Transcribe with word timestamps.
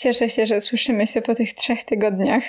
Cieszę 0.00 0.28
się, 0.28 0.46
że 0.46 0.60
słyszymy 0.60 1.06
się 1.06 1.22
po 1.22 1.34
tych 1.34 1.54
trzech 1.54 1.84
tygodniach. 1.84 2.42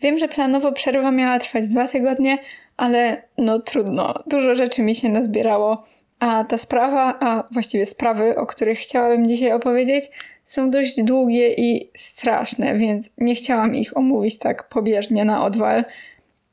Wiem, 0.00 0.18
że 0.18 0.28
planowo 0.28 0.72
przerwa 0.72 1.10
miała 1.10 1.38
trwać 1.38 1.68
dwa 1.68 1.88
tygodnie, 1.88 2.38
ale 2.76 3.22
no 3.38 3.58
trudno. 3.58 4.14
Dużo 4.26 4.54
rzeczy 4.54 4.82
mi 4.82 4.94
się 4.94 5.08
nazbierało. 5.08 5.84
A 6.18 6.44
ta 6.44 6.58
sprawa, 6.58 7.18
a 7.20 7.48
właściwie 7.50 7.86
sprawy, 7.86 8.36
o 8.36 8.46
których 8.46 8.78
chciałabym 8.78 9.28
dzisiaj 9.28 9.52
opowiedzieć, 9.52 10.04
są 10.44 10.70
dość 10.70 11.02
długie 11.02 11.54
i 11.54 11.90
straszne, 11.94 12.78
więc 12.78 13.12
nie 13.18 13.34
chciałam 13.34 13.74
ich 13.74 13.96
omówić 13.96 14.38
tak 14.38 14.68
pobieżnie 14.68 15.24
na 15.24 15.44
odwal. 15.44 15.84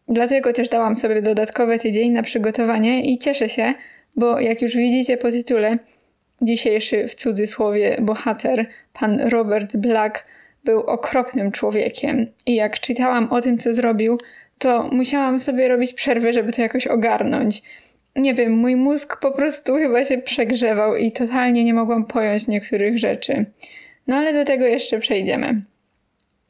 Dlatego 0.08 0.54
też 0.54 0.70
dałam 0.70 0.96
sobie 0.96 1.21
dodatkowy 1.21 1.80
tydzień 1.80 2.12
na 2.12 2.23
przygotowanie 2.23 3.02
i 3.02 3.17
cieszę 3.17 3.50
się, 3.50 3.73
bo 4.16 4.39
jak 4.39 4.62
już 4.62 4.76
widzicie 4.76 5.17
po 5.17 5.31
tytule, 5.31 5.78
dzisiejszy 6.41 7.08
w 7.08 7.16
cudzysłowie 7.16 7.98
bohater, 8.02 8.66
pan 8.94 9.20
Robert 9.20 9.77
Black, 9.77 10.26
był 10.64 10.80
okropnym 10.80 11.52
człowiekiem. 11.52 12.27
I 12.45 12.55
jak 12.55 12.80
czytałam 12.80 13.27
o 13.31 13.41
tym, 13.41 13.58
co 13.58 13.73
zrobił, 13.73 14.17
to 14.58 14.90
musiałam 14.91 15.40
sobie 15.40 15.67
robić 15.67 15.94
przerwę, 15.94 16.34
żeby 16.34 16.54
to 16.54 16.62
jakoś 16.62 16.88
ogarnąć. 16.88 17.62
Nie 18.16 18.34
wiem, 18.34 18.52
mój 18.52 18.76
mózg 18.76 19.20
po 19.20 19.31
prostu 19.31 19.76
chyba 19.76 20.05
się 20.05 20.17
przegrzewał 20.17 20.95
i 20.95 21.12
totalnie 21.12 21.64
nie 21.64 21.73
mogłam 21.73 22.05
pojąć 22.05 22.48
niektórych 22.48 22.98
rzeczy. 22.98 23.45
No 24.08 24.16
ale 24.16 24.34
do 24.34 24.45
tego 24.45 24.66
jeszcze 24.66 25.00
przejdziemy. 25.00 25.62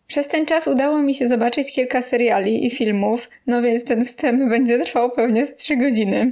Przez 0.07 0.27
ten 0.27 0.45
czas 0.45 0.67
udało 0.67 1.01
mi 1.01 1.15
się 1.15 1.27
zobaczyć 1.27 1.73
kilka 1.73 2.01
seriali 2.01 2.65
i 2.65 2.69
filmów, 2.69 3.29
no 3.47 3.61
więc 3.61 3.85
ten 3.85 4.05
wstęp 4.05 4.49
będzie 4.49 4.79
trwał 4.79 5.11
pewnie 5.11 5.45
z 5.45 5.55
3 5.55 5.77
godziny. 5.77 6.31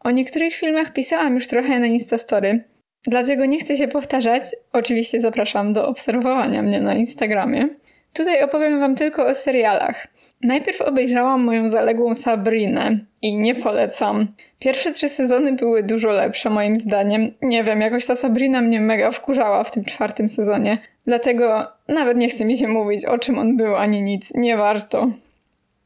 O 0.00 0.10
niektórych 0.10 0.54
filmach 0.54 0.92
pisałam 0.92 1.34
już 1.34 1.46
trochę 1.46 1.78
na 1.78 1.86
Instastory, 1.86 2.64
dlatego 3.06 3.46
nie 3.46 3.58
chcę 3.58 3.76
się 3.76 3.88
powtarzać. 3.88 4.44
Oczywiście 4.72 5.20
zapraszam 5.20 5.72
do 5.72 5.88
obserwowania 5.88 6.62
mnie 6.62 6.80
na 6.80 6.94
Instagramie. 6.94 7.68
Tutaj 8.12 8.42
opowiem 8.42 8.80
Wam 8.80 8.96
tylko 8.96 9.26
o 9.26 9.34
serialach. 9.34 10.06
Najpierw 10.42 10.80
obejrzałam 10.80 11.44
moją 11.44 11.70
zaległą 11.70 12.14
Sabrinę 12.14 12.98
i 13.22 13.36
nie 13.36 13.54
polecam. 13.54 14.28
Pierwsze 14.60 14.92
trzy 14.92 15.08
sezony 15.08 15.52
były 15.52 15.82
dużo 15.82 16.08
lepsze 16.08 16.50
moim 16.50 16.76
zdaniem. 16.76 17.34
Nie 17.42 17.64
wiem, 17.64 17.80
jakoś 17.80 18.06
ta 18.06 18.16
Sabrina 18.16 18.60
mnie 18.60 18.80
mega 18.80 19.10
wkurzała 19.10 19.64
w 19.64 19.70
tym 19.70 19.84
czwartym 19.84 20.28
sezonie. 20.28 20.78
Dlatego 21.06 21.66
nawet 21.88 22.16
nie 22.16 22.28
chce 22.28 22.44
mi 22.44 22.56
się 22.56 22.68
mówić 22.68 23.04
o 23.04 23.18
czym 23.18 23.38
on 23.38 23.56
był 23.56 23.76
ani 23.76 24.02
nic. 24.02 24.34
Nie 24.34 24.56
warto. 24.56 25.10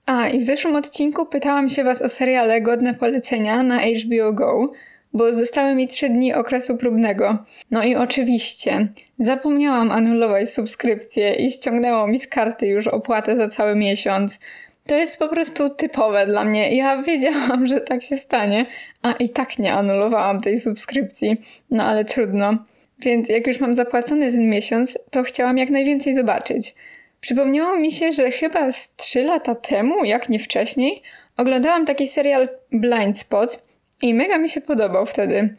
A, 0.07 0.29
i 0.29 0.39
w 0.39 0.43
zeszłym 0.43 0.77
odcinku 0.77 1.27
pytałam 1.27 1.69
się 1.69 1.85
Was 1.85 2.03
o 2.03 2.09
seriale 2.09 2.61
godne 2.61 2.95
polecenia 2.95 3.63
na 3.63 3.81
HBO 3.81 4.33
Go, 4.33 4.73
bo 5.15 5.33
zostały 5.33 5.75
mi 5.75 5.89
trzy 5.89 6.09
dni 6.09 6.35
okresu 6.35 6.77
próbnego. 6.77 7.39
No 7.71 7.85
i 7.85 7.95
oczywiście, 7.95 8.89
zapomniałam 9.19 9.91
anulować 9.91 10.51
subskrypcję 10.51 11.35
i 11.35 11.51
ściągnęło 11.51 12.07
mi 12.07 12.19
z 12.19 12.27
karty 12.29 12.67
już 12.67 12.87
opłatę 12.87 13.37
za 13.37 13.49
cały 13.49 13.75
miesiąc. 13.75 14.39
To 14.87 14.97
jest 14.97 15.19
po 15.19 15.29
prostu 15.29 15.71
typowe 15.71 16.27
dla 16.27 16.45
mnie. 16.45 16.77
Ja 16.77 17.03
wiedziałam, 17.03 17.67
że 17.67 17.81
tak 17.81 18.03
się 18.03 18.17
stanie, 18.17 18.67
a 19.03 19.13
i 19.13 19.29
tak 19.29 19.59
nie 19.59 19.73
anulowałam 19.75 20.41
tej 20.41 20.61
subskrypcji. 20.61 21.37
No 21.71 21.85
ale 21.85 22.05
trudno. 22.05 22.57
Więc 22.99 23.29
jak 23.29 23.47
już 23.47 23.61
mam 23.61 23.75
zapłacony 23.75 24.33
ten 24.33 24.51
miesiąc, 24.51 24.99
to 25.11 25.23
chciałam 25.23 25.59
jak 25.59 25.71
najwięcej 25.71 26.15
zobaczyć. 26.15 26.75
Przypomniało 27.21 27.77
mi 27.77 27.93
się, 27.93 28.13
że 28.13 28.31
chyba 28.31 28.71
z 28.71 28.97
3 28.97 29.23
lata 29.23 29.55
temu, 29.55 30.05
jak 30.05 30.29
nie 30.29 30.39
wcześniej, 30.39 31.03
oglądałam 31.37 31.87
taki 31.87 32.09
serial 32.09 32.49
Blind 32.73 33.19
Spot 33.19 33.63
i 34.03 34.15
mega 34.15 34.39
mi 34.39 34.49
się 34.49 34.61
podobał 34.61 35.07
wtedy. 35.07 35.57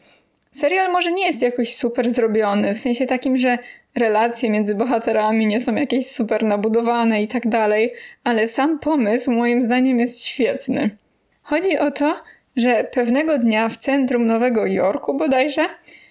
Serial 0.52 0.92
może 0.92 1.12
nie 1.12 1.28
jest 1.28 1.42
jakoś 1.42 1.76
super 1.76 2.12
zrobiony, 2.12 2.74
w 2.74 2.80
sensie 2.80 3.06
takim, 3.06 3.38
że 3.38 3.58
relacje 3.96 4.50
między 4.50 4.76
bohaterami 4.76 5.48
nie 5.48 5.62
są 5.62 5.76
jakieś 5.76 6.08
super 6.08 6.44
nabudowane 6.44 7.24
i 7.24 7.28
tak 7.28 7.48
dalej, 7.48 7.94
ale 8.24 8.48
sam 8.48 8.80
pomysł 8.80 9.32
moim 9.32 9.62
zdaniem 9.62 10.00
jest 10.00 10.26
świetny. 10.26 10.90
Chodzi 11.44 11.78
o 11.78 11.92
to, 11.92 12.22
że 12.56 12.84
pewnego 12.84 13.38
dnia 13.38 13.70
w 13.70 13.78
centrum 13.78 14.26
Nowego 14.26 14.66
Jorku 14.66 15.18
bodajże 15.18 15.66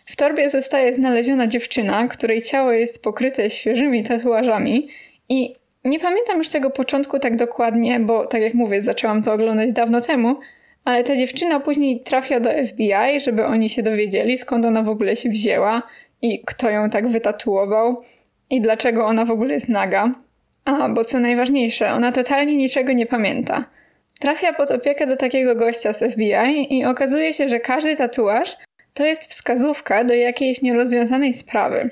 w 0.06 0.16
torbie 0.16 0.50
zostaje 0.50 0.92
znaleziona 0.92 1.46
dziewczyna, 1.46 2.08
której 2.08 2.42
ciało 2.42 2.72
jest 2.72 3.02
pokryte 3.02 3.50
świeżymi 3.50 4.02
tatuażami 4.02 4.88
i 5.28 5.54
nie 5.84 6.00
pamiętam 6.00 6.38
już 6.38 6.48
tego 6.48 6.70
początku 6.70 7.18
tak 7.18 7.36
dokładnie, 7.36 8.00
bo 8.00 8.26
tak 8.26 8.42
jak 8.42 8.54
mówię, 8.54 8.82
zaczęłam 8.82 9.22
to 9.22 9.32
oglądać 9.32 9.72
dawno 9.72 10.00
temu, 10.00 10.36
ale 10.84 11.04
ta 11.04 11.16
dziewczyna 11.16 11.60
później 11.60 12.00
trafia 12.00 12.41
do 12.41 12.50
FBI, 12.66 13.20
żeby 13.20 13.44
oni 13.44 13.69
się 13.69 13.82
dowiedzieli, 13.82 14.38
skąd 14.38 14.65
ona 14.65 14.82
w 14.82 14.88
ogóle 14.88 15.16
się 15.16 15.28
wzięła 15.28 15.82
i 16.22 16.43
kto 16.47 16.70
ją 16.70 16.91
tak 16.91 17.09
wytatuował 17.09 18.03
i 18.50 18.60
dlaczego 18.60 19.06
ona 19.06 19.25
w 19.25 19.31
ogóle 19.31 19.54
jest 19.54 19.69
naga. 19.69 20.15
A, 20.65 20.88
bo 20.88 21.04
co 21.04 21.20
najważniejsze, 21.20 21.93
ona 21.93 22.12
totalnie 22.12 22.56
niczego 22.56 22.93
nie 22.93 23.06
pamięta. 23.06 23.65
Trafia 24.20 24.53
pod 24.53 24.70
opiekę 24.70 25.06
do 25.06 25.16
takiego 25.16 25.54
gościa 25.54 25.93
z 25.93 26.12
FBI 26.12 26.78
i 26.78 26.84
okazuje 26.84 27.32
się, 27.32 27.49
że 27.49 27.60
każdy 27.60 27.97
tatuaż 27.97 28.56
to 28.94 29.06
jest 29.06 29.26
wskazówka 29.26 30.04
do 30.04 30.14
jakiejś 30.14 30.62
nierozwiązanej 30.62 31.32
sprawy. 31.32 31.91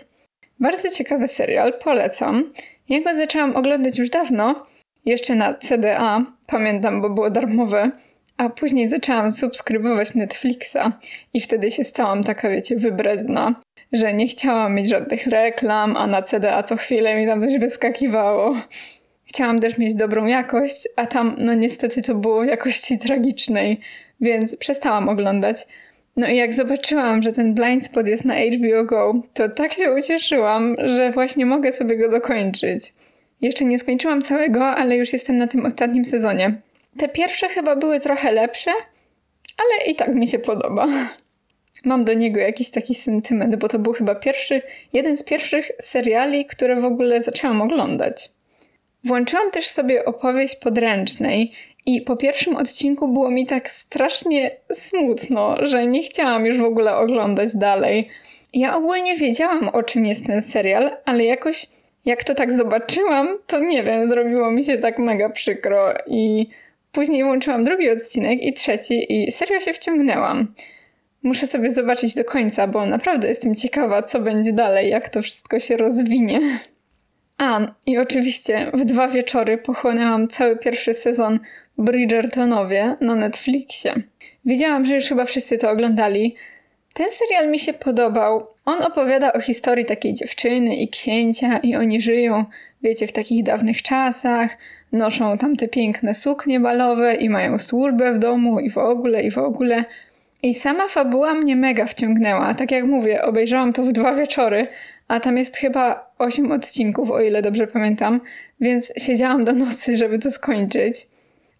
Bardzo 0.60 0.90
ciekawy 0.90 1.28
serial, 1.28 1.72
polecam. 1.84 2.52
Ja 2.88 3.00
go 3.00 3.14
zaczęłam 3.14 3.56
oglądać 3.56 3.98
już 3.98 4.10
dawno, 4.10 4.66
jeszcze 5.04 5.34
na 5.34 5.54
CDA, 5.54 6.24
pamiętam, 6.46 7.02
bo 7.02 7.10
było 7.10 7.30
darmowe, 7.30 7.90
a 8.40 8.50
później 8.50 8.88
zaczęłam 8.88 9.32
subskrybować 9.32 10.14
Netflixa 10.14 10.92
i 11.34 11.40
wtedy 11.40 11.70
się 11.70 11.84
stałam 11.84 12.24
taka, 12.24 12.50
wiecie, 12.50 12.76
wybredna, 12.76 13.54
że 13.92 14.14
nie 14.14 14.26
chciałam 14.26 14.74
mieć 14.74 14.88
żadnych 14.88 15.26
reklam, 15.26 15.96
a 15.96 16.06
na 16.06 16.22
CDA 16.22 16.62
co 16.62 16.76
chwilę 16.76 17.20
mi 17.20 17.26
tam 17.26 17.42
coś 17.42 17.58
wyskakiwało. 17.58 18.56
Chciałam 19.24 19.60
też 19.60 19.78
mieć 19.78 19.94
dobrą 19.94 20.26
jakość, 20.26 20.88
a 20.96 21.06
tam, 21.06 21.36
no 21.38 21.54
niestety 21.54 22.02
to 22.02 22.14
było 22.14 22.44
jakości 22.44 22.98
tragicznej, 22.98 23.80
więc 24.20 24.56
przestałam 24.56 25.08
oglądać. 25.08 25.66
No 26.16 26.28
i 26.28 26.36
jak 26.36 26.54
zobaczyłam, 26.54 27.22
że 27.22 27.32
ten 27.32 27.54
blind 27.54 27.84
spot 27.84 28.06
jest 28.06 28.24
na 28.24 28.34
HBO 28.34 28.84
Go, 28.84 29.22
to 29.34 29.48
tak 29.48 29.72
się 29.72 29.92
ucieszyłam, 29.92 30.76
że 30.78 31.10
właśnie 31.12 31.46
mogę 31.46 31.72
sobie 31.72 31.98
go 31.98 32.10
dokończyć. 32.10 32.92
Jeszcze 33.40 33.64
nie 33.64 33.78
skończyłam 33.78 34.22
całego, 34.22 34.66
ale 34.66 34.96
już 34.96 35.12
jestem 35.12 35.38
na 35.38 35.46
tym 35.46 35.66
ostatnim 35.66 36.04
sezonie. 36.04 36.60
Te 36.98 37.08
pierwsze 37.08 37.48
chyba 37.48 37.76
były 37.76 38.00
trochę 38.00 38.32
lepsze, 38.32 38.70
ale 39.58 39.92
i 39.92 39.94
tak 39.94 40.14
mi 40.14 40.28
się 40.28 40.38
podoba. 40.38 40.88
Mam 41.84 42.04
do 42.04 42.14
niego 42.14 42.40
jakiś 42.40 42.70
taki 42.70 42.94
sentyment, 42.94 43.56
bo 43.56 43.68
to 43.68 43.78
był 43.78 43.92
chyba 43.92 44.14
pierwszy, 44.14 44.62
jeden 44.92 45.16
z 45.16 45.24
pierwszych 45.24 45.70
seriali, 45.80 46.46
które 46.46 46.80
w 46.80 46.84
ogóle 46.84 47.22
zaczęłam 47.22 47.62
oglądać. 47.62 48.30
Włączyłam 49.04 49.50
też 49.50 49.66
sobie 49.66 50.04
opowieść 50.04 50.56
podręcznej 50.56 51.52
i 51.86 52.02
po 52.02 52.16
pierwszym 52.16 52.56
odcinku 52.56 53.08
było 53.08 53.30
mi 53.30 53.46
tak 53.46 53.70
strasznie 53.70 54.50
smutno, 54.72 55.56
że 55.60 55.86
nie 55.86 56.02
chciałam 56.02 56.46
już 56.46 56.58
w 56.58 56.64
ogóle 56.64 56.96
oglądać 56.96 57.56
dalej. 57.56 58.08
Ja 58.52 58.76
ogólnie 58.76 59.16
wiedziałam, 59.16 59.68
o 59.68 59.82
czym 59.82 60.06
jest 60.06 60.26
ten 60.26 60.42
serial, 60.42 60.90
ale 61.04 61.24
jakoś 61.24 61.66
jak 62.04 62.24
to 62.24 62.34
tak 62.34 62.52
zobaczyłam, 62.52 63.28
to 63.46 63.58
nie 63.60 63.82
wiem, 63.82 64.08
zrobiło 64.08 64.50
mi 64.50 64.64
się 64.64 64.78
tak 64.78 64.98
mega 64.98 65.30
przykro 65.30 65.94
i 66.06 66.46
później 66.92 67.24
włączyłam 67.24 67.64
drugi 67.64 67.90
odcinek 67.90 68.42
i 68.42 68.52
trzeci 68.52 69.22
i 69.22 69.32
serio 69.32 69.60
się 69.60 69.72
wciągnęłam. 69.72 70.54
Muszę 71.22 71.46
sobie 71.46 71.70
zobaczyć 71.70 72.14
do 72.14 72.24
końca, 72.24 72.66
bo 72.66 72.86
naprawdę 72.86 73.28
jestem 73.28 73.54
ciekawa, 73.54 74.02
co 74.02 74.20
będzie 74.20 74.52
dalej, 74.52 74.90
jak 74.90 75.08
to 75.08 75.22
wszystko 75.22 75.60
się 75.60 75.76
rozwinie. 75.76 76.40
A, 77.38 77.60
i 77.86 77.98
oczywiście 77.98 78.70
w 78.74 78.84
dwa 78.84 79.08
wieczory 79.08 79.58
pochłonęłam 79.58 80.28
cały 80.28 80.56
pierwszy 80.56 80.94
sezon 80.94 81.40
Bridgertonowie 81.78 82.96
na 83.00 83.14
Netflixie. 83.14 83.94
Widziałam, 84.44 84.86
że 84.86 84.94
już 84.94 85.04
chyba 85.04 85.24
wszyscy 85.24 85.58
to 85.58 85.70
oglądali. 85.70 86.34
Ten 86.94 87.06
serial 87.10 87.50
mi 87.50 87.58
się 87.58 87.72
podobał. 87.72 88.46
On 88.64 88.82
opowiada 88.82 89.32
o 89.32 89.40
historii 89.40 89.84
takiej 89.84 90.14
dziewczyny 90.14 90.76
i 90.76 90.88
księcia 90.88 91.58
i 91.58 91.76
oni 91.76 92.00
żyją, 92.00 92.44
wiecie, 92.82 93.06
w 93.06 93.12
takich 93.12 93.44
dawnych 93.44 93.82
czasach, 93.82 94.56
noszą 94.92 95.38
tam 95.38 95.56
te 95.56 95.68
piękne 95.68 96.14
suknie 96.14 96.60
balowe 96.60 97.14
i 97.14 97.28
mają 97.28 97.58
służbę 97.58 98.12
w 98.12 98.18
domu 98.18 98.60
i 98.60 98.70
w 98.70 98.78
ogóle, 98.78 99.22
i 99.22 99.30
w 99.30 99.38
ogóle. 99.38 99.84
I 100.42 100.54
sama 100.54 100.88
fabuła 100.88 101.34
mnie 101.34 101.56
mega 101.56 101.86
wciągnęła. 101.86 102.54
Tak 102.54 102.70
jak 102.70 102.84
mówię, 102.84 103.22
obejrzałam 103.22 103.72
to 103.72 103.82
w 103.82 103.92
dwa 103.92 104.14
wieczory, 104.14 104.68
a 105.08 105.20
tam 105.20 105.38
jest 105.38 105.56
chyba 105.56 106.12
osiem 106.18 106.52
odcinków, 106.52 107.10
o 107.10 107.20
ile 107.20 107.42
dobrze 107.42 107.66
pamiętam, 107.66 108.20
więc 108.60 108.92
siedziałam 108.98 109.44
do 109.44 109.52
nocy, 109.52 109.96
żeby 109.96 110.18
to 110.18 110.30
skończyć. 110.30 111.06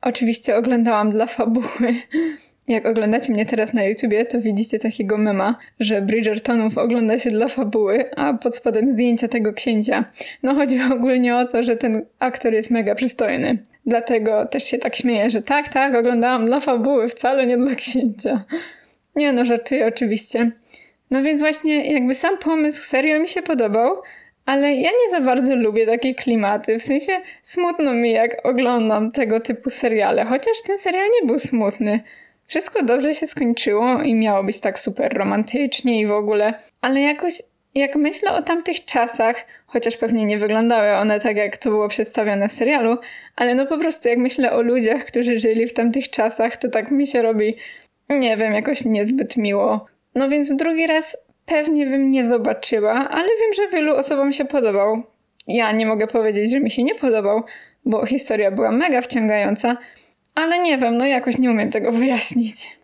Oczywiście 0.03 0.57
oglądałam 0.57 1.11
dla 1.11 1.27
fabuły. 1.27 1.95
Jak 2.69 2.87
oglądacie 2.87 3.33
mnie 3.33 3.47
teraz 3.47 3.75
na 3.75 3.85
YouTubie, 3.85 4.27
to 4.27 4.41
widzicie 4.41 4.79
takiego 4.79 5.19
mema, 5.19 5.59
że 5.81 6.03
Bridgertonów 6.03 6.79
ogląda 6.79 7.19
się 7.19 7.31
dla 7.31 7.49
fabuły, 7.49 8.11
a 8.17 8.35
pod 8.35 8.57
spodem 8.57 8.93
zdjęcia 8.93 9.29
tego 9.29 9.53
księcia. 9.53 10.05
No 10.43 10.55
chodzi 10.55 10.79
ogólnie 10.95 11.37
o 11.37 11.45
to, 11.45 11.63
że 11.63 11.77
ten 11.77 12.07
aktor 12.19 12.53
jest 12.53 12.71
mega 12.71 12.95
przystojny. 12.95 13.59
Dlatego 13.87 14.47
też 14.47 14.65
się 14.65 14.79
tak 14.79 14.97
śmieję, 14.97 15.31
że 15.31 15.43
tak, 15.43 15.69
tak, 15.69 15.95
oglądałam 15.95 16.45
dla 16.45 16.61
fabuły, 16.61 17.09
wcale 17.09 17.47
nie 17.47 17.57
dla 17.57 17.75
księcia. 17.75 18.45
Nie 19.17 19.33
no, 19.33 19.45
żartuję 19.45 19.87
oczywiście. 19.87 20.51
No 21.11 21.23
więc 21.23 21.41
właśnie 21.41 21.93
jakby 21.93 22.15
sam 22.15 22.39
pomysł 22.39 22.85
serio 22.85 23.21
mi 23.21 23.29
się 23.29 23.43
podobał, 23.43 24.03
ale 24.47 24.75
ja 24.75 24.91
nie 24.91 25.11
za 25.11 25.21
bardzo 25.21 25.57
lubię 25.57 25.87
takie 25.87 26.15
klimaty. 26.15 26.79
W 26.79 26.83
sensie 26.83 27.13
smutno 27.43 27.95
mi, 27.95 28.11
jak 28.11 28.47
oglądam 28.47 29.11
tego 29.11 29.41
typu 29.41 29.71
seriale, 29.71 30.25
chociaż 30.25 30.63
ten 30.67 30.79
serial 30.79 31.09
nie 31.21 31.27
był 31.27 31.39
smutny. 31.39 32.01
Wszystko 32.51 32.83
dobrze 32.83 33.15
się 33.15 33.27
skończyło 33.27 34.03
i 34.03 34.15
miało 34.15 34.45
być 34.45 34.61
tak 34.61 34.81
super 34.81 35.13
romantycznie 35.13 36.01
i 36.01 36.07
w 36.07 36.13
ogóle, 36.13 36.55
ale 36.81 37.01
jakoś 37.01 37.43
jak 37.75 37.97
myślę 37.97 38.33
o 38.33 38.43
tamtych 38.43 38.85
czasach, 38.85 39.47
chociaż 39.67 39.97
pewnie 39.97 40.25
nie 40.25 40.39
wyglądały 40.39 40.93
one 40.93 41.21
tak, 41.21 41.37
jak 41.37 41.57
to 41.57 41.71
było 41.71 41.89
przedstawione 41.89 42.49
w 42.49 42.53
serialu, 42.53 42.97
ale 43.37 43.55
no 43.55 43.67
po 43.67 43.79
prostu 43.79 44.09
jak 44.09 44.19
myślę 44.19 44.53
o 44.53 44.63
ludziach, 44.63 45.05
którzy 45.05 45.39
żyli 45.39 45.67
w 45.67 45.73
tamtych 45.73 46.11
czasach, 46.11 46.57
to 46.57 46.69
tak 46.69 46.91
mi 46.91 47.07
się 47.07 47.23
robi, 47.23 47.57
nie 48.09 48.37
wiem, 48.37 48.53
jakoś 48.53 48.85
niezbyt 48.85 49.37
miło. 49.37 49.87
No 50.15 50.29
więc 50.29 50.57
drugi 50.57 50.87
raz 50.87 51.17
pewnie 51.47 51.87
bym 51.87 52.11
nie 52.11 52.27
zobaczyła, 52.27 53.09
ale 53.11 53.29
wiem, 53.41 53.53
że 53.57 53.69
wielu 53.69 53.95
osobom 53.95 54.33
się 54.33 54.45
podobał. 54.45 55.03
Ja 55.49 55.73
nie 55.73 55.87
mogę 55.87 56.07
powiedzieć, 56.07 56.51
że 56.51 56.61
mi 56.61 56.71
się 56.71 56.83
nie 56.83 56.95
podobał, 56.95 57.43
bo 57.85 58.07
historia 58.07 58.51
była 58.51 58.73
mega 58.73 59.03
wciągająca, 59.03 59.77
ale 60.35 60.59
nie 60.59 60.79
wiem, 60.79 60.97
no 60.97 61.07
jakoś 61.07 61.39
nie 61.39 61.51
umiem 61.51 61.71
tego 61.71 61.93
wyjaśnić. 62.03 62.81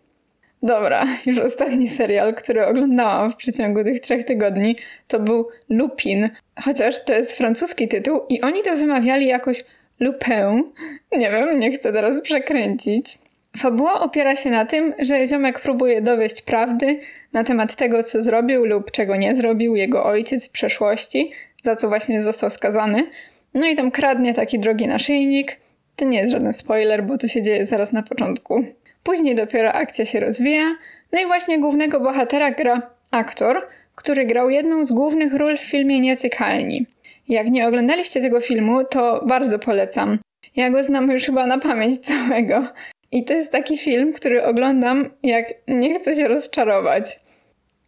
Dobra, 0.63 1.05
już 1.25 1.39
ostatni 1.39 1.89
serial, 1.89 2.35
który 2.35 2.65
oglądałam 2.65 3.31
w 3.31 3.35
przeciągu 3.35 3.83
tych 3.83 3.99
trzech 3.99 4.25
tygodni, 4.25 4.75
to 5.07 5.19
był 5.19 5.47
Lupin, 5.69 6.29
chociaż 6.61 7.03
to 7.03 7.13
jest 7.13 7.37
francuski 7.37 7.87
tytuł 7.87 8.21
i 8.29 8.41
oni 8.41 8.63
to 8.63 8.75
wymawiali 8.75 9.27
jakoś 9.27 9.65
Lupin. 9.99 10.63
Nie 11.17 11.31
wiem, 11.31 11.59
nie 11.59 11.71
chcę 11.71 11.93
teraz 11.93 12.21
przekręcić. 12.21 13.17
Fabuła 13.57 13.99
opiera 14.01 14.35
się 14.35 14.49
na 14.49 14.65
tym, 14.65 14.93
że 14.99 15.27
ziomek 15.27 15.59
próbuje 15.59 16.01
dowieść 16.01 16.41
prawdy 16.41 16.99
na 17.33 17.43
temat 17.43 17.75
tego, 17.75 18.03
co 18.03 18.23
zrobił 18.23 18.65
lub 18.65 18.91
czego 18.91 19.15
nie 19.15 19.35
zrobił 19.35 19.75
jego 19.75 20.05
ojciec 20.05 20.47
w 20.47 20.51
przeszłości, 20.51 21.31
za 21.61 21.75
co 21.75 21.87
właśnie 21.87 22.21
został 22.21 22.49
skazany. 22.49 23.03
No 23.53 23.67
i 23.67 23.75
tam 23.75 23.91
kradnie 23.91 24.33
taki 24.33 24.59
drogi 24.59 24.87
naszyjnik. 24.87 25.59
To 25.97 26.05
nie 26.05 26.19
jest 26.19 26.31
żaden 26.31 26.53
spoiler, 26.53 27.03
bo 27.03 27.17
to 27.17 27.27
się 27.27 27.41
dzieje 27.41 27.65
zaraz 27.65 27.93
na 27.93 28.03
początku. 28.03 28.63
Później 29.03 29.35
dopiero 29.35 29.73
akcja 29.73 30.05
się 30.05 30.19
rozwija. 30.19 30.63
No 31.11 31.21
i 31.21 31.25
właśnie 31.25 31.59
głównego 31.59 31.99
bohatera 31.99 32.51
gra 32.51 32.81
aktor, 33.11 33.67
który 33.95 34.25
grał 34.25 34.49
jedną 34.49 34.85
z 34.85 34.91
głównych 34.91 35.33
ról 35.33 35.57
w 35.57 35.61
filmie 35.61 35.99
Niecykalni. 35.99 36.85
Jak 37.27 37.49
nie 37.49 37.67
oglądaliście 37.67 38.21
tego 38.21 38.41
filmu, 38.41 38.83
to 38.83 39.25
bardzo 39.27 39.59
polecam. 39.59 40.19
Ja 40.55 40.69
go 40.69 40.83
znam 40.83 41.11
już 41.11 41.23
chyba 41.23 41.47
na 41.47 41.59
pamięć 41.59 41.99
całego. 41.99 42.67
I 43.11 43.23
to 43.25 43.33
jest 43.33 43.51
taki 43.51 43.77
film, 43.77 44.13
który 44.13 44.43
oglądam, 44.43 45.09
jak 45.23 45.45
nie 45.67 45.99
chcę 45.99 46.15
się 46.15 46.27
rozczarować. 46.27 47.19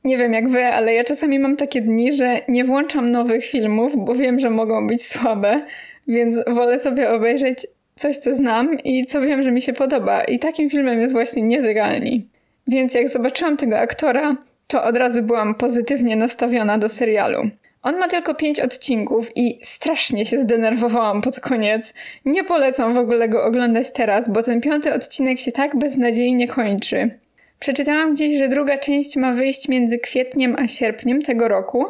Nie 0.03 0.17
wiem 0.17 0.33
jak 0.33 0.49
wy, 0.49 0.65
ale 0.65 0.93
ja 0.93 1.03
czasami 1.03 1.39
mam 1.39 1.55
takie 1.55 1.81
dni, 1.81 2.13
że 2.13 2.41
nie 2.47 2.65
włączam 2.65 3.11
nowych 3.11 3.45
filmów, 3.45 3.93
bo 4.05 4.15
wiem, 4.15 4.39
że 4.39 4.49
mogą 4.49 4.87
być 4.87 5.05
słabe, 5.05 5.65
więc 6.07 6.39
wolę 6.47 6.79
sobie 6.79 7.09
obejrzeć 7.09 7.67
coś, 7.99 8.17
co 8.17 8.35
znam 8.35 8.77
i 8.83 9.05
co 9.05 9.21
wiem, 9.21 9.43
że 9.43 9.51
mi 9.51 9.61
się 9.61 9.73
podoba. 9.73 10.23
I 10.23 10.39
takim 10.39 10.69
filmem 10.69 11.01
jest 11.01 11.13
właśnie 11.13 11.41
Nietykalni. 11.41 12.27
Więc 12.67 12.93
jak 12.93 13.09
zobaczyłam 13.09 13.57
tego 13.57 13.79
aktora, 13.79 14.35
to 14.67 14.83
od 14.83 14.97
razu 14.97 15.23
byłam 15.23 15.55
pozytywnie 15.55 16.15
nastawiona 16.15 16.77
do 16.77 16.89
serialu. 16.89 17.49
On 17.83 17.97
ma 17.97 18.07
tylko 18.07 18.35
pięć 18.35 18.59
odcinków 18.59 19.37
i 19.37 19.59
strasznie 19.61 20.25
się 20.25 20.39
zdenerwowałam 20.39 21.21
pod 21.21 21.39
koniec. 21.39 21.93
Nie 22.25 22.43
polecam 22.43 22.93
w 22.93 22.97
ogóle 22.97 23.29
go 23.29 23.43
oglądać 23.43 23.93
teraz, 23.93 24.29
bo 24.29 24.43
ten 24.43 24.61
piąty 24.61 24.93
odcinek 24.93 25.39
się 25.39 25.51
tak 25.51 25.77
beznadziejnie 25.77 26.47
kończy. 26.47 27.19
Przeczytałam 27.59 28.13
gdzieś, 28.13 28.37
że 28.37 28.47
druga 28.47 28.77
część 28.77 29.15
ma 29.15 29.33
wyjść 29.33 29.67
między 29.67 29.99
kwietniem 29.99 30.55
a 30.59 30.67
sierpniem 30.67 31.21
tego 31.21 31.47
roku, 31.47 31.85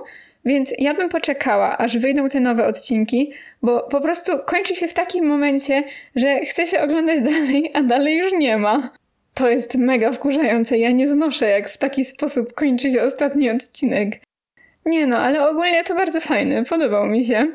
więc 0.46 0.74
ja 0.78 0.94
bym 0.94 1.10
poczekała, 1.10 1.78
aż 1.78 1.98
wyjdą 1.98 2.30
te 2.30 2.40
nowe 2.40 2.66
odcinki, 2.66 3.32
bo 3.62 3.80
po 3.82 4.02
prostu 4.02 4.32
kończy 4.46 4.76
się 4.76 4.88
w 4.88 4.94
takim 4.94 5.26
momencie, 5.26 5.84
że 6.16 6.40
chce 6.40 6.68
się 6.68 6.82
oglądać 6.82 7.22
dalej, 7.32 7.72
a 7.74 7.84
dalej 7.84 8.18
już 8.18 8.32
nie 8.34 8.58
ma. 8.58 8.90
To 9.34 9.50
jest 9.50 9.76
mega 9.76 10.12
wkurzające. 10.12 10.78
Ja 10.78 10.92
nie 10.92 11.08
znoszę, 11.08 11.50
jak 11.50 11.70
w 11.70 11.78
taki 11.78 12.06
sposób 12.06 12.54
kończy 12.54 12.90
się 12.90 13.02
ostatni 13.02 13.50
odcinek. 13.50 14.20
Nie 14.86 15.08
no, 15.08 15.18
ale 15.18 15.50
ogólnie 15.50 15.84
to 15.84 15.96
bardzo 15.96 16.22
fajny, 16.22 16.66
podobał 16.66 17.06
mi 17.06 17.26
się. 17.26 17.48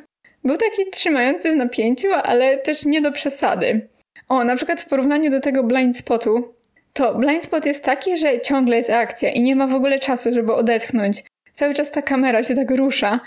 Był 0.45 0.57
taki 0.57 0.91
trzymający 0.93 1.53
w 1.53 1.57
napięciu, 1.57 2.09
ale 2.13 2.59
też 2.59 2.85
nie 2.85 3.03
do 3.03 3.13
przesady. 3.13 3.89
O, 4.29 4.45
na 4.45 4.57
przykład 4.57 4.81
w 4.81 4.89
porównaniu 4.89 5.31
do 5.31 5.41
tego 5.41 5.65
blind 5.65 5.97
spotu, 5.97 6.55
to 6.93 7.15
blind 7.15 7.43
spot 7.43 7.67
jest 7.67 7.85
taki, 7.85 8.17
że 8.17 8.41
ciągle 8.41 8.77
jest 8.77 8.91
akcja 8.91 9.31
i 9.31 9.41
nie 9.41 9.57
ma 9.57 9.67
w 9.67 9.75
ogóle 9.75 9.99
czasu, 9.99 10.35
żeby 10.35 10.55
odetchnąć. 10.55 11.23
Cały 11.55 11.75
czas 11.75 11.91
ta 11.91 12.03
kamera 12.03 12.43
się 12.43 12.55
tak 12.55 12.71
rusza, 12.71 13.21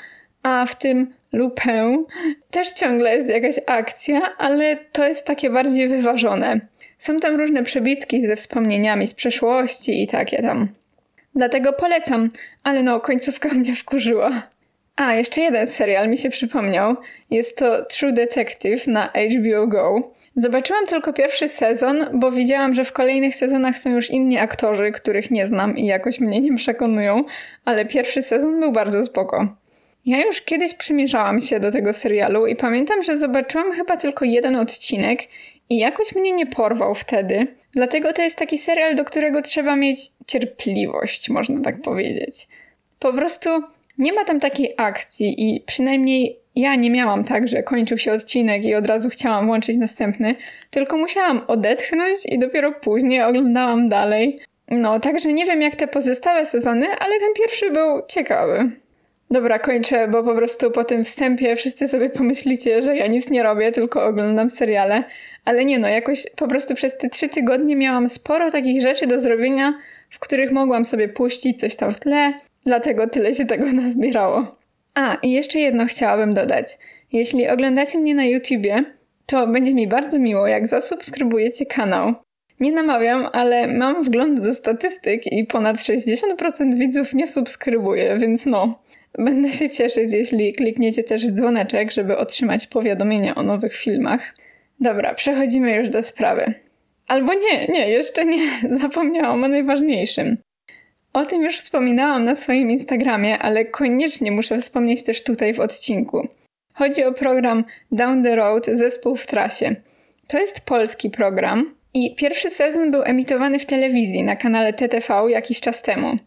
a 0.43 0.65
w 0.65 0.75
tym 0.75 1.13
lupę 1.33 2.03
też 2.51 2.71
ciągle 2.71 3.15
jest 3.15 3.29
jakaś 3.29 3.55
akcja, 3.65 4.37
ale 4.37 4.77
to 4.91 5.07
jest 5.07 5.25
takie 5.25 5.49
bardziej 5.49 5.87
wyważone. 5.87 6.59
Są 6.97 7.19
tam 7.19 7.35
różne 7.35 7.63
przebitki 7.63 8.27
ze 8.27 8.35
wspomnieniami 8.35 9.07
z 9.07 9.13
przeszłości 9.13 10.03
i 10.03 10.07
takie 10.07 10.41
tam. 10.41 10.69
Dlatego 11.35 11.73
polecam, 11.73 12.29
ale 12.63 12.83
no, 12.83 12.99
końcówka 12.99 13.49
mnie 13.49 13.73
wkurzyła. 13.73 14.47
A, 14.95 15.13
jeszcze 15.13 15.41
jeden 15.41 15.67
serial 15.67 16.09
mi 16.09 16.17
się 16.17 16.29
przypomniał. 16.29 16.95
Jest 17.29 17.57
to 17.57 17.85
True 17.85 18.13
Detective 18.13 18.87
na 18.87 19.09
HBO 19.09 19.67
Go. 19.67 20.11
Zobaczyłam 20.39 20.85
tylko 20.85 21.13
pierwszy 21.13 21.47
sezon, 21.47 22.05
bo 22.13 22.31
widziałam, 22.31 22.73
że 22.73 22.85
w 22.85 22.91
kolejnych 22.91 23.35
sezonach 23.35 23.77
są 23.77 23.89
już 23.89 24.09
inni 24.09 24.37
aktorzy, 24.37 24.91
których 24.91 25.31
nie 25.31 25.47
znam 25.47 25.77
i 25.77 25.85
jakoś 25.85 26.19
mnie 26.19 26.39
nie 26.39 26.57
przekonują, 26.57 27.23
ale 27.65 27.85
pierwszy 27.85 28.21
sezon 28.21 28.59
był 28.59 28.71
bardzo 28.71 29.03
spoko. 29.03 29.55
Ja 30.05 30.25
już 30.25 30.41
kiedyś 30.41 30.73
przymierzałam 30.73 31.41
się 31.41 31.59
do 31.59 31.71
tego 31.71 31.93
serialu 31.93 32.47
i 32.47 32.55
pamiętam, 32.55 33.03
że 33.03 33.17
zobaczyłam 33.17 33.71
chyba 33.71 33.97
tylko 33.97 34.25
jeden 34.25 34.55
odcinek 34.55 35.19
i 35.69 35.77
jakoś 35.77 36.15
mnie 36.15 36.31
nie 36.31 36.45
porwał 36.45 36.95
wtedy. 36.95 37.47
Dlatego 37.71 38.13
to 38.13 38.21
jest 38.21 38.37
taki 38.37 38.57
serial, 38.57 38.95
do 38.95 39.05
którego 39.05 39.41
trzeba 39.41 39.75
mieć 39.75 39.99
cierpliwość, 40.27 41.29
można 41.29 41.61
tak 41.61 41.81
powiedzieć. 41.81 42.47
Po 42.99 43.13
prostu 43.13 43.49
nie 43.97 44.13
ma 44.13 44.23
tam 44.23 44.39
takiej 44.39 44.73
akcji 44.77 45.55
i 45.55 45.61
przynajmniej 45.61 46.39
ja 46.61 46.75
nie 46.75 46.91
miałam 46.91 47.23
tak, 47.23 47.47
że 47.47 47.63
kończył 47.63 47.97
się 47.97 48.13
odcinek 48.13 48.65
i 48.65 48.75
od 48.75 48.85
razu 48.85 49.09
chciałam 49.09 49.47
włączyć 49.47 49.77
następny, 49.77 50.35
tylko 50.69 50.97
musiałam 50.97 51.41
odetchnąć 51.47 52.19
i 52.25 52.39
dopiero 52.39 52.71
później 52.71 53.23
oglądałam 53.23 53.89
dalej. 53.89 54.39
No, 54.71 54.99
także 54.99 55.33
nie 55.33 55.45
wiem 55.45 55.61
jak 55.61 55.75
te 55.75 55.87
pozostałe 55.87 56.45
sezony, 56.45 56.87
ale 56.99 57.19
ten 57.19 57.29
pierwszy 57.35 57.71
był 57.71 58.01
ciekawy. 58.07 58.71
Dobra, 59.31 59.59
kończę, 59.59 60.07
bo 60.07 60.23
po 60.23 60.35
prostu 60.35 60.71
po 60.71 60.83
tym 60.83 61.03
wstępie 61.03 61.55
wszyscy 61.55 61.87
sobie 61.87 62.09
pomyślicie, 62.09 62.81
że 62.81 62.95
ja 62.95 63.07
nic 63.07 63.29
nie 63.29 63.43
robię, 63.43 63.71
tylko 63.71 64.05
oglądam 64.05 64.49
seriale. 64.49 65.03
Ale 65.45 65.65
nie 65.65 65.79
no, 65.79 65.87
jakoś 65.87 66.23
po 66.35 66.47
prostu 66.47 66.75
przez 66.75 66.97
te 66.97 67.09
trzy 67.09 67.29
tygodnie 67.29 67.75
miałam 67.75 68.09
sporo 68.09 68.51
takich 68.51 68.81
rzeczy 68.81 69.07
do 69.07 69.19
zrobienia, 69.19 69.73
w 70.09 70.19
których 70.19 70.51
mogłam 70.51 70.85
sobie 70.85 71.09
puścić 71.09 71.59
coś 71.59 71.75
tam 71.75 71.91
w 71.91 71.99
tle, 71.99 72.33
dlatego 72.65 73.07
tyle 73.07 73.33
się 73.33 73.45
tego 73.45 73.65
nazbierało. 73.83 74.56
A, 74.97 75.15
i 75.15 75.31
jeszcze 75.31 75.59
jedno 75.59 75.85
chciałabym 75.85 76.33
dodać. 76.33 76.67
Jeśli 77.11 77.47
oglądacie 77.47 77.99
mnie 77.99 78.15
na 78.15 78.25
YouTubie, 78.25 78.83
to 79.25 79.47
będzie 79.47 79.73
mi 79.73 79.87
bardzo 79.87 80.19
miło, 80.19 80.47
jak 80.47 80.67
zasubskrybujecie 80.67 81.65
kanał. 81.65 82.13
Nie 82.59 82.71
namawiam, 82.71 83.27
ale 83.33 83.67
mam 83.67 84.03
wgląd 84.03 84.39
do 84.39 84.53
statystyk 84.53 85.31
i 85.31 85.45
ponad 85.45 85.75
60% 85.77 86.75
widzów 86.75 87.13
nie 87.13 87.27
subskrybuje, 87.27 88.17
więc 88.17 88.45
no, 88.45 88.79
Będę 89.17 89.51
się 89.51 89.69
cieszyć, 89.69 90.13
jeśli 90.13 90.53
klikniecie 90.53 91.03
też 91.03 91.27
w 91.27 91.31
dzwoneczek, 91.31 91.91
żeby 91.91 92.17
otrzymać 92.17 92.67
powiadomienia 92.67 93.35
o 93.35 93.43
nowych 93.43 93.75
filmach. 93.75 94.35
Dobra, 94.79 95.13
przechodzimy 95.13 95.75
już 95.75 95.89
do 95.89 96.03
sprawy. 96.03 96.53
Albo 97.07 97.33
nie, 97.33 97.67
nie, 97.67 97.89
jeszcze 97.89 98.25
nie, 98.25 98.41
zapomniałam 98.81 99.43
o 99.43 99.47
najważniejszym. 99.47 100.37
O 101.13 101.25
tym 101.25 101.43
już 101.43 101.57
wspominałam 101.57 102.25
na 102.25 102.35
swoim 102.35 102.71
Instagramie, 102.71 103.39
ale 103.39 103.65
koniecznie 103.65 104.31
muszę 104.31 104.59
wspomnieć 104.59 105.03
też 105.03 105.23
tutaj 105.23 105.53
w 105.53 105.59
odcinku. 105.59 106.27
Chodzi 106.75 107.03
o 107.03 107.13
program 107.13 107.63
Down 107.91 108.23
the 108.23 108.35
Road 108.35 108.65
Zespół 108.65 109.15
w 109.15 109.25
trasie. 109.25 109.75
To 110.27 110.39
jest 110.39 110.61
polski 110.61 111.09
program 111.09 111.75
i 111.93 112.15
pierwszy 112.15 112.49
sezon 112.49 112.91
był 112.91 113.03
emitowany 113.03 113.59
w 113.59 113.65
telewizji 113.65 114.23
na 114.23 114.35
kanale 114.35 114.73
TTV 114.73 115.31
jakiś 115.31 115.61
czas 115.61 115.81
temu. 115.81 116.17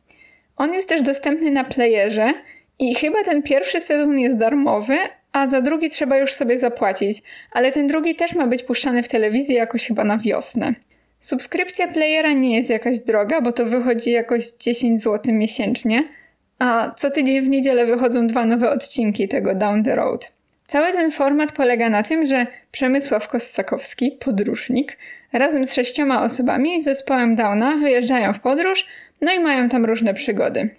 On 0.57 0.75
jest 0.75 0.89
też 0.89 1.03
dostępny 1.03 1.51
na 1.51 1.65
playerze 1.65 2.33
i 2.79 2.95
chyba 2.95 3.25
ten 3.25 3.43
pierwszy 3.43 3.81
sezon 3.81 4.19
jest 4.19 4.39
darmowy, 4.39 4.97
a 5.33 5.49
za 5.49 5.61
drugi 5.61 5.91
trzeba 5.91 6.19
już 6.19 6.33
sobie 6.33 6.59
zapłacić, 6.59 7.23
ale 7.53 7.73
ten 7.73 7.87
drugi 7.87 8.15
też 8.15 8.35
ma 8.35 8.47
być 8.47 8.63
puszczany 8.63 9.03
w 9.03 9.09
telewizji 9.09 9.55
jakoś 9.55 9.87
chyba 9.87 10.05
na 10.05 10.19
wiosnę. 10.19 10.75
Subskrypcja 11.21 11.89
playera 11.89 12.33
nie 12.33 12.57
jest 12.57 12.71
jakaś 12.71 13.01
droga, 13.01 13.41
bo 13.41 13.53
to 13.53 13.65
wychodzi 13.65 14.11
jakoś 14.11 14.51
10 14.51 15.03
zł 15.03 15.35
miesięcznie, 15.35 16.09
a 16.59 16.95
co 16.97 17.11
tydzień 17.11 17.41
w 17.41 17.49
niedzielę 17.49 17.87
wychodzą 17.87 18.27
dwa 18.27 18.47
nowe 18.47 18.71
odcinki 18.71 19.29
tego 19.29 19.55
Down 19.55 19.85
the 19.85 19.97
Road. 19.97 20.33
Cały 20.67 20.93
ten 20.93 21.11
format 21.11 21.53
polega 21.53 21.91
na 21.91 22.03
tym, 22.03 22.27
że 22.27 22.47
Przemysław 22.73 23.29
Kossakowski, 23.29 24.11
podróżnik, 24.11 24.97
razem 25.33 25.67
z 25.67 25.75
sześcioma 25.75 26.25
osobami 26.25 26.83
z 26.83 26.85
zespołem 26.85 27.37
Downa 27.37 27.77
wyjeżdżają 27.77 28.33
w 28.33 28.41
podróż, 28.41 28.87
no 29.21 29.33
i 29.33 29.41
mają 29.41 29.69
tam 29.69 29.85
różne 29.85 30.15
przygody. 30.15 30.71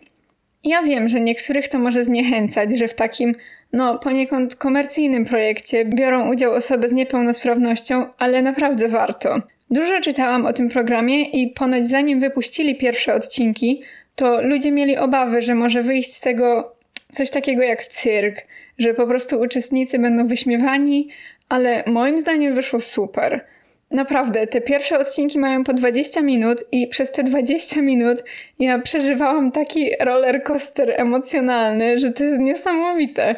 Ja 0.64 0.82
wiem, 0.82 1.08
że 1.08 1.22
niektórych 1.22 1.68
to 1.68 1.80
może 1.80 2.04
zniechęcać, 2.04 2.78
że 2.78 2.88
w 2.88 2.94
takim, 2.94 3.36
no, 3.74 4.00
poniekąd 4.00 4.56
komercyjnym 4.56 5.26
projekcie 5.26 5.86
biorą 5.86 6.32
udział 6.32 6.54
osoby 6.54 6.90
z 6.90 6.94
niepełnosprawnością, 6.94 8.06
ale 8.18 8.42
naprawdę 8.42 8.88
warto. 8.88 9.42
Dużo 9.72 10.00
czytałam 10.02 10.46
o 10.46 10.54
tym 10.54 10.70
programie 10.70 11.24
i 11.24 11.48
ponoć 11.48 11.88
zanim 11.88 12.20
wypuścili 12.20 12.78
pierwsze 12.78 13.14
odcinki, 13.14 13.82
to 14.16 14.42
ludzie 14.42 14.72
mieli 14.72 14.98
obawy, 14.98 15.42
że 15.42 15.56
może 15.56 15.84
wyjść 15.84 16.14
z 16.14 16.22
tego 16.22 16.76
coś 17.12 17.30
takiego 17.30 17.64
jak 17.64 17.88
cyrk, 17.88 18.38
że 18.78 18.94
po 18.94 19.08
prostu 19.08 19.40
uczestnicy 19.40 20.00
będą 20.00 20.28
wyśmiewani, 20.28 21.10
ale 21.50 21.84
moim 21.88 22.20
zdaniem 22.20 22.56
wyszło 22.56 22.82
super. 22.82 23.46
Naprawdę, 23.92 24.48
te 24.48 24.62
pierwsze 24.62 25.00
odcinki 25.00 25.40
mają 25.40 25.64
po 25.64 25.74
20 25.74 26.22
minut 26.22 26.64
i 26.72 26.88
przez 26.88 27.12
te 27.12 27.24
20 27.24 27.82
minut 27.82 28.24
ja 28.60 28.80
przeżywałam 28.80 29.52
taki 29.52 29.90
roller 30.00 30.44
coaster 30.44 31.02
emocjonalny, 31.02 32.00
że 32.00 32.12
to 32.12 32.24
jest 32.24 32.40
niesamowite. 32.40 33.36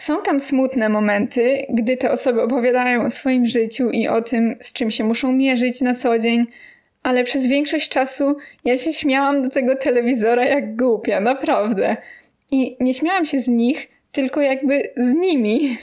Są 0.00 0.22
tam 0.22 0.40
smutne 0.40 0.88
momenty, 0.88 1.66
gdy 1.68 1.96
te 1.96 2.10
osoby 2.10 2.42
opowiadają 2.42 3.04
o 3.04 3.10
swoim 3.10 3.46
życiu 3.46 3.90
i 3.90 4.08
o 4.08 4.22
tym, 4.22 4.56
z 4.60 4.72
czym 4.72 4.90
się 4.90 5.04
muszą 5.04 5.32
mierzyć 5.32 5.80
na 5.80 5.94
co 5.94 6.18
dzień, 6.18 6.46
ale 7.02 7.24
przez 7.24 7.46
większość 7.46 7.88
czasu 7.88 8.36
ja 8.64 8.76
się 8.76 8.92
śmiałam 8.92 9.42
do 9.42 9.48
tego 9.48 9.76
telewizora 9.76 10.44
jak 10.44 10.76
głupia, 10.76 11.20
naprawdę. 11.20 11.96
I 12.50 12.76
nie 12.80 12.94
śmiałam 12.94 13.24
się 13.24 13.40
z 13.40 13.48
nich, 13.48 13.88
tylko 14.12 14.40
jakby 14.40 14.92
z 14.96 15.12
nimi. 15.12 15.76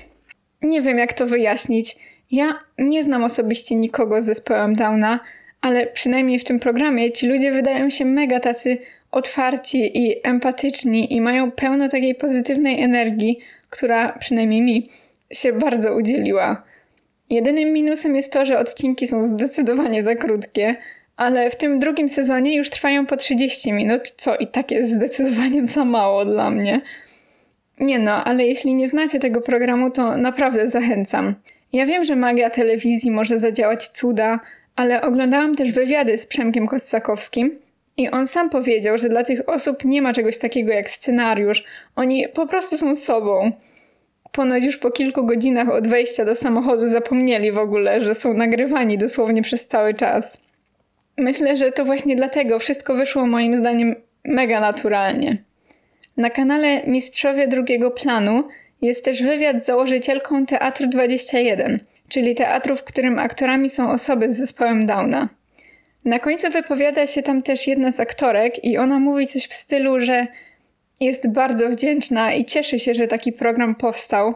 Nie 0.61 0.81
wiem, 0.81 0.97
jak 0.97 1.13
to 1.13 1.25
wyjaśnić. 1.25 1.95
Ja 2.31 2.59
nie 2.77 3.03
znam 3.03 3.23
osobiście 3.23 3.75
nikogo 3.75 4.21
z 4.21 4.25
zespołem 4.25 4.75
Downa, 4.75 5.19
ale 5.61 5.87
przynajmniej 5.87 6.39
w 6.39 6.43
tym 6.43 6.59
programie 6.59 7.11
ci 7.11 7.27
ludzie 7.27 7.51
wydają 7.51 7.89
się 7.89 8.05
mega 8.05 8.39
tacy 8.39 8.77
otwarci 9.11 9.97
i 9.97 10.27
empatyczni 10.27 11.13
i 11.13 11.21
mają 11.21 11.51
pełno 11.51 11.89
takiej 11.89 12.15
pozytywnej 12.15 12.81
energii, 12.81 13.39
która 13.73 14.17
przynajmniej 14.19 14.61
mi 14.61 14.89
się 15.31 15.53
bardzo 15.53 15.95
udzieliła. 15.95 16.63
Jedynym 17.29 17.73
minusem 17.73 18.15
jest 18.15 18.33
to, 18.33 18.45
że 18.45 18.59
odcinki 18.59 19.07
są 19.07 19.23
zdecydowanie 19.23 20.03
za 20.03 20.15
krótkie, 20.15 20.75
ale 21.17 21.49
w 21.49 21.55
tym 21.55 21.79
drugim 21.79 22.09
sezonie 22.09 22.55
już 22.55 22.69
trwają 22.69 23.05
po 23.05 23.17
30 23.17 23.73
minut, 23.73 24.13
co 24.17 24.35
i 24.35 24.47
tak 24.47 24.71
jest 24.71 24.91
zdecydowanie 24.91 25.67
za 25.67 25.85
mało 25.85 26.25
dla 26.25 26.49
mnie. 26.49 26.81
Nie 27.79 27.99
no, 27.99 28.23
ale 28.23 28.45
jeśli 28.45 28.75
nie 28.75 28.87
znacie 28.87 29.19
tego 29.19 29.41
programu, 29.41 29.91
to 29.91 30.17
naprawdę 30.17 30.67
zachęcam. 30.67 31.35
Ja 31.73 31.85
wiem, 31.85 32.03
że 32.03 32.15
magia 32.15 32.49
telewizji 32.49 33.11
może 33.11 33.39
zadziałać 33.39 33.87
cuda, 33.87 34.39
ale 34.75 35.01
oglądałam 35.01 35.55
też 35.55 35.71
wywiady 35.71 36.17
z 36.17 36.27
Przemkiem 36.27 36.67
Kossakowskim 36.67 37.59
i 37.97 38.09
on 38.09 38.27
sam 38.27 38.49
powiedział, 38.49 38.97
że 38.97 39.09
dla 39.09 39.23
tych 39.23 39.49
osób 39.49 39.85
nie 39.85 40.01
ma 40.01 40.13
czegoś 40.13 40.37
takiego 40.37 40.73
jak 40.73 40.89
scenariusz. 40.89 41.63
Oni 41.95 42.25
po 42.33 42.47
prostu 42.47 42.77
są 42.77 42.95
sobą. 42.95 43.51
Ponoć 44.31 44.63
już 44.63 44.77
po 44.77 44.91
kilku 44.91 45.25
godzinach 45.25 45.69
od 45.69 45.87
wejścia 45.87 46.25
do 46.25 46.35
samochodu 46.35 46.87
zapomnieli 46.87 47.51
w 47.51 47.57
ogóle, 47.57 48.01
że 48.01 48.15
są 48.15 48.33
nagrywani 48.33 48.97
dosłownie 48.97 49.41
przez 49.41 49.67
cały 49.67 49.93
czas. 49.93 50.41
Myślę, 51.17 51.57
że 51.57 51.71
to 51.71 51.85
właśnie 51.85 52.15
dlatego 52.15 52.59
wszystko 52.59 52.95
wyszło 52.95 53.25
moim 53.25 53.59
zdaniem 53.59 53.95
mega 54.25 54.59
naturalnie. 54.59 55.37
Na 56.17 56.29
kanale 56.29 56.83
Mistrzowie 56.87 57.47
Drugiego 57.47 57.91
Planu 57.91 58.47
jest 58.81 59.05
też 59.05 59.23
wywiad 59.23 59.63
z 59.63 59.65
założycielką 59.65 60.45
Teatru 60.45 60.87
21, 60.87 61.79
czyli 62.07 62.35
teatru, 62.35 62.75
w 62.75 62.83
którym 62.83 63.19
aktorami 63.19 63.69
są 63.69 63.91
osoby 63.91 64.31
z 64.31 64.37
zespołem 64.37 64.85
Downa. 64.85 65.29
Na 66.05 66.19
końcu 66.19 66.49
wypowiada 66.49 67.07
się 67.07 67.23
tam 67.23 67.41
też 67.41 67.67
jedna 67.67 67.91
z 67.91 67.99
aktorek 67.99 68.65
i 68.65 68.77
ona 68.77 68.99
mówi 68.99 69.27
coś 69.27 69.47
w 69.47 69.53
stylu, 69.53 69.99
że 69.99 70.27
jest 70.99 71.31
bardzo 71.31 71.69
wdzięczna 71.69 72.33
i 72.33 72.45
cieszy 72.45 72.79
się, 72.79 72.93
że 72.93 73.07
taki 73.07 73.33
program 73.33 73.75
powstał, 73.75 74.33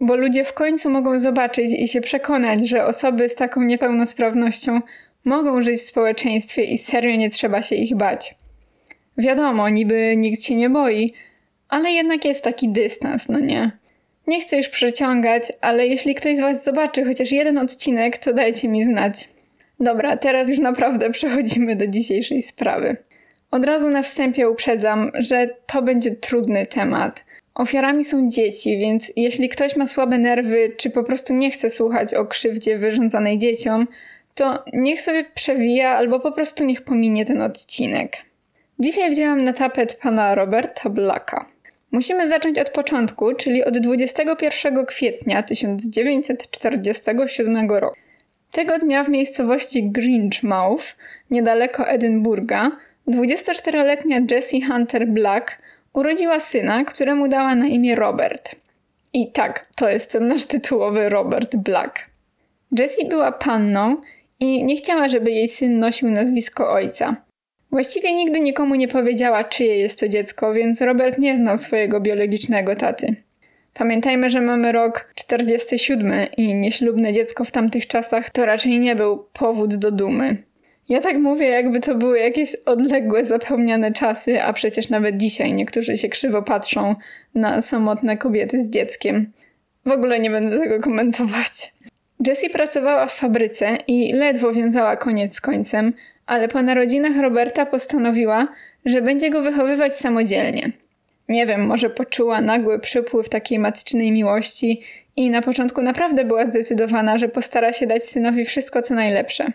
bo 0.00 0.16
ludzie 0.16 0.44
w 0.44 0.52
końcu 0.52 0.90
mogą 0.90 1.20
zobaczyć 1.20 1.72
i 1.72 1.88
się 1.88 2.00
przekonać, 2.00 2.68
że 2.68 2.86
osoby 2.86 3.28
z 3.28 3.34
taką 3.34 3.62
niepełnosprawnością 3.62 4.80
mogą 5.24 5.62
żyć 5.62 5.80
w 5.80 5.84
społeczeństwie 5.84 6.64
i 6.64 6.78
serio 6.78 7.16
nie 7.16 7.30
trzeba 7.30 7.62
się 7.62 7.76
ich 7.76 7.96
bać. 7.96 8.34
Wiadomo, 9.18 9.68
niby 9.68 10.16
nikt 10.16 10.42
się 10.42 10.54
nie 10.54 10.70
boi, 10.70 11.12
ale 11.68 11.90
jednak 11.90 12.24
jest 12.24 12.44
taki 12.44 12.68
dystans, 12.68 13.28
no 13.28 13.40
nie? 13.40 13.70
Nie 14.26 14.40
chcę 14.40 14.56
już 14.56 14.68
przeciągać, 14.68 15.42
ale 15.60 15.86
jeśli 15.86 16.14
ktoś 16.14 16.36
z 16.36 16.40
Was 16.40 16.64
zobaczy 16.64 17.04
chociaż 17.04 17.32
jeden 17.32 17.58
odcinek, 17.58 18.18
to 18.18 18.32
dajcie 18.32 18.68
mi 18.68 18.84
znać. 18.84 19.28
Dobra, 19.80 20.16
teraz 20.16 20.48
już 20.48 20.58
naprawdę 20.58 21.10
przechodzimy 21.18 21.76
do 21.76 21.86
dzisiejszej 21.86 22.42
sprawy. 22.42 22.96
Od 23.50 23.64
razu 23.64 23.88
na 23.88 24.02
wstępie 24.02 24.50
uprzedzam, 24.50 25.10
że 25.14 25.48
to 25.66 25.82
będzie 25.82 26.10
trudny 26.10 26.66
temat. 26.66 27.24
Ofiarami 27.54 28.04
są 28.04 28.28
dzieci, 28.28 28.78
więc 28.78 29.12
jeśli 29.16 29.48
ktoś 29.48 29.76
ma 29.76 29.86
słabe 29.86 30.18
nerwy, 30.18 30.72
czy 30.76 30.90
po 30.90 31.04
prostu 31.04 31.34
nie 31.34 31.50
chce 31.50 31.70
słuchać 31.70 32.14
o 32.14 32.26
krzywdzie 32.26 32.78
wyrządzanej 32.78 33.38
dzieciom, 33.38 33.88
to 34.34 34.64
niech 34.72 35.00
sobie 35.00 35.24
przewija 35.34 35.90
albo 35.90 36.20
po 36.20 36.32
prostu 36.32 36.64
niech 36.64 36.82
pominie 36.82 37.26
ten 37.26 37.42
odcinek. 37.42 38.16
Dzisiaj 38.78 39.10
wzięłam 39.10 39.44
na 39.44 39.52
tapet 39.52 39.98
pana 40.02 40.34
Roberta 40.34 40.90
Blacka. 40.90 41.46
Musimy 41.90 42.28
zacząć 42.28 42.58
od 42.58 42.70
początku, 42.70 43.34
czyli 43.34 43.64
od 43.64 43.78
21 43.78 44.86
kwietnia 44.86 45.42
1947 45.42 47.70
roku. 47.70 47.96
Tego 48.50 48.78
dnia 48.78 49.04
w 49.04 49.08
miejscowości 49.08 49.90
Grinchmouth, 49.90 50.96
niedaleko 51.30 51.88
Edynburga, 51.88 52.70
24-letnia 53.08 54.20
Jessie 54.30 54.62
Hunter 54.62 55.08
Black 55.08 55.58
urodziła 55.92 56.40
syna, 56.40 56.84
któremu 56.84 57.28
dała 57.28 57.54
na 57.54 57.66
imię 57.66 57.94
Robert. 57.94 58.56
I 59.12 59.32
tak, 59.32 59.66
to 59.76 59.88
jest 59.88 60.12
ten 60.12 60.28
nasz 60.28 60.44
tytułowy 60.44 61.08
Robert 61.08 61.56
Black. 61.56 62.10
Jessie 62.78 63.08
była 63.08 63.32
panną 63.32 63.96
i 64.40 64.64
nie 64.64 64.76
chciała, 64.76 65.08
żeby 65.08 65.30
jej 65.30 65.48
syn 65.48 65.78
nosił 65.78 66.10
nazwisko 66.10 66.72
ojca. 66.72 67.16
Właściwie 67.72 68.14
nigdy 68.14 68.40
nikomu 68.40 68.74
nie 68.74 68.88
powiedziała, 68.88 69.44
czyje 69.44 69.76
jest 69.76 70.00
to 70.00 70.08
dziecko, 70.08 70.54
więc 70.54 70.80
Robert 70.80 71.18
nie 71.18 71.36
znał 71.36 71.58
swojego 71.58 72.00
biologicznego 72.00 72.76
taty. 72.76 73.16
Pamiętajmy, 73.74 74.30
że 74.30 74.40
mamy 74.40 74.72
rok 74.72 75.12
47 75.14 76.12
i 76.36 76.54
nieślubne 76.54 77.12
dziecko 77.12 77.44
w 77.44 77.50
tamtych 77.50 77.86
czasach 77.86 78.30
to 78.30 78.46
raczej 78.46 78.80
nie 78.80 78.96
był 78.96 79.24
powód 79.32 79.74
do 79.74 79.90
dumy. 79.90 80.36
Ja 80.88 81.00
tak 81.00 81.18
mówię, 81.18 81.48
jakby 81.48 81.80
to 81.80 81.94
były 81.94 82.18
jakieś 82.18 82.56
odległe, 82.66 83.24
zapomniane 83.24 83.92
czasy, 83.92 84.42
a 84.42 84.52
przecież 84.52 84.88
nawet 84.88 85.16
dzisiaj 85.16 85.52
niektórzy 85.52 85.96
się 85.96 86.08
krzywo 86.08 86.42
patrzą 86.42 86.94
na 87.34 87.62
samotne 87.62 88.16
kobiety 88.16 88.62
z 88.62 88.70
dzieckiem. 88.70 89.32
W 89.86 89.90
ogóle 89.90 90.18
nie 90.18 90.30
będę 90.30 90.58
tego 90.58 90.80
komentować. 90.80 91.72
Jessie 92.26 92.50
pracowała 92.50 93.06
w 93.06 93.12
fabryce 93.12 93.78
i 93.86 94.12
ledwo 94.12 94.52
wiązała 94.52 94.96
koniec 94.96 95.34
z 95.34 95.40
końcem, 95.40 95.92
ale 96.26 96.48
po 96.48 96.62
narodzinach 96.62 97.16
Roberta 97.16 97.66
postanowiła, 97.66 98.48
że 98.84 99.02
będzie 99.02 99.30
go 99.30 99.42
wychowywać 99.42 99.96
samodzielnie. 99.96 100.72
Nie 101.30 101.46
wiem, 101.46 101.66
może 101.66 101.90
poczuła 101.90 102.40
nagły 102.40 102.78
przypływ 102.78 103.28
takiej 103.28 103.58
matczynej 103.58 104.12
miłości 104.12 104.82
i 105.16 105.30
na 105.30 105.42
początku 105.42 105.82
naprawdę 105.82 106.24
była 106.24 106.46
zdecydowana, 106.46 107.18
że 107.18 107.28
postara 107.28 107.72
się 107.72 107.86
dać 107.86 108.04
synowi 108.04 108.44
wszystko 108.44 108.82
co 108.82 108.94
najlepsze. 108.94 109.52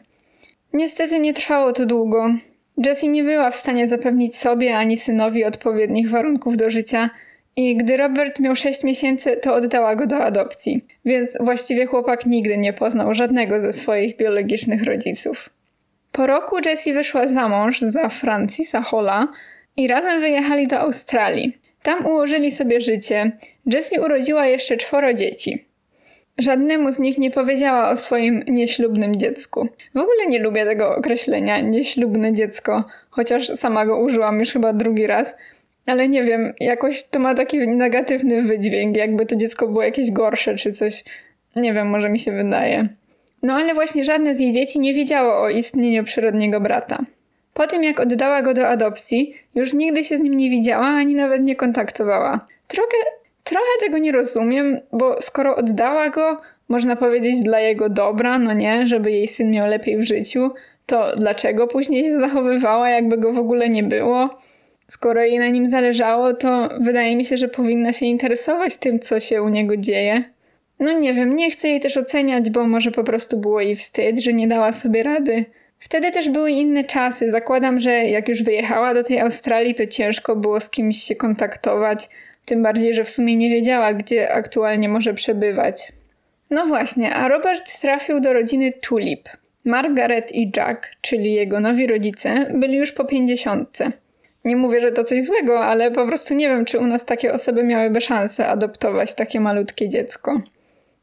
Niestety 0.74 1.20
nie 1.20 1.34
trwało 1.34 1.74
to 1.74 1.86
długo. 1.86 2.30
Jessie 2.86 3.10
nie 3.10 3.24
była 3.24 3.52
w 3.52 3.56
stanie 3.56 3.88
zapewnić 3.88 4.38
sobie 4.38 4.78
ani 4.78 4.98
synowi 4.98 5.46
odpowiednich 5.46 6.10
warunków 6.10 6.58
do 6.58 6.70
życia 6.70 7.10
i 7.56 7.76
gdy 7.76 7.98
Robert 7.98 8.40
miał 8.40 8.56
6 8.56 8.84
miesięcy, 8.84 9.38
to 9.42 9.56
oddała 9.56 9.96
go 9.96 10.08
do 10.08 10.18
adopcji, 10.18 10.86
więc 11.06 11.38
właściwie 11.40 11.86
chłopak 11.86 12.26
nigdy 12.26 12.58
nie 12.58 12.74
poznał 12.74 13.14
żadnego 13.14 13.62
ze 13.62 13.74
swoich 13.74 14.18
biologicznych 14.18 14.84
rodziców. 14.84 15.50
Po 16.12 16.28
roku 16.28 16.56
Jessie 16.66 16.94
wyszła 16.94 17.28
za 17.28 17.50
mąż 17.50 17.80
za 17.80 18.10
Francisa 18.10 18.82
Hola 18.82 19.28
i 19.78 19.88
razem 19.88 20.22
wyjechali 20.22 20.68
do 20.68 20.80
Australii. 20.80 21.65
Tam 21.86 22.06
ułożyli 22.06 22.52
sobie 22.52 22.82
życie. 22.82 23.32
Jessie 23.74 24.00
urodziła 24.00 24.48
jeszcze 24.48 24.78
czworo 24.78 25.14
dzieci. 25.14 25.66
Żadnemu 26.38 26.92
z 26.92 27.00
nich 27.00 27.18
nie 27.18 27.32
powiedziała 27.32 27.90
o 27.90 27.98
swoim 27.98 28.44
nieślubnym 28.48 29.16
dziecku. 29.16 29.68
W 29.96 29.98
ogóle 29.98 30.28
nie 30.28 30.40
lubię 30.40 30.66
tego 30.66 30.96
określenia 30.96 31.60
nieślubne 31.60 32.34
dziecko, 32.34 32.84
chociaż 33.10 33.48
sama 33.48 33.86
go 33.86 34.00
użyłam 34.00 34.40
już 34.40 34.52
chyba 34.52 34.74
drugi 34.74 35.08
raz, 35.08 35.36
ale 35.86 36.10
nie 36.10 36.24
wiem, 36.24 36.54
jakoś 36.60 37.04
to 37.04 37.20
ma 37.20 37.36
taki 37.36 37.68
negatywny 37.68 38.42
wydźwięk, 38.42 38.98
jakby 38.98 39.26
to 39.26 39.36
dziecko 39.36 39.68
było 39.68 39.84
jakieś 39.84 40.12
gorsze 40.12 40.56
czy 40.56 40.72
coś. 40.72 41.04
Nie 41.56 41.74
wiem, 41.74 41.90
może 41.90 42.10
mi 42.10 42.20
się 42.20 42.32
wydaje. 42.32 42.88
No 43.44 43.54
ale 43.54 43.74
właśnie 43.74 44.06
żadne 44.06 44.36
z 44.36 44.40
jej 44.40 44.52
dzieci 44.52 44.80
nie 44.80 44.94
wiedziało 44.94 45.42
o 45.42 45.50
istnieniu 45.50 46.04
przyrodniego 46.04 46.60
brata. 46.60 47.06
Po 47.56 47.68
tym 47.68 47.84
jak 47.84 48.00
oddała 48.00 48.42
go 48.42 48.54
do 48.54 48.68
adopcji, 48.68 49.36
już 49.56 49.74
nigdy 49.74 50.04
się 50.04 50.18
z 50.18 50.22
nim 50.22 50.38
nie 50.38 50.50
widziała 50.50 50.86
ani 50.86 51.16
nawet 51.16 51.42
nie 51.42 51.56
kontaktowała. 51.56 52.48
Trochę, 52.68 52.98
trochę 53.44 53.70
tego 53.80 53.98
nie 53.98 54.12
rozumiem, 54.12 54.80
bo 54.92 55.22
skoro 55.22 55.56
oddała 55.56 56.10
go, 56.10 56.42
można 56.70 56.96
powiedzieć 56.96 57.42
dla 57.42 57.60
jego 57.60 57.90
dobra, 57.90 58.40
no 58.40 58.54
nie, 58.54 58.88
żeby 58.88 59.12
jej 59.12 59.28
syn 59.28 59.52
miał 59.52 59.68
lepiej 59.68 59.98
w 59.98 60.08
życiu, 60.08 60.52
to 60.86 61.16
dlaczego 61.16 61.68
później 61.68 62.04
się 62.04 62.20
zachowywała, 62.20 62.90
jakby 62.90 63.18
go 63.18 63.34
w 63.34 63.40
ogóle 63.40 63.70
nie 63.70 63.84
było? 63.84 64.30
Skoro 64.88 65.22
jej 65.22 65.40
na 65.40 65.48
nim 65.48 65.70
zależało, 65.70 66.34
to 66.34 66.70
wydaje 66.80 67.16
mi 67.16 67.26
się, 67.26 67.38
że 67.38 67.48
powinna 67.48 67.94
się 67.94 68.06
interesować 68.06 68.78
tym, 68.78 69.00
co 69.00 69.20
się 69.20 69.44
u 69.44 69.50
niego 69.50 69.78
dzieje. 69.78 70.24
No 70.80 71.00
nie 71.00 71.14
wiem, 71.14 71.36
nie 71.36 71.52
chcę 71.52 71.68
jej 71.68 71.80
też 71.80 71.98
oceniać, 71.98 72.50
bo 72.50 72.68
może 72.68 72.92
po 72.92 73.04
prostu 73.04 73.38
było 73.38 73.62
jej 73.62 73.76
wstyd, 73.76 74.24
że 74.24 74.34
nie 74.34 74.48
dała 74.48 74.74
sobie 74.74 75.04
rady. 75.04 75.46
Wtedy 75.86 76.12
też 76.12 76.30
były 76.30 76.52
inne 76.52 76.84
czasy. 76.84 77.32
Zakładam, 77.32 77.80
że 77.80 77.92
jak 77.92 78.30
już 78.30 78.44
wyjechała 78.44 78.94
do 78.94 79.04
tej 79.04 79.20
Australii, 79.20 79.76
to 79.76 79.88
ciężko 79.88 80.36
było 80.36 80.60
z 80.60 80.70
kimś 80.70 81.04
się 81.04 81.16
kontaktować. 81.16 82.10
Tym 82.46 82.64
bardziej, 82.64 82.94
że 82.94 83.04
w 83.04 83.10
sumie 83.10 83.36
nie 83.36 83.50
wiedziała, 83.50 83.94
gdzie 83.94 84.34
aktualnie 84.34 84.90
może 84.90 85.14
przebywać. 85.14 85.92
No 86.50 86.66
właśnie, 86.66 87.16
a 87.16 87.28
Robert 87.28 87.82
trafił 87.82 88.20
do 88.20 88.34
rodziny 88.34 88.74
Tulip. 88.82 89.30
Margaret 89.66 90.36
i 90.36 90.52
Jack, 90.58 90.90
czyli 91.02 91.34
jego 91.34 91.60
nowi 91.60 91.88
rodzice, 91.88 92.46
byli 92.54 92.78
już 92.78 92.92
po 92.92 93.06
pięćdziesiątce. 93.06 93.92
Nie 94.46 94.56
mówię, 94.56 94.82
że 94.82 94.92
to 94.92 95.04
coś 95.04 95.24
złego, 95.24 95.66
ale 95.66 95.92
po 95.92 96.08
prostu 96.08 96.34
nie 96.34 96.48
wiem, 96.48 96.66
czy 96.66 96.80
u 96.80 96.88
nas 96.88 97.06
takie 97.06 97.34
osoby 97.34 97.64
miałyby 97.64 98.02
szansę 98.02 98.48
adoptować 98.48 99.16
takie 99.16 99.40
malutkie 99.40 99.90
dziecko. 99.90 100.42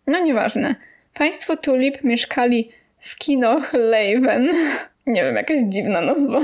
No 0.07 0.21
nieważne. 0.21 0.75
Państwo 1.15 1.57
Tulip 1.57 2.05
mieszkali 2.05 2.71
w 3.03 3.17
kinoch 3.17 3.73
Leven. 3.73 4.49
Nie 5.07 5.25
wiem, 5.25 5.37
jakaś 5.37 5.61
dziwna 5.61 6.01
nazwa. 6.01 6.41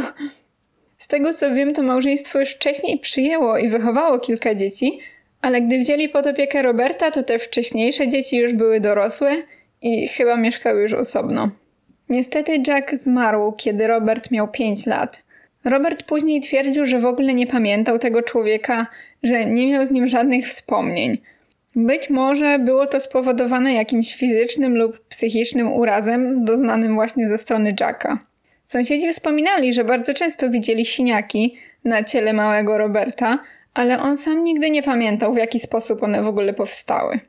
Z 0.98 1.08
tego 1.08 1.34
co 1.34 1.54
wiem, 1.54 1.74
to 1.74 1.82
małżeństwo 1.82 2.40
już 2.40 2.50
wcześniej 2.50 2.98
przyjęło 2.98 3.58
i 3.58 3.68
wychowało 3.68 4.18
kilka 4.18 4.54
dzieci, 4.54 4.98
ale 5.40 5.60
gdy 5.60 5.78
wzięli 5.78 6.08
pod 6.08 6.26
opiekę 6.26 6.62
Roberta, 6.62 7.10
to 7.10 7.22
te 7.22 7.38
wcześniejsze 7.38 8.08
dzieci 8.08 8.36
już 8.36 8.52
były 8.52 8.80
dorosłe 8.80 9.36
i 9.82 10.08
chyba 10.08 10.36
mieszkały 10.36 10.82
już 10.82 10.92
osobno. 10.92 11.50
Niestety 12.08 12.62
Jack 12.66 12.94
zmarł, 12.94 13.52
kiedy 13.52 13.86
Robert 13.86 14.30
miał 14.30 14.48
5 14.48 14.86
lat. 14.86 15.22
Robert 15.64 16.02
później 16.02 16.40
twierdził, 16.40 16.86
że 16.86 17.00
w 17.00 17.06
ogóle 17.06 17.34
nie 17.34 17.46
pamiętał 17.46 17.98
tego 17.98 18.22
człowieka, 18.22 18.86
że 19.22 19.46
nie 19.46 19.66
miał 19.66 19.86
z 19.86 19.90
nim 19.90 20.08
żadnych 20.08 20.48
wspomnień. 20.48 21.18
Być 21.80 22.10
może 22.10 22.58
było 22.58 22.86
to 22.86 23.00
spowodowane 23.00 23.74
jakimś 23.74 24.14
fizycznym 24.16 24.76
lub 24.76 24.98
psychicznym 25.08 25.72
urazem 25.72 26.44
doznanym 26.44 26.94
właśnie 26.94 27.28
ze 27.28 27.38
strony 27.38 27.74
Jacka. 27.80 28.18
Sąsiedzi 28.62 29.12
wspominali, 29.12 29.72
że 29.72 29.84
bardzo 29.84 30.14
często 30.14 30.50
widzieli 30.50 30.84
siniaki 30.84 31.56
na 31.84 32.04
ciele 32.04 32.32
małego 32.32 32.78
Roberta, 32.78 33.38
ale 33.74 34.02
on 34.02 34.16
sam 34.16 34.44
nigdy 34.44 34.70
nie 34.70 34.82
pamiętał, 34.82 35.34
w 35.34 35.36
jaki 35.36 35.60
sposób 35.60 36.02
one 36.02 36.22
w 36.22 36.26
ogóle 36.26 36.54
powstały. 36.54 37.20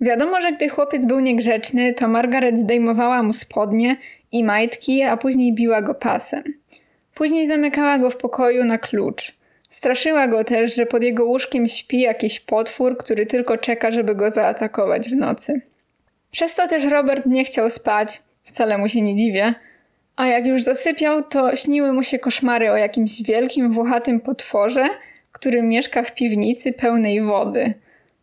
Wiadomo, 0.00 0.40
że 0.40 0.52
gdy 0.52 0.68
chłopiec 0.68 1.06
był 1.06 1.20
niegrzeczny, 1.20 1.94
to 1.94 2.08
Margaret 2.08 2.58
zdejmowała 2.58 3.22
mu 3.22 3.32
spodnie 3.32 3.96
i 4.32 4.44
majtki, 4.44 5.02
a 5.02 5.16
później 5.16 5.54
biła 5.54 5.82
go 5.82 5.94
pasem. 5.94 6.42
Później 7.14 7.46
zamykała 7.46 7.98
go 7.98 8.10
w 8.10 8.16
pokoju 8.16 8.64
na 8.64 8.78
klucz. 8.78 9.39
Straszyła 9.70 10.28
go 10.28 10.44
też, 10.44 10.76
że 10.76 10.86
pod 10.86 11.02
jego 11.02 11.24
łóżkiem 11.24 11.68
śpi 11.68 12.00
jakiś 12.00 12.40
potwór, 12.40 12.96
który 12.98 13.26
tylko 13.26 13.58
czeka, 13.58 13.90
żeby 13.90 14.14
go 14.14 14.30
zaatakować 14.30 15.08
w 15.08 15.16
nocy. 15.16 15.60
Przez 16.30 16.54
to 16.54 16.68
też 16.68 16.84
Robert 16.84 17.26
nie 17.26 17.44
chciał 17.44 17.70
spać, 17.70 18.22
wcale 18.42 18.78
mu 18.78 18.88
się 18.88 19.02
nie 19.02 19.16
dziwię, 19.16 19.54
a 20.16 20.26
jak 20.26 20.46
już 20.46 20.62
zasypiał, 20.62 21.22
to 21.22 21.56
śniły 21.56 21.92
mu 21.92 22.02
się 22.02 22.18
koszmary 22.18 22.70
o 22.70 22.76
jakimś 22.76 23.22
wielkim, 23.22 23.72
włochatym 23.72 24.20
potworze, 24.20 24.86
który 25.32 25.62
mieszka 25.62 26.02
w 26.02 26.14
piwnicy 26.14 26.72
pełnej 26.72 27.22
wody. 27.22 27.74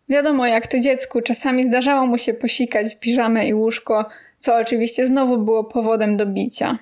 Wiadomo, 0.09 0.47
jak 0.47 0.67
to 0.67 0.79
dziecku, 0.79 1.21
czasami 1.21 1.65
zdarzało 1.65 2.07
mu 2.07 2.17
się 2.17 2.33
posikać 2.33 2.95
piżamę 2.95 3.47
i 3.47 3.53
łóżko, 3.53 4.05
co 4.39 4.55
oczywiście 4.55 5.07
znowu 5.07 5.37
było 5.37 5.63
powodem 5.63 6.17
do 6.17 6.25
bicia. 6.25 6.77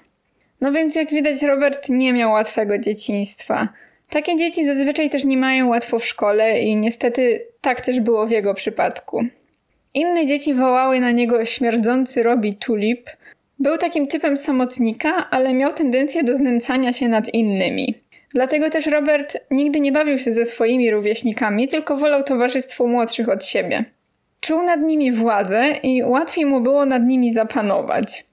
No 0.62 0.72
więc 0.72 0.96
jak 0.96 1.10
widać, 1.10 1.42
Robert 1.42 1.90
nie 1.90 2.14
miał 2.14 2.32
łatwego 2.32 2.78
dzieciństwa. 2.78 3.68
Takie 4.16 4.36
dzieci 4.36 4.66
zazwyczaj 4.66 5.10
też 5.10 5.26
nie 5.26 5.38
mają 5.38 5.68
łatwo 5.68 6.00
w 6.00 6.06
szkole 6.06 6.60
i 6.60 6.76
niestety 6.76 7.48
tak 7.62 7.82
też 7.82 8.00
było 8.00 8.28
w 8.28 8.32
jego 8.32 8.54
przypadku. 8.54 9.26
Inne 9.94 10.26
dzieci 10.26 10.54
wołały 10.54 11.00
na 11.00 11.12
niego 11.12 11.46
śmierdzący 11.46 12.24
Robi 12.24 12.56
Tulip. 12.56 13.10
Był 13.60 13.78
takim 13.78 14.08
typem 14.08 14.38
samotnika, 14.38 15.30
ale 15.30 15.54
miał 15.54 15.74
tendencję 15.74 16.24
do 16.24 16.36
znęcania 16.36 16.94
się 16.94 17.08
nad 17.08 17.34
innymi. 17.34 17.96
Dlatego 18.34 18.70
też 18.70 18.86
Robert 18.86 19.38
nigdy 19.52 19.80
nie 19.80 19.92
bawił 19.92 20.20
się 20.20 20.32
ze 20.32 20.46
swoimi 20.46 20.92
rówieśnikami, 20.92 21.68
tylko 21.68 21.98
wolał 21.98 22.24
towarzystwo 22.24 22.88
młodszych 22.88 23.30
od 23.30 23.46
siebie. 23.46 23.86
Czuł 24.40 24.64
nad 24.64 24.82
nimi 24.82 25.12
władzę 25.12 25.72
i 25.84 26.04
łatwiej 26.04 26.46
mu 26.46 26.62
było 26.62 26.86
nad 26.86 27.04
nimi 27.04 27.34
zapanować. 27.34 28.26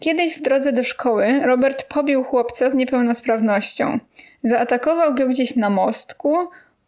Kiedyś 0.00 0.38
w 0.38 0.42
drodze 0.42 0.72
do 0.72 0.82
szkoły 0.82 1.40
Robert 1.44 1.82
pobił 1.82 2.24
chłopca 2.24 2.70
z 2.70 2.74
niepełnosprawnością. 2.74 3.98
Zaatakował 4.42 5.14
go 5.14 5.28
gdzieś 5.28 5.56
na 5.56 5.70
mostku, 5.70 6.36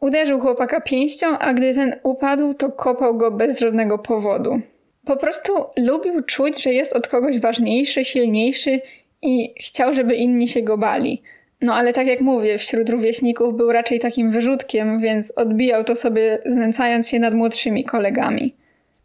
uderzył 0.01 0.41
chłopaka 0.41 0.81
pięścią, 0.81 1.39
a 1.39 1.55
gdy 1.55 1.75
ten 1.75 1.97
upadł, 2.03 2.55
to 2.55 2.73
kopał 2.73 3.17
go 3.17 3.31
bez 3.31 3.61
żadnego 3.61 3.99
powodu. 3.99 4.61
Po 5.05 5.17
prostu 5.17 5.53
lubił 5.77 6.23
czuć, 6.23 6.63
że 6.63 6.73
jest 6.73 6.93
od 6.93 7.09
kogoś 7.09 7.39
ważniejszy, 7.39 8.05
silniejszy 8.05 8.81
i 9.23 9.55
chciał, 9.61 9.95
żeby 9.95 10.15
inni 10.15 10.49
się 10.49 10.63
go 10.63 10.79
bali. 10.79 11.23
No 11.61 11.75
ale 11.75 11.93
tak 11.93 12.07
jak 12.07 12.21
mówię, 12.21 12.59
wśród 12.59 12.91
rówieśników 12.91 13.57
był 13.57 13.73
raczej 13.73 14.01
takim 14.01 14.31
wyrzutkiem, 14.31 15.01
więc 15.01 15.33
odbijał 15.37 15.85
to 15.85 15.97
sobie 15.97 16.39
znęcając 16.47 17.09
się 17.09 17.19
nad 17.19 17.35
młodszymi 17.35 17.85
kolegami. 17.85 18.55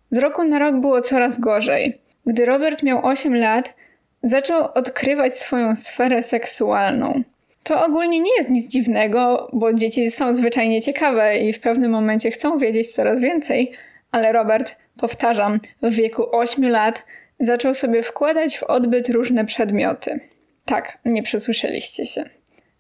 Z 0.10 0.18
roku 0.18 0.44
na 0.44 0.60
rok 0.60 0.76
było 0.76 1.02
coraz 1.02 1.40
gorzej. 1.40 1.98
Gdy 2.26 2.46
Robert 2.46 2.84
miał 2.84 3.06
8 3.06 3.36
lat, 3.36 3.76
zaczął 4.24 4.68
odkrywać 4.74 5.38
swoją 5.38 5.76
sferę 5.76 6.24
seksualną. 6.24 7.24
To 7.64 7.86
ogólnie 7.86 8.20
nie 8.20 8.36
jest 8.38 8.50
nic 8.50 8.68
dziwnego, 8.70 9.50
bo 9.54 9.74
dzieci 9.74 10.12
są 10.12 10.34
zwyczajnie 10.34 10.82
ciekawe 10.82 11.38
i 11.38 11.54
w 11.54 11.60
pewnym 11.60 11.92
momencie 11.92 12.32
chcą 12.32 12.58
wiedzieć 12.58 12.92
coraz 12.92 13.22
więcej, 13.22 13.72
ale 14.12 14.32
Robert, 14.32 14.76
powtarzam, 14.98 15.60
w 15.82 15.94
wieku 15.96 16.36
8 16.36 16.70
lat 16.70 17.06
zaczął 17.40 17.74
sobie 17.74 18.04
wkładać 18.04 18.58
w 18.58 18.64
odbyt 18.64 19.10
różne 19.10 19.46
przedmioty. 19.46 20.20
Tak, 20.66 20.98
nie 21.06 21.24
przesłyszeliście 21.24 22.06
się. 22.06 22.24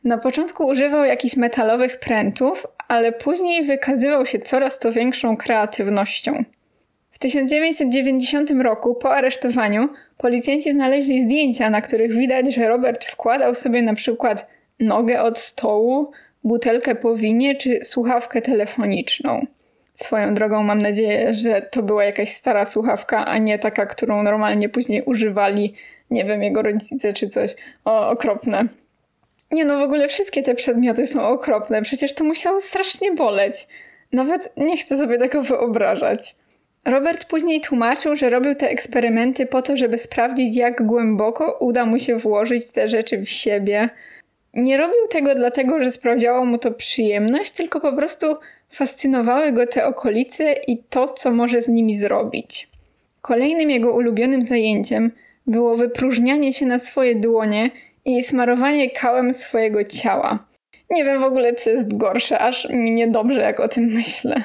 Na 0.03 0.17
początku 0.17 0.67
używał 0.67 1.05
jakichś 1.05 1.35
metalowych 1.35 1.99
prętów, 1.99 2.67
ale 2.87 3.11
później 3.11 3.63
wykazywał 3.63 4.25
się 4.25 4.39
coraz 4.39 4.79
to 4.79 4.91
większą 4.91 5.37
kreatywnością. 5.37 6.43
W 7.11 7.19
1990 7.19 8.51
roku, 8.51 8.95
po 8.95 9.15
aresztowaniu, 9.15 9.89
policjanci 10.17 10.71
znaleźli 10.71 11.21
zdjęcia, 11.21 11.69
na 11.69 11.81
których 11.81 12.13
widać, 12.13 12.53
że 12.53 12.67
Robert 12.67 13.05
wkładał 13.05 13.55
sobie 13.55 13.81
na 13.81 13.93
przykład 13.93 14.52
nogę 14.79 15.21
od 15.21 15.39
stołu, 15.39 16.11
butelkę 16.43 16.95
po 16.95 17.15
winie 17.15 17.55
czy 17.55 17.79
słuchawkę 17.83 18.41
telefoniczną. 18.41 19.45
Swoją 19.95 20.33
drogą 20.33 20.63
mam 20.63 20.77
nadzieję, 20.77 21.33
że 21.33 21.61
to 21.61 21.83
była 21.83 22.03
jakaś 22.03 22.29
stara 22.29 22.65
słuchawka, 22.65 23.25
a 23.25 23.37
nie 23.37 23.59
taka, 23.59 23.85
którą 23.85 24.23
normalnie 24.23 24.69
później 24.69 25.01
używali, 25.01 25.73
nie 26.09 26.25
wiem, 26.25 26.43
jego 26.43 26.61
rodzice 26.61 27.13
czy 27.13 27.27
coś. 27.27 27.55
O, 27.85 28.09
okropne. 28.09 28.67
Nie 29.51 29.65
no, 29.65 29.79
w 29.79 29.81
ogóle 29.81 30.07
wszystkie 30.07 30.43
te 30.43 30.55
przedmioty 30.55 31.07
są 31.07 31.27
okropne. 31.27 31.81
Przecież 31.81 32.13
to 32.13 32.23
musiało 32.23 32.61
strasznie 32.61 33.11
boleć. 33.11 33.67
Nawet 34.11 34.53
nie 34.57 34.77
chcę 34.77 34.97
sobie 34.97 35.17
tego 35.17 35.41
wyobrażać. 35.41 36.35
Robert 36.85 37.25
później 37.25 37.61
tłumaczył, 37.61 38.15
że 38.15 38.29
robił 38.29 38.55
te 38.55 38.69
eksperymenty 38.69 39.45
po 39.45 39.61
to, 39.61 39.75
żeby 39.75 39.97
sprawdzić, 39.97 40.55
jak 40.55 40.85
głęboko 40.85 41.57
uda 41.59 41.85
mu 41.85 41.99
się 41.99 42.15
włożyć 42.15 42.71
te 42.71 42.89
rzeczy 42.89 43.17
w 43.17 43.29
siebie. 43.29 43.89
Nie 44.53 44.77
robił 44.77 45.07
tego 45.09 45.35
dlatego, 45.35 45.83
że 45.83 45.91
sprawdziało 45.91 46.45
mu 46.45 46.57
to 46.57 46.71
przyjemność, 46.71 47.51
tylko 47.51 47.79
po 47.79 47.93
prostu 47.93 48.35
fascynowały 48.69 49.51
go 49.51 49.67
te 49.67 49.85
okolice 49.85 50.53
i 50.67 50.83
to, 50.83 51.07
co 51.07 51.31
może 51.31 51.61
z 51.61 51.67
nimi 51.67 51.95
zrobić. 51.95 52.69
Kolejnym 53.21 53.69
jego 53.69 53.93
ulubionym 53.93 54.41
zajęciem 54.41 55.11
było 55.47 55.77
wypróżnianie 55.77 56.53
się 56.53 56.65
na 56.65 56.79
swoje 56.79 57.15
dłonie 57.15 57.69
i 58.05 58.23
smarowanie 58.23 58.89
kałem 58.89 59.33
swojego 59.33 59.83
ciała. 59.83 60.45
Nie 60.89 61.05
wiem 61.05 61.21
w 61.21 61.23
ogóle, 61.23 61.53
co 61.53 61.69
jest 61.69 61.97
gorsze, 61.97 62.39
aż 62.39 62.69
mi 62.69 62.91
niedobrze, 62.91 63.41
jak 63.41 63.59
o 63.59 63.67
tym 63.67 63.83
myślę. 63.83 64.43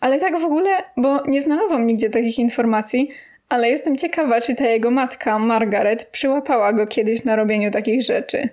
Ale 0.00 0.20
tak 0.20 0.38
w 0.38 0.44
ogóle, 0.44 0.70
bo 0.96 1.22
nie 1.26 1.40
znalazłam 1.40 1.86
nigdzie 1.86 2.10
takich 2.10 2.38
informacji, 2.38 3.08
ale 3.48 3.70
jestem 3.70 3.96
ciekawa, 3.96 4.40
czy 4.40 4.54
ta 4.54 4.66
jego 4.66 4.90
matka, 4.90 5.38
Margaret, 5.38 6.04
przyłapała 6.04 6.72
go 6.72 6.86
kiedyś 6.86 7.24
na 7.24 7.36
robieniu 7.36 7.70
takich 7.70 8.02
rzeczy. 8.02 8.48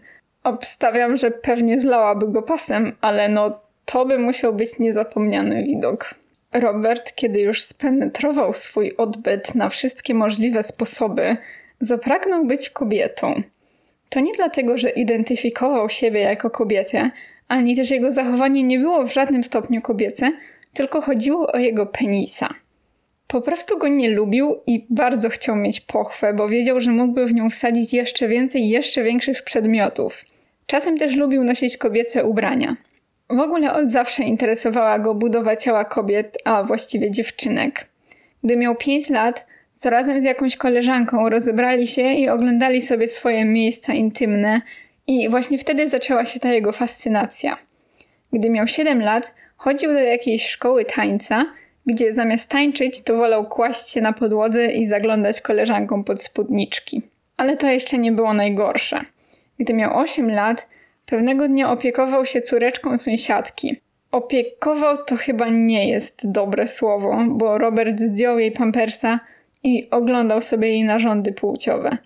Obstawiam, 0.46 1.18
że 1.18 1.32
pewnie 1.32 1.80
zlałaby 1.80 2.28
go 2.28 2.42
pasem, 2.42 2.96
ale 3.02 3.30
no 3.30 3.60
to 3.86 4.06
by 4.06 4.20
musiał 4.20 4.54
być 4.54 4.80
niezapomniany 4.80 5.64
widok. 5.64 6.16
Robert, 6.54 7.16
kiedy 7.16 7.40
już 7.40 7.64
spenetrował 7.64 8.54
swój 8.54 8.96
odbyt 8.98 9.56
na 9.56 9.70
wszystkie 9.70 10.14
możliwe 10.14 10.64
sposoby, 10.64 11.38
zapragnął 11.80 12.46
być 12.46 12.70
kobietą. 12.70 13.42
To 14.10 14.20
nie 14.20 14.32
dlatego, 14.34 14.78
że 14.78 14.90
identyfikował 14.90 15.90
siebie 15.90 16.20
jako 16.20 16.50
kobietę, 16.50 17.12
ani 17.48 17.76
też 17.76 17.92
jego 17.92 18.12
zachowanie 18.12 18.64
nie 18.64 18.80
było 18.80 19.08
w 19.08 19.14
żadnym 19.14 19.44
stopniu 19.44 19.82
kobiece, 19.82 20.32
tylko 20.74 21.02
chodziło 21.02 21.52
o 21.52 21.58
jego 21.58 21.86
penisa. 21.86 22.50
Po 23.28 23.42
prostu 23.42 23.78
go 23.78 23.88
nie 23.88 24.10
lubił 24.10 24.56
i 24.68 24.86
bardzo 24.90 25.30
chciał 25.30 25.56
mieć 25.56 25.80
pochwę, 25.80 26.34
bo 26.34 26.50
wiedział, 26.50 26.82
że 26.82 26.92
mógłby 26.92 27.26
w 27.26 27.34
nią 27.34 27.50
wsadzić 27.50 27.94
jeszcze 27.94 28.28
więcej, 28.28 28.70
jeszcze 28.70 29.04
większych 29.04 29.44
przedmiotów. 29.44 30.26
Czasem 30.66 30.98
też 30.98 31.16
lubił 31.16 31.44
nosić 31.44 31.78
kobiece 31.78 32.26
ubrania. 32.26 32.76
W 33.30 33.40
ogóle 33.40 33.74
od 33.74 33.90
zawsze 33.90 34.24
interesowała 34.24 35.00
go 35.00 35.16
budowa 35.16 35.56
ciała 35.56 35.86
kobiet, 35.86 36.38
a 36.46 36.64
właściwie 36.64 37.12
dziewczynek. 37.12 37.90
Gdy 38.44 38.58
miał 38.58 38.76
5 38.76 39.10
lat, 39.10 39.46
to 39.82 39.90
razem 39.90 40.22
z 40.22 40.24
jakąś 40.24 40.58
koleżanką 40.58 41.30
rozebrali 41.30 41.88
się 41.88 42.14
i 42.14 42.30
oglądali 42.30 42.82
sobie 42.82 43.08
swoje 43.08 43.46
miejsca 43.46 43.94
intymne, 43.94 44.62
i 45.08 45.30
właśnie 45.30 45.58
wtedy 45.58 45.88
zaczęła 45.88 46.26
się 46.26 46.40
ta 46.40 46.54
jego 46.54 46.72
fascynacja. 46.72 47.58
Gdy 48.34 48.50
miał 48.50 48.68
7 48.68 49.02
lat, 49.02 49.34
chodził 49.58 49.92
do 49.92 50.00
jakiejś 50.00 50.48
szkoły 50.48 50.86
tańca, 50.86 51.46
gdzie 51.86 52.14
zamiast 52.14 52.50
tańczyć, 52.50 53.04
to 53.04 53.16
wolał 53.16 53.50
kłaść 53.50 53.90
się 53.90 54.02
na 54.02 54.14
podłodze 54.14 54.72
i 54.72 54.86
zaglądać 54.86 55.42
koleżankom 55.42 56.04
pod 56.04 56.24
spódniczki. 56.24 57.02
Ale 57.38 57.58
to 57.58 57.68
jeszcze 57.68 57.98
nie 57.98 58.12
było 58.12 58.34
najgorsze. 58.34 59.02
Gdy 59.60 59.74
miał 59.74 59.98
8 59.98 60.32
lat, 60.32 60.70
pewnego 61.06 61.48
dnia 61.48 61.72
opiekował 61.72 62.26
się 62.26 62.42
córeczką 62.42 62.98
sąsiadki. 62.98 63.82
Opiekował 64.12 64.98
to 64.98 65.18
chyba 65.18 65.50
nie 65.50 65.90
jest 65.90 66.32
dobre 66.32 66.68
słowo, 66.68 67.18
bo 67.28 67.58
Robert 67.58 68.00
zdjął 68.00 68.40
jej 68.40 68.52
pampersa 68.52 69.20
i 69.64 69.90
oglądał 69.92 70.42
sobie 70.42 70.68
jej 70.68 70.84
narządy 70.84 71.34
płciowe. 71.34 71.98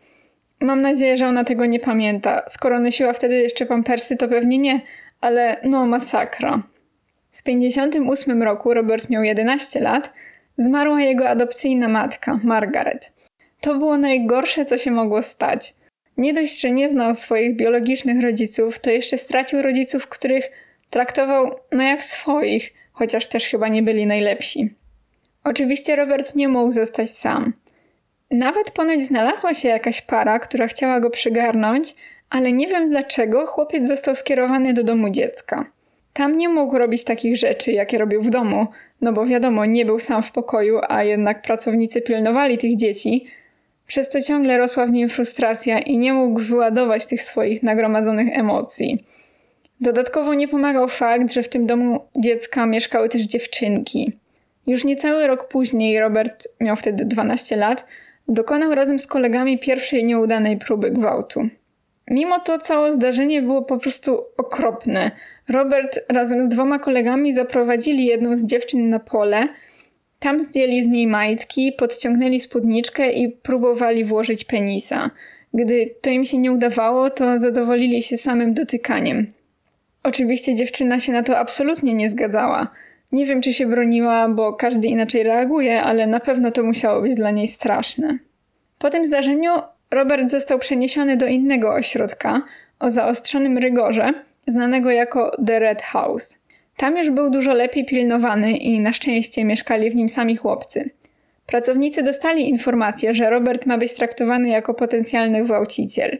Mam 0.62 0.81
nadzieję, 0.81 1.17
że 1.17 1.27
ona 1.27 1.43
tego 1.43 1.65
nie 1.65 1.79
pamięta. 1.79 2.41
Skoro 2.47 2.79
nosiła 2.79 3.13
wtedy 3.13 3.35
jeszcze 3.35 3.65
pampersy, 3.65 4.17
to 4.17 4.27
pewnie 4.27 4.57
nie, 4.57 4.81
ale 5.21 5.57
no 5.63 5.85
masakra. 5.85 6.63
W 7.31 7.43
58 7.43 8.43
roku 8.43 8.73
Robert 8.73 9.09
miał 9.09 9.23
11 9.23 9.79
lat, 9.79 10.13
zmarła 10.57 11.01
jego 11.01 11.29
adopcyjna 11.29 11.88
matka, 11.88 12.39
Margaret. 12.43 13.13
To 13.62 13.75
było 13.75 13.97
najgorsze, 13.97 14.65
co 14.65 14.77
się 14.77 14.91
mogło 14.91 15.21
stać. 15.21 15.73
Nie 16.19 16.34
dość, 16.34 16.62
że 16.62 16.71
nie 16.71 16.89
znał 16.89 17.15
swoich 17.15 17.55
biologicznych 17.55 18.21
rodziców, 18.21 18.79
to 18.79 18.89
jeszcze 18.89 19.17
stracił 19.17 19.62
rodziców, 19.62 20.08
których 20.08 20.51
traktował 20.89 21.60
no 21.71 21.84
jak 21.84 22.03
swoich, 22.03 22.73
chociaż 22.91 23.27
też 23.27 23.45
chyba 23.45 23.67
nie 23.67 23.84
byli 23.84 24.05
najlepsi. 24.05 24.73
Oczywiście 25.43 25.95
Robert 25.95 26.36
nie 26.36 26.47
mógł 26.47 26.71
zostać 26.71 27.10
sam. 27.10 27.53
Nawet 28.32 28.71
ponoć 28.71 29.03
znalazła 29.03 29.53
się 29.53 29.69
jakaś 29.69 30.01
para, 30.01 30.39
która 30.39 30.67
chciała 30.67 30.99
go 30.99 31.10
przygarnąć, 31.10 31.95
ale 32.29 32.51
nie 32.51 32.67
wiem 32.67 32.89
dlaczego 32.89 33.45
chłopiec 33.45 33.88
został 33.88 34.15
skierowany 34.15 34.73
do 34.73 34.84
domu 34.84 35.10
dziecka. 35.10 35.71
Tam 36.13 36.38
nie 36.38 36.49
mógł 36.49 36.77
robić 36.77 37.03
takich 37.03 37.38
rzeczy, 37.38 37.71
jakie 37.71 37.97
robił 37.97 38.21
w 38.21 38.29
domu, 38.29 38.67
no 39.01 39.13
bo 39.13 39.25
wiadomo, 39.25 39.65
nie 39.65 39.86
był 39.86 39.99
sam 39.99 40.23
w 40.23 40.32
pokoju, 40.32 40.79
a 40.89 41.03
jednak 41.03 41.41
pracownicy 41.41 42.01
pilnowali 42.01 42.58
tych 42.58 42.75
dzieci. 42.75 43.25
Przez 43.89 44.10
to 44.10 44.21
ciągle 44.21 44.58
rosła 44.58 44.86
w 44.86 44.91
nim 44.91 45.10
frustracja 45.10 45.80
i 45.80 45.97
nie 45.97 46.13
mógł 46.13 46.39
wyładować 46.39 47.08
tych 47.08 47.23
swoich 47.23 47.63
nagromadzonych 47.63 48.38
emocji. 48.38 49.06
Dodatkowo 49.82 50.34
nie 50.34 50.47
pomagał 50.47 50.88
fakt, 50.88 51.34
że 51.34 51.43
w 51.43 51.49
tym 51.49 51.65
domu 51.65 51.99
dziecka 52.17 52.65
mieszkały 52.65 53.10
też 53.10 53.21
dziewczynki. 53.21 54.12
Już 54.67 54.86
niecały 54.86 55.28
rok 55.28 55.47
później, 55.47 55.99
Robert 55.99 56.47
miał 56.62 56.75
wtedy 56.75 57.06
12 57.06 57.56
lat, 57.56 57.86
dokonał 58.28 58.75
razem 58.75 58.99
z 58.99 59.08
kolegami 59.08 59.60
pierwszej 59.60 60.04
nieudanej 60.04 60.58
próby 60.58 60.91
gwałtu. 60.91 61.49
Mimo 62.10 62.39
to 62.39 62.58
całe 62.58 62.93
zdarzenie 62.93 63.41
było 63.41 63.62
po 63.62 63.78
prostu 63.78 64.21
okropne. 64.38 65.12
Robert 65.47 65.99
razem 66.10 66.43
z 66.43 66.47
dwoma 66.47 66.80
kolegami 66.80 67.34
zaprowadzili 67.34 68.06
jedną 68.06 68.38
z 68.38 68.45
dziewczyn 68.45 68.89
na 68.89 68.99
pole. 68.99 69.47
Tam 70.19 70.39
zdjęli 70.39 70.84
z 70.84 70.88
niej 70.88 71.08
majtki, 71.08 71.71
podciągnęli 71.71 72.39
spódniczkę 72.39 73.12
i 73.12 73.29
próbowali 73.29 74.05
włożyć 74.05 74.45
penisa. 74.45 75.12
Gdy 75.53 75.95
to 76.01 76.10
im 76.10 76.25
się 76.25 76.38
nie 76.38 76.51
udawało, 76.51 77.10
to 77.10 77.39
zadowolili 77.39 78.03
się 78.03 78.17
samym 78.17 78.53
dotykaniem. 78.53 79.34
Oczywiście 80.03 80.55
dziewczyna 80.55 80.99
się 80.99 81.13
na 81.13 81.23
to 81.23 81.38
absolutnie 81.38 81.93
nie 81.93 82.10
zgadzała. 82.10 82.67
Nie 83.12 83.25
wiem, 83.25 83.41
czy 83.41 83.53
się 83.53 83.65
broniła, 83.65 84.29
bo 84.29 84.53
każdy 84.53 84.88
inaczej 84.88 85.23
reaguje, 85.23 85.84
ale 85.84 86.08
na 86.08 86.19
pewno 86.19 86.51
to 86.51 86.63
musiało 86.63 87.01
być 87.01 87.15
dla 87.15 87.32
niej 87.32 87.47
straszne. 87.47 88.19
Po 88.79 88.89
tym 88.89 89.05
zdarzeniu 89.05 89.51
Robert 89.91 90.29
został 90.29 90.60
przeniesiony 90.60 91.17
do 91.17 91.27
innego 91.27 91.73
ośrodka 91.73 92.41
o 92.79 92.91
zaostrzonym 92.91 93.58
rygorze, 93.58 94.13
znanego 94.47 94.91
jako 94.91 95.32
The 95.45 95.60
Red 95.60 95.82
House. 95.82 96.41
Tam 96.80 96.98
już 96.98 97.10
był 97.10 97.30
dużo 97.30 97.54
lepiej 97.54 97.86
pilnowany 97.86 98.52
i 98.52 98.80
na 98.80 98.94
szczęście 98.94 99.46
mieszkali 99.46 99.89
w 99.92 99.96
nim 99.96 100.10
sami 100.10 100.38
chłopcy. 100.38 100.89
Pracownicy 101.46 102.04
dostali 102.04 102.50
informację, 102.50 103.13
że 103.13 103.30
Robert 103.30 103.65
ma 103.65 103.78
być 103.78 103.94
traktowany 103.94 104.50
jako 104.50 104.74
potencjalny 104.74 105.44
gwałciciel. 105.44 106.18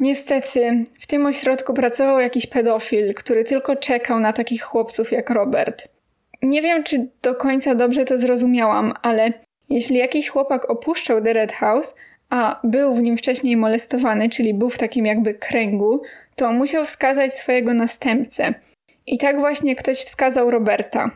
Niestety, 0.00 0.84
w 1.00 1.06
tym 1.06 1.26
ośrodku 1.26 1.74
pracował 1.74 2.20
jakiś 2.20 2.46
pedofil, 2.46 3.14
który 3.14 3.44
tylko 3.44 3.76
czekał 3.76 4.20
na 4.20 4.32
takich 4.32 4.62
chłopców 4.62 5.12
jak 5.12 5.30
Robert. 5.30 5.88
Nie 6.42 6.62
wiem, 6.62 6.82
czy 6.82 7.08
do 7.22 7.34
końca 7.34 7.74
dobrze 7.74 8.04
to 8.04 8.18
zrozumiałam, 8.18 8.92
ale 9.02 9.32
jeśli 9.70 9.96
jakiś 9.96 10.28
chłopak 10.28 10.70
opuszczał 10.70 11.22
The 11.22 11.32
Red 11.32 11.52
House, 11.52 11.94
a 12.30 12.60
był 12.64 12.94
w 12.94 13.02
nim 13.02 13.16
wcześniej 13.16 13.56
molestowany, 13.56 14.30
czyli 14.30 14.54
był 14.54 14.70
w 14.70 14.78
takim 14.78 15.06
jakby 15.06 15.34
kręgu, 15.34 16.02
to 16.36 16.52
musiał 16.52 16.84
wskazać 16.84 17.32
swojego 17.34 17.74
następcę. 17.74 18.54
I 19.06 19.18
tak 19.18 19.40
właśnie 19.40 19.76
ktoś 19.76 19.98
wskazał 19.98 20.50
Roberta. 20.50 21.10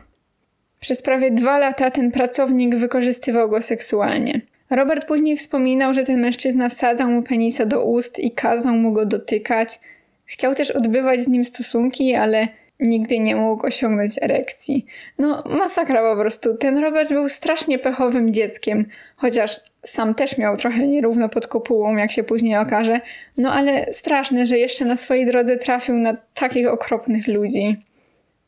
Przez 0.79 1.01
prawie 1.01 1.31
dwa 1.31 1.57
lata 1.57 1.91
ten 1.91 2.11
pracownik 2.11 2.75
wykorzystywał 2.75 3.49
go 3.49 3.61
seksualnie. 3.61 4.41
Robert 4.69 5.07
później 5.07 5.37
wspominał, 5.37 5.93
że 5.93 6.03
ten 6.03 6.21
mężczyzna 6.21 6.69
wsadzał 6.69 7.11
mu 7.11 7.23
penisa 7.23 7.65
do 7.65 7.85
ust 7.85 8.19
i 8.19 8.31
kazał 8.31 8.75
mu 8.75 8.91
go 8.93 9.05
dotykać. 9.05 9.79
Chciał 10.25 10.55
też 10.55 10.71
odbywać 10.71 11.21
z 11.21 11.27
nim 11.27 11.45
stosunki, 11.45 12.15
ale 12.15 12.47
nigdy 12.79 13.19
nie 13.19 13.35
mógł 13.35 13.67
osiągnąć 13.67 14.11
erekcji. 14.21 14.85
No, 15.19 15.43
masakra 15.45 16.13
po 16.13 16.21
prostu. 16.21 16.57
Ten 16.57 16.77
Robert 16.77 17.09
był 17.09 17.29
strasznie 17.29 17.79
pechowym 17.79 18.33
dzieckiem, 18.33 18.85
chociaż 19.15 19.59
sam 19.83 20.15
też 20.15 20.37
miał 20.37 20.57
trochę 20.57 20.87
nierówno 20.87 21.29
pod 21.29 21.47
kopułą, 21.47 21.95
jak 21.95 22.11
się 22.11 22.23
później 22.23 22.57
okaże. 22.57 23.01
No 23.37 23.53
ale 23.53 23.93
straszne, 23.93 24.45
że 24.45 24.57
jeszcze 24.57 24.85
na 24.85 24.95
swojej 24.95 25.25
drodze 25.25 25.57
trafił 25.57 25.95
na 25.95 26.17
takich 26.33 26.67
okropnych 26.67 27.27
ludzi. 27.27 27.77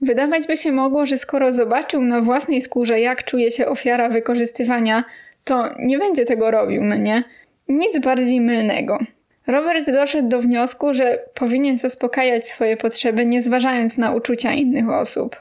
Wydawać 0.01 0.47
by 0.47 0.57
się 0.57 0.71
mogło, 0.71 1.05
że 1.05 1.17
skoro 1.17 1.53
zobaczył 1.53 2.01
na 2.01 2.21
własnej 2.21 2.61
skórze, 2.61 2.99
jak 2.99 3.23
czuje 3.23 3.51
się 3.51 3.67
ofiara 3.67 4.09
wykorzystywania, 4.09 5.03
to 5.43 5.69
nie 5.79 5.97
będzie 5.97 6.25
tego 6.25 6.51
robił, 6.51 6.83
no 6.83 6.95
nie? 6.95 7.23
Nic 7.67 7.99
bardziej 7.99 8.41
mylnego. 8.41 8.99
Robert 9.47 9.91
doszedł 9.91 10.29
do 10.29 10.39
wniosku, 10.39 10.93
że 10.93 11.19
powinien 11.33 11.77
zaspokajać 11.77 12.47
swoje 12.47 12.77
potrzeby, 12.77 13.25
nie 13.25 13.41
zważając 13.41 13.97
na 13.97 14.13
uczucia 14.13 14.53
innych 14.53 14.89
osób. 14.89 15.35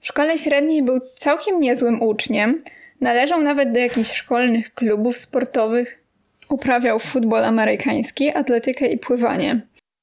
W 0.00 0.06
szkole 0.06 0.38
średniej 0.38 0.82
był 0.82 1.00
całkiem 1.14 1.60
niezłym 1.60 2.02
uczniem, 2.02 2.58
należał 3.00 3.42
nawet 3.42 3.72
do 3.72 3.80
jakichś 3.80 4.12
szkolnych 4.12 4.74
klubów 4.74 5.18
sportowych, 5.18 6.02
uprawiał 6.48 6.98
futbol 6.98 7.44
amerykański, 7.44 8.30
atletykę 8.30 8.86
i 8.86 8.98
pływanie. 8.98 9.60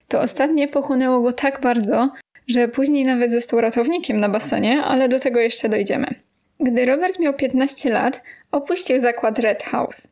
To 0.08 0.22
ostatnie 0.22 0.68
pochłonęło 0.68 1.22
go 1.22 1.34
tak 1.34 1.62
bardzo, 1.62 2.12
że 2.48 2.68
później 2.68 3.06
nawet 3.06 3.32
został 3.32 3.62
ratownikiem 3.62 4.20
na 4.20 4.30
basenie, 4.30 4.84
ale 4.84 5.10
do 5.10 5.20
tego 5.20 5.40
jeszcze 5.40 5.70
dojdziemy. 5.70 6.08
Gdy 6.60 6.86
Robert 6.86 7.20
miał 7.20 7.34
15 7.34 7.90
lat, 7.90 8.24
opuścił 8.52 9.00
zakład 9.00 9.40
Red 9.40 9.64
House. 9.64 10.08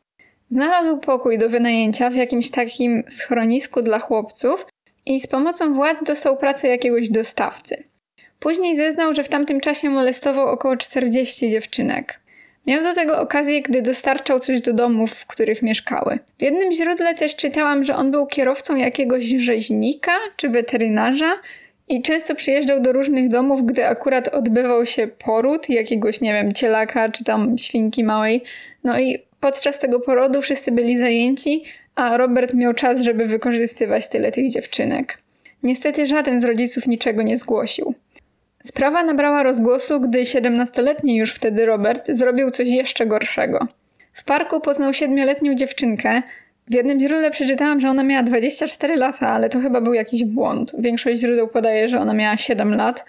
Znalazł 0.50 0.98
pokój 0.98 1.38
do 1.38 1.50
wynajęcia 1.50 2.10
w 2.10 2.16
jakimś 2.16 2.52
takim 2.52 3.04
schronisku 3.08 3.82
dla 3.82 4.00
chłopców 4.00 4.66
i 5.06 5.20
z 5.20 5.28
pomocą 5.28 5.74
władz 5.74 6.04
dostał 6.04 6.38
pracę 6.38 6.68
jakiegoś 6.68 7.10
dostawcy. 7.10 7.84
Później 8.40 8.76
zeznał, 8.76 9.14
że 9.14 9.24
w 9.24 9.30
tamtym 9.30 9.60
czasie 9.60 9.90
molestował 9.90 10.48
około 10.48 10.78
40 10.78 11.50
dziewczynek. 11.50 12.20
Miał 12.68 12.84
do 12.84 12.94
tego 12.94 13.20
okazję, 13.20 13.62
gdy 13.62 13.82
dostarczał 13.82 14.40
coś 14.40 14.62
do 14.62 14.74
domów, 14.74 15.12
w 15.12 15.26
których 15.26 15.62
mieszkały. 15.62 16.20
W 16.40 16.42
jednym 16.42 16.72
źródle 16.72 17.16
też 17.16 17.36
czytałam, 17.36 17.84
że 17.84 17.96
on 17.96 18.12
był 18.12 18.28
kierowcą 18.28 18.76
jakiegoś 18.76 19.24
rzeźnika 19.26 20.12
czy 20.36 20.50
weterynarza 20.50 21.34
i 21.88 22.02
często 22.02 22.36
przyjeżdżał 22.36 22.80
do 22.80 22.92
różnych 22.92 23.30
domów, 23.30 23.66
gdy 23.66 23.88
akurat 23.88 24.28
odbywał 24.28 24.86
się 24.86 25.08
poród 25.08 25.70
jakiegoś, 25.70 26.22
nie 26.22 26.34
wiem, 26.34 26.52
cielaka 26.52 27.10
czy 27.10 27.24
tam 27.24 27.58
świnki 27.58 28.04
małej. 28.04 28.44
No 28.84 29.00
i 29.00 29.20
Podczas 29.42 29.80
tego 29.80 30.00
porodu 30.00 30.42
wszyscy 30.42 30.72
byli 30.72 30.98
zajęci, 30.98 31.64
a 31.96 32.18
Robert 32.18 32.54
miał 32.54 32.74
czas, 32.74 33.02
żeby 33.02 33.26
wykorzystywać 33.26 34.10
tyle 34.10 34.32
tych 34.32 34.52
dziewczynek. 34.52 35.18
Niestety 35.64 36.06
żaden 36.06 36.42
z 36.42 36.44
rodziców 36.44 36.88
niczego 36.88 37.24
nie 37.24 37.38
zgłosił. 37.38 37.94
Sprawa 38.64 39.04
nabrała 39.04 39.44
rozgłosu, 39.44 40.00
gdy 40.00 40.24
17-letni 40.24 41.16
już 41.16 41.34
wtedy 41.34 41.66
Robert 41.66 42.08
zrobił 42.12 42.52
coś 42.52 42.70
jeszcze 42.70 43.06
gorszego. 43.06 43.68
W 44.14 44.24
parku 44.24 44.62
poznał 44.62 44.94
siedmioletnią 44.94 45.56
dziewczynkę. 45.56 46.22
W 46.68 46.74
jednym 46.74 47.00
źródle 47.00 47.32
przeczytałam, 47.32 47.82
że 47.82 47.90
ona 47.90 48.04
miała 48.04 48.24
24 48.24 48.96
lata, 48.96 49.30
ale 49.30 49.50
to 49.50 49.60
chyba 49.60 49.82
był 49.82 49.94
jakiś 49.94 50.24
błąd. 50.24 50.72
Większość 50.80 51.20
źródeł 51.20 51.48
podaje, 51.48 51.88
że 51.88 52.00
ona 52.00 52.14
miała 52.14 52.38
7 52.38 52.76
lat, 52.76 53.06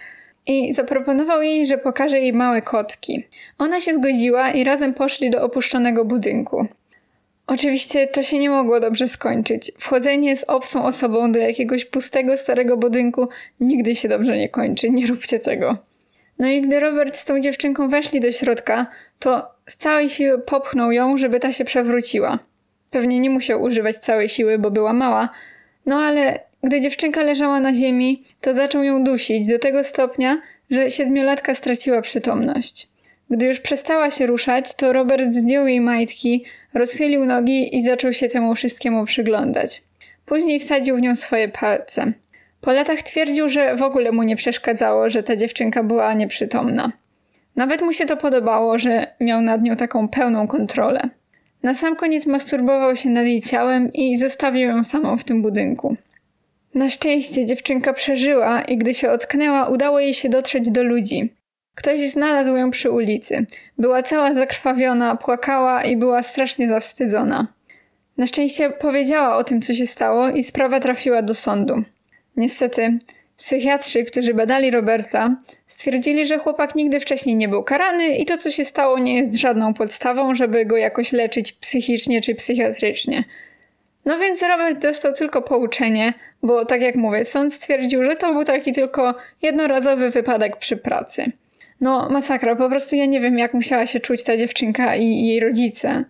i 0.47 0.73
zaproponował 0.73 1.43
jej, 1.43 1.67
że 1.67 1.79
pokaże 1.79 2.19
jej 2.19 2.33
małe 2.33 2.63
kotki. 2.63 3.27
Ona 3.59 3.81
się 3.81 3.95
zgodziła 3.95 4.51
i 4.51 4.65
razem 4.65 4.95
poszli 4.95 5.31
do 5.31 5.43
opuszczonego 5.43 6.05
budynku. 6.05 6.67
Oczywiście 7.55 8.07
to 8.07 8.23
się 8.23 8.39
nie 8.39 8.51
mogło 8.51 8.81
dobrze 8.81 9.09
skończyć. 9.09 9.73
Wchodzenie 9.79 10.37
z 10.37 10.45
obcą 10.45 10.85
osobą 10.85 11.33
do 11.33 11.39
jakiegoś 11.39 11.85
pustego, 11.85 12.37
starego 12.37 12.77
budynku 12.77 13.29
nigdy 13.61 13.95
się 13.95 14.09
dobrze 14.09 14.37
nie 14.37 14.49
kończy. 14.49 14.91
Nie 14.91 15.07
róbcie 15.07 15.39
tego. 15.39 15.79
No 16.39 16.49
i 16.49 16.63
gdy 16.63 16.81
Robert 16.81 17.17
z 17.17 17.25
tą 17.25 17.41
dziewczynką 17.41 17.89
weszli 17.89 18.21
do 18.21 18.33
środka, 18.33 18.87
to 19.19 19.49
z 19.67 19.77
całej 19.77 20.09
siły 20.09 20.39
popchnął 20.39 20.93
ją, 20.93 21.17
żeby 21.17 21.41
ta 21.41 21.53
się 21.53 21.65
przewróciła. 21.65 22.39
Pewnie 22.91 23.21
nie 23.21 23.31
musiał 23.31 23.63
używać 23.63 23.97
całej 23.97 24.29
siły, 24.29 24.59
bo 24.59 24.71
była 24.71 24.93
mała, 24.93 25.29
no 25.87 25.97
ale 25.97 26.41
gdy 26.63 26.81
dziewczynka 26.81 27.23
leżała 27.23 27.61
na 27.61 27.75
ziemi, 27.75 28.23
to 28.41 28.55
zaczął 28.55 28.83
ją 28.83 29.05
dusić 29.05 29.47
do 29.47 29.59
tego 29.59 29.85
stopnia, 29.85 30.43
że 30.71 30.91
siedmiolatka 30.91 31.55
straciła 31.55 32.03
przytomność. 32.03 32.92
Gdy 33.33 33.47
już 33.47 33.61
przestała 33.61 34.11
się 34.11 34.27
ruszać, 34.27 34.75
to 34.75 34.93
Robert 34.93 35.33
zdjął 35.33 35.67
jej 35.67 35.81
majtki, 35.81 36.45
rozchylił 36.75 37.25
nogi 37.25 37.77
i 37.77 37.83
zaczął 37.83 38.13
się 38.13 38.29
temu 38.29 38.55
wszystkiemu 38.55 39.05
przyglądać. 39.05 39.83
Później 40.27 40.61
wsadził 40.61 40.97
w 40.97 41.01
nią 41.01 41.17
swoje 41.17 41.49
palce. 41.49 42.13
Po 42.61 42.73
latach 42.73 43.03
twierdził, 43.03 43.49
że 43.49 43.77
w 43.77 43.83
ogóle 43.83 44.13
mu 44.13 44.23
nie 44.23 44.37
przeszkadzało, 44.37 45.11
że 45.11 45.23
ta 45.23 45.37
dziewczynka 45.37 45.85
była 45.85 46.15
nieprzytomna. 46.15 46.93
Nawet 47.57 47.83
mu 47.83 47.93
się 47.93 48.07
to 48.07 48.17
podobało, 48.17 48.79
że 48.79 49.07
miał 49.21 49.43
nad 49.43 49.63
nią 49.63 49.77
taką 49.77 50.09
pełną 50.09 50.47
kontrolę. 50.47 51.09
Na 51.63 51.75
sam 51.75 51.97
koniec 51.97 52.27
masturbował 52.27 52.97
się 52.97 53.11
nad 53.11 53.27
jej 53.27 53.43
ciałem 53.43 53.93
i 53.93 54.19
zostawił 54.19 54.69
ją 54.69 54.85
samą 54.85 55.17
w 55.17 55.25
tym 55.25 55.43
budynku. 55.43 55.97
Na 56.75 56.91
szczęście 56.91 57.47
dziewczynka 57.47 57.93
przeżyła 57.93 58.63
i 58.63 58.79
gdy 58.79 58.95
się 58.95 59.11
ocknęła, 59.11 59.69
udało 59.69 60.01
jej 60.01 60.15
się 60.15 60.29
dotrzeć 60.29 60.71
do 60.71 60.83
ludzi. 60.83 61.42
Ktoś 61.75 62.01
znalazł 62.01 62.57
ją 62.57 62.71
przy 62.71 62.91
ulicy. 62.91 63.47
Była 63.79 64.03
cała 64.03 64.35
zakrwawiona, 64.35 65.17
płakała 65.17 65.85
i 65.85 65.97
była 65.97 66.23
strasznie 66.23 66.69
zawstydzona. 66.69 67.47
Na 68.17 68.27
szczęście 68.27 68.71
powiedziała 68.71 69.37
o 69.37 69.45
tym, 69.45 69.61
co 69.61 69.75
się 69.75 69.87
stało, 69.87 70.29
i 70.29 70.45
sprawa 70.45 70.81
trafiła 70.81 71.23
do 71.23 71.35
sądu. 71.35 71.83
Niestety, 72.37 72.99
psychiatrzy, 73.37 74.05
którzy 74.05 74.35
badali 74.35 74.71
Roberta, 74.71 75.37
stwierdzili, 75.67 76.27
że 76.27 76.39
chłopak 76.39 76.75
nigdy 76.75 77.01
wcześniej 77.01 77.37
nie 77.37 77.49
był 77.49 77.63
karany 77.63 78.09
i 78.17 78.25
to, 78.25 78.37
co 78.37 78.51
się 78.51 78.65
stało, 78.65 78.99
nie 78.99 79.17
jest 79.17 79.35
żadną 79.35 79.75
podstawą, 79.75 80.35
żeby 80.35 80.67
go 80.67 80.77
jakoś 80.77 81.13
leczyć 81.13 81.53
psychicznie 81.53 82.21
czy 82.21 82.35
psychiatrycznie. 82.35 83.25
No 84.05 84.19
więc 84.19 84.43
Robert 84.43 84.83
dostał 84.83 85.13
tylko 85.13 85.43
pouczenie, 85.43 86.15
bo 86.43 86.65
tak 86.65 86.83
jak 86.83 86.95
mówię, 86.95 87.25
sąd 87.25 87.55
stwierdził, 87.55 88.05
że 88.05 88.17
to 88.17 88.33
był 88.33 88.45
taki 88.45 88.73
tylko 88.73 89.15
jednorazowy 89.43 90.11
wypadek 90.11 90.57
przy 90.57 90.77
pracy. 90.77 91.33
No, 91.83 92.09
masakra, 92.11 92.57
po 92.57 92.69
prostu 92.69 92.97
ja 92.97 93.07
nie 93.07 93.21
wiem, 93.21 93.39
jak 93.39 93.55
musiała 93.55 93.87
się 93.87 94.01
czuć 94.01 94.25
ta 94.25 94.37
dziewczynka 94.37 94.97
i 94.97 95.27
jej 95.27 95.41
rodzice. 95.41 96.05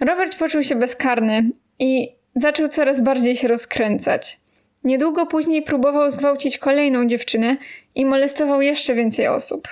Robert 0.00 0.38
poczuł 0.38 0.62
się 0.62 0.76
bezkarny 0.76 1.50
i 1.78 2.08
zaczął 2.36 2.68
coraz 2.68 3.00
bardziej 3.00 3.36
się 3.36 3.48
rozkręcać. 3.48 4.40
Niedługo 4.84 5.26
później 5.26 5.62
próbował 5.62 6.10
zgwałcić 6.10 6.58
kolejną 6.58 7.06
dziewczynę 7.06 7.56
i 7.94 8.04
molestował 8.04 8.62
jeszcze 8.62 8.94
więcej 8.94 9.28
osób. 9.28 9.68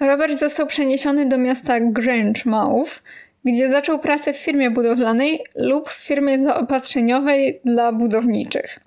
Robert 0.00 0.34
został 0.34 0.66
przeniesiony 0.66 1.26
do 1.26 1.38
miasta 1.38 1.80
Grangemouth, 1.80 3.02
gdzie 3.44 3.68
zaczął 3.68 3.98
pracę 3.98 4.32
w 4.32 4.38
firmie 4.38 4.70
budowlanej 4.70 5.44
lub 5.54 5.88
w 5.88 6.06
firmie 6.06 6.38
zaopatrzeniowej 6.38 7.60
dla 7.64 7.92
budowniczych. 7.92 8.80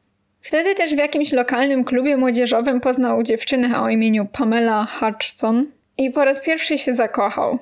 Wtedy 0.45 0.75
też 0.75 0.95
w 0.95 0.97
jakimś 0.97 1.31
lokalnym 1.31 1.84
klubie 1.84 2.17
młodzieżowym 2.17 2.81
poznał 2.81 3.23
dziewczynę 3.23 3.81
o 3.81 3.89
imieniu 3.89 4.25
Pamela 4.25 4.86
Hutchson 4.86 5.71
i 5.97 6.12
po 6.12 6.25
raz 6.25 6.39
pierwszy 6.39 6.77
się 6.77 6.93
zakochał. 6.93 7.60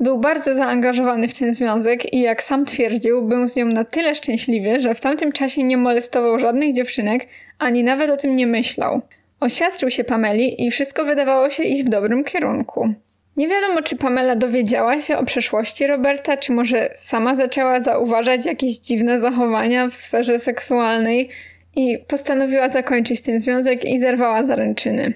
Był 0.00 0.18
bardzo 0.18 0.54
zaangażowany 0.54 1.28
w 1.28 1.38
ten 1.38 1.54
związek 1.54 2.12
i 2.12 2.20
jak 2.20 2.42
sam 2.42 2.64
twierdził, 2.64 3.22
był 3.22 3.48
z 3.48 3.56
nią 3.56 3.66
na 3.66 3.84
tyle 3.84 4.14
szczęśliwy, 4.14 4.80
że 4.80 4.94
w 4.94 5.00
tamtym 5.00 5.32
czasie 5.32 5.62
nie 5.62 5.76
molestował 5.76 6.38
żadnych 6.38 6.74
dziewczynek, 6.74 7.26
ani 7.58 7.84
nawet 7.84 8.10
o 8.10 8.16
tym 8.16 8.36
nie 8.36 8.46
myślał. 8.46 9.00
Oświadczył 9.40 9.90
się 9.90 10.04
Pameli 10.04 10.66
i 10.66 10.70
wszystko 10.70 11.04
wydawało 11.04 11.50
się 11.50 11.62
iść 11.62 11.82
w 11.82 11.88
dobrym 11.88 12.24
kierunku. 12.24 12.94
Nie 13.36 13.48
wiadomo, 13.48 13.82
czy 13.82 13.96
Pamela 13.96 14.36
dowiedziała 14.36 15.00
się 15.00 15.18
o 15.18 15.24
przeszłości 15.24 15.86
Roberta, 15.86 16.36
czy 16.36 16.52
może 16.52 16.90
sama 16.94 17.36
zaczęła 17.36 17.80
zauważać 17.80 18.46
jakieś 18.46 18.78
dziwne 18.78 19.18
zachowania 19.18 19.88
w 19.88 19.94
sferze 19.94 20.38
seksualnej 20.38 21.30
i 21.76 21.98
postanowiła 22.08 22.68
zakończyć 22.68 23.20
ten 23.20 23.40
związek 23.40 23.84
i 23.84 23.98
zerwała 23.98 24.44
zaręczyny. 24.44 25.12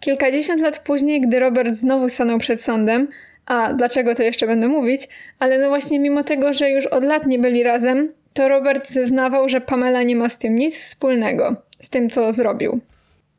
Kilkadziesiąt 0.00 0.60
lat 0.60 0.78
później, 0.78 1.20
gdy 1.20 1.38
Robert 1.38 1.74
znowu 1.74 2.08
stanął 2.08 2.38
przed 2.38 2.62
sądem, 2.62 3.08
a 3.46 3.72
dlaczego 3.72 4.14
to 4.14 4.22
jeszcze 4.22 4.46
będę 4.46 4.68
mówić, 4.68 5.08
ale 5.38 5.58
no 5.58 5.68
właśnie 5.68 6.00
mimo 6.00 6.24
tego, 6.24 6.52
że 6.52 6.70
już 6.70 6.86
od 6.86 7.04
lat 7.04 7.26
nie 7.26 7.38
byli 7.38 7.62
razem, 7.62 8.12
to 8.32 8.48
Robert 8.48 8.88
zeznawał, 8.88 9.48
że 9.48 9.60
Pamela 9.60 10.02
nie 10.02 10.16
ma 10.16 10.28
z 10.28 10.38
tym 10.38 10.56
nic 10.56 10.80
wspólnego, 10.80 11.56
z 11.78 11.90
tym 11.90 12.10
co 12.10 12.32
zrobił. 12.32 12.80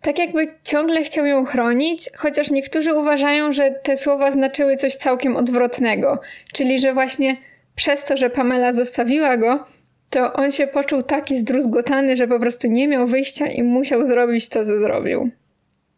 Tak 0.02 0.20
jakby 0.20 0.48
ciągle 0.64 1.04
chciał 1.04 1.26
ją 1.26 1.46
chronić, 1.46 2.10
chociaż 2.16 2.52
niektórzy 2.52 2.94
uważają, 2.94 3.54
że 3.54 3.72
te 3.72 3.98
słowa 3.98 4.32
znaczyły 4.32 4.76
coś 4.76 4.96
całkiem 4.96 5.36
odwrotnego, 5.36 6.20
czyli 6.54 6.80
że 6.80 6.94
właśnie 6.94 7.38
przez 7.76 8.06
to, 8.06 8.18
że 8.18 8.30
Pamela 8.30 8.74
zostawiła 8.74 9.38
go, 9.38 9.66
to 10.10 10.34
on 10.34 10.52
się 10.52 10.68
poczuł 10.68 11.04
taki 11.04 11.38
zdruzgotany, 11.38 12.18
że 12.18 12.28
po 12.28 12.40
prostu 12.40 12.68
nie 12.68 12.88
miał 12.88 13.08
wyjścia 13.08 13.48
i 13.48 13.64
musiał 13.64 14.06
zrobić 14.06 14.50
to, 14.50 14.66
co 14.66 14.80
zrobił. 14.80 15.30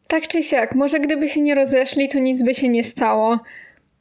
Tak 0.08 0.28
czy 0.28 0.44
siak, 0.44 0.76
może 0.76 1.00
gdyby 1.00 1.30
się 1.30 1.42
nie 1.42 1.56
rozeszli, 1.56 2.08
to 2.08 2.20
nic 2.20 2.44
by 2.44 2.54
się 2.54 2.70
nie 2.70 2.84
stało, 2.84 3.40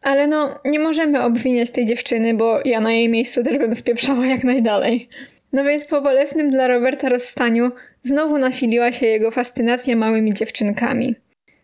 ale 0.03 0.27
no, 0.27 0.61
nie 0.64 0.79
możemy 0.79 1.23
obwiniać 1.23 1.71
tej 1.71 1.87
dziewczyny, 1.87 2.35
bo 2.35 2.61
ja 2.64 2.81
na 2.81 2.92
jej 2.92 3.09
miejscu 3.09 3.44
też 3.44 3.59
bym 3.59 3.75
spieprzała 3.75 4.27
jak 4.27 4.44
najdalej. 4.44 5.09
No 5.53 5.64
więc 5.64 5.85
po 5.85 6.01
bolesnym 6.01 6.49
dla 6.49 6.68
Roberta 6.68 7.09
rozstaniu 7.09 7.71
znowu 8.03 8.38
nasiliła 8.38 8.92
się 8.92 9.07
jego 9.07 9.31
fascynacja 9.31 9.97
małymi 9.97 10.35
dziewczynkami. 10.35 11.14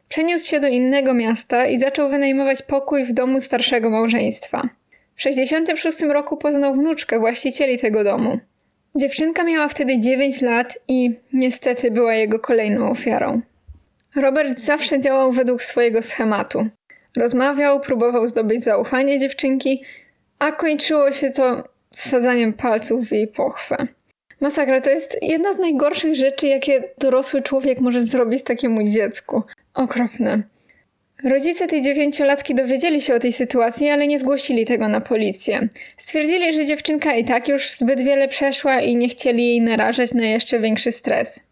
Przeniósł 0.08 0.48
się 0.48 0.60
do 0.60 0.68
innego 0.68 1.14
miasta 1.14 1.66
i 1.66 1.78
zaczął 1.78 2.10
wynajmować 2.10 2.62
pokój 2.62 3.04
w 3.04 3.12
domu 3.12 3.40
starszego 3.40 3.90
małżeństwa. 3.90 4.68
W 5.16 5.22
66 5.22 6.00
roku 6.00 6.36
poznał 6.36 6.74
wnuczkę 6.74 7.18
właścicieli 7.18 7.78
tego 7.78 8.04
domu. 8.04 8.38
Dziewczynka 8.96 9.44
miała 9.44 9.68
wtedy 9.68 10.00
9 10.00 10.42
lat 10.42 10.78
i 10.88 11.10
niestety 11.32 11.90
była 11.90 12.14
jego 12.14 12.38
kolejną 12.38 12.90
ofiarą. 12.90 13.40
Robert 14.16 14.58
zawsze 14.58 15.00
działał 15.00 15.32
według 15.32 15.62
swojego 15.62 16.02
schematu. 16.02 16.66
Rozmawiał, 17.16 17.80
próbował 17.80 18.28
zdobyć 18.28 18.64
zaufanie 18.64 19.18
dziewczynki, 19.18 19.82
a 20.38 20.52
kończyło 20.52 21.12
się 21.12 21.30
to 21.30 21.64
wsadzaniem 21.90 22.52
palców 22.52 23.08
w 23.08 23.12
jej 23.12 23.28
pochwę. 23.28 23.86
Masakra 24.40 24.80
to 24.80 24.90
jest 24.90 25.18
jedna 25.22 25.52
z 25.52 25.58
najgorszych 25.58 26.14
rzeczy, 26.14 26.46
jakie 26.46 26.84
dorosły 26.98 27.42
człowiek 27.42 27.80
może 27.80 28.02
zrobić 28.02 28.42
takiemu 28.42 28.82
dziecku. 28.82 29.42
Okropne. 29.74 30.42
Rodzice 31.24 31.66
tej 31.66 31.82
dziewięciolatki 31.82 32.54
dowiedzieli 32.54 33.00
się 33.00 33.14
o 33.14 33.18
tej 33.18 33.32
sytuacji, 33.32 33.88
ale 33.88 34.06
nie 34.06 34.18
zgłosili 34.18 34.64
tego 34.64 34.88
na 34.88 35.00
policję. 35.00 35.68
Stwierdzili, 35.96 36.52
że 36.52 36.66
dziewczynka 36.66 37.14
i 37.14 37.24
tak 37.24 37.48
już 37.48 37.72
zbyt 37.72 38.00
wiele 38.00 38.28
przeszła 38.28 38.80
i 38.80 38.96
nie 38.96 39.08
chcieli 39.08 39.46
jej 39.46 39.60
narażać 39.60 40.14
na 40.14 40.26
jeszcze 40.26 40.60
większy 40.60 40.92
stres. 40.92 41.42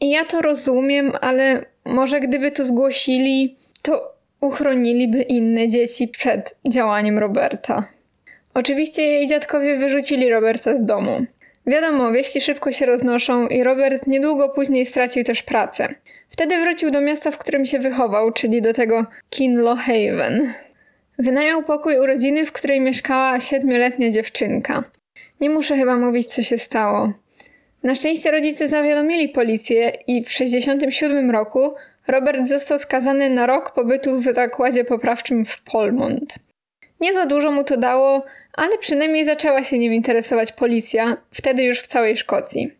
I 0.00 0.10
ja 0.10 0.24
to 0.24 0.42
rozumiem, 0.42 1.12
ale 1.20 1.64
może 1.84 2.20
gdyby 2.20 2.50
to 2.50 2.64
zgłosili, 2.64 3.56
to 3.82 4.12
uchroniliby 4.40 5.22
inne 5.22 5.68
dzieci 5.68 6.08
przed 6.08 6.56
działaniem 6.68 7.18
Roberta. 7.18 7.88
Oczywiście 8.54 9.02
jej 9.02 9.26
dziadkowie 9.26 9.76
wyrzucili 9.76 10.30
Roberta 10.30 10.76
z 10.76 10.84
domu. 10.84 11.26
Wiadomo, 11.66 12.12
wieści 12.12 12.40
szybko 12.40 12.72
się 12.72 12.86
roznoszą 12.86 13.46
i 13.46 13.62
Robert 13.62 14.06
niedługo 14.06 14.48
później 14.48 14.86
stracił 14.86 15.24
też 15.24 15.42
pracę. 15.42 15.94
Wtedy 16.28 16.60
wrócił 16.60 16.90
do 16.90 17.00
miasta, 17.00 17.30
w 17.30 17.38
którym 17.38 17.64
się 17.64 17.78
wychował, 17.78 18.32
czyli 18.32 18.62
do 18.62 18.72
tego 18.72 19.06
Kinlow 19.30 19.78
Haven. 19.78 20.52
Wynajął 21.18 21.62
pokój 21.62 21.98
u 21.98 22.06
rodziny, 22.06 22.46
w 22.46 22.52
której 22.52 22.80
mieszkała 22.80 23.40
siedmioletnia 23.40 24.10
dziewczynka. 24.10 24.84
Nie 25.40 25.50
muszę 25.50 25.76
chyba 25.76 25.96
mówić, 25.96 26.26
co 26.26 26.42
się 26.42 26.58
stało. 26.58 27.12
Na 27.82 27.94
szczęście 27.94 28.30
rodzice 28.30 28.68
zawiadomili 28.68 29.28
policję 29.28 29.92
i 30.06 30.24
w 30.24 30.28
1967 30.28 31.30
roku 31.30 31.74
Robert 32.08 32.46
został 32.46 32.78
skazany 32.78 33.30
na 33.30 33.46
rok 33.46 33.74
pobytu 33.74 34.20
w 34.20 34.32
zakładzie 34.32 34.84
poprawczym 34.84 35.44
w 35.44 35.62
Polmont. 35.62 36.34
Nie 37.00 37.14
za 37.14 37.26
dużo 37.26 37.52
mu 37.52 37.64
to 37.64 37.76
dało, 37.76 38.24
ale 38.52 38.78
przynajmniej 38.78 39.24
zaczęła 39.24 39.64
się 39.64 39.78
nim 39.78 39.94
interesować 39.94 40.52
policja, 40.52 41.16
wtedy 41.32 41.62
już 41.62 41.80
w 41.80 41.86
całej 41.86 42.16
Szkocji. 42.16 42.70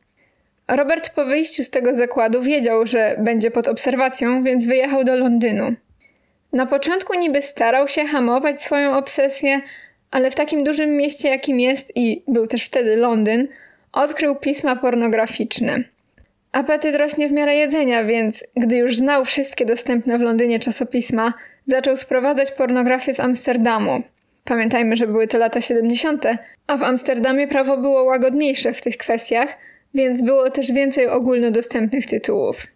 Robert 0.69 1.11
po 1.11 1.25
wyjściu 1.25 1.65
z 1.65 1.71
tego 1.71 1.95
zakładu 1.95 2.43
wiedział, 2.43 2.87
że 2.87 3.17
będzie 3.19 3.51
pod 3.51 3.69
obserwacją, 3.69 4.45
więc 4.45 4.67
wyjechał 4.67 5.05
do 5.05 5.17
Londynu. 5.17 5.75
Na 6.53 6.67
początku 6.67 7.19
niby 7.19 7.43
starał 7.43 7.89
się 7.89 8.05
hamować 8.05 8.63
swoją 8.63 8.97
obsesję, 8.97 9.61
ale 10.11 10.31
w 10.31 10.35
takim 10.35 10.65
dużym 10.65 10.91
mieście, 10.91 11.29
jakim 11.29 11.61
jest 11.61 11.93
i 11.95 12.23
był 12.29 12.47
też 12.47 12.65
wtedy 12.65 12.97
Londyn, 12.97 13.49
odkrył 13.93 14.37
pisma 14.37 14.77
pornograficzne. 14.77 15.85
Apetyt 16.53 16.97
rośnie 16.97 17.29
w 17.29 17.33
miarę 17.33 17.57
jedzenia, 17.57 18.05
więc 18.05 18.45
gdy 18.57 18.77
już 18.77 18.97
znał 18.97 19.25
wszystkie 19.25 19.67
dostępne 19.67 20.19
w 20.19 20.21
Londynie 20.21 20.61
czasopisma, 20.61 21.33
zaczął 21.67 21.97
sprowadzać 21.97 22.53
pornografię 22.53 23.15
z 23.15 23.21
Amsterdamu. 23.21 24.03
Pamiętajmy, 24.45 24.97
że 24.97 25.07
były 25.07 25.27
to 25.27 25.39
lata 25.39 25.61
70., 25.61 26.25
a 26.67 26.77
w 26.77 26.83
Amsterdamie 26.83 27.49
prawo 27.49 27.77
było 27.77 28.05
łagodniejsze 28.05 28.73
w 28.73 28.83
tych 28.83 28.97
kwestiach, 28.97 29.57
więc 29.97 30.23
było 30.23 30.51
też 30.51 30.73
więcej 30.73 31.09
ogólnodostępnych 31.09 32.07
tytułów. 32.07 32.67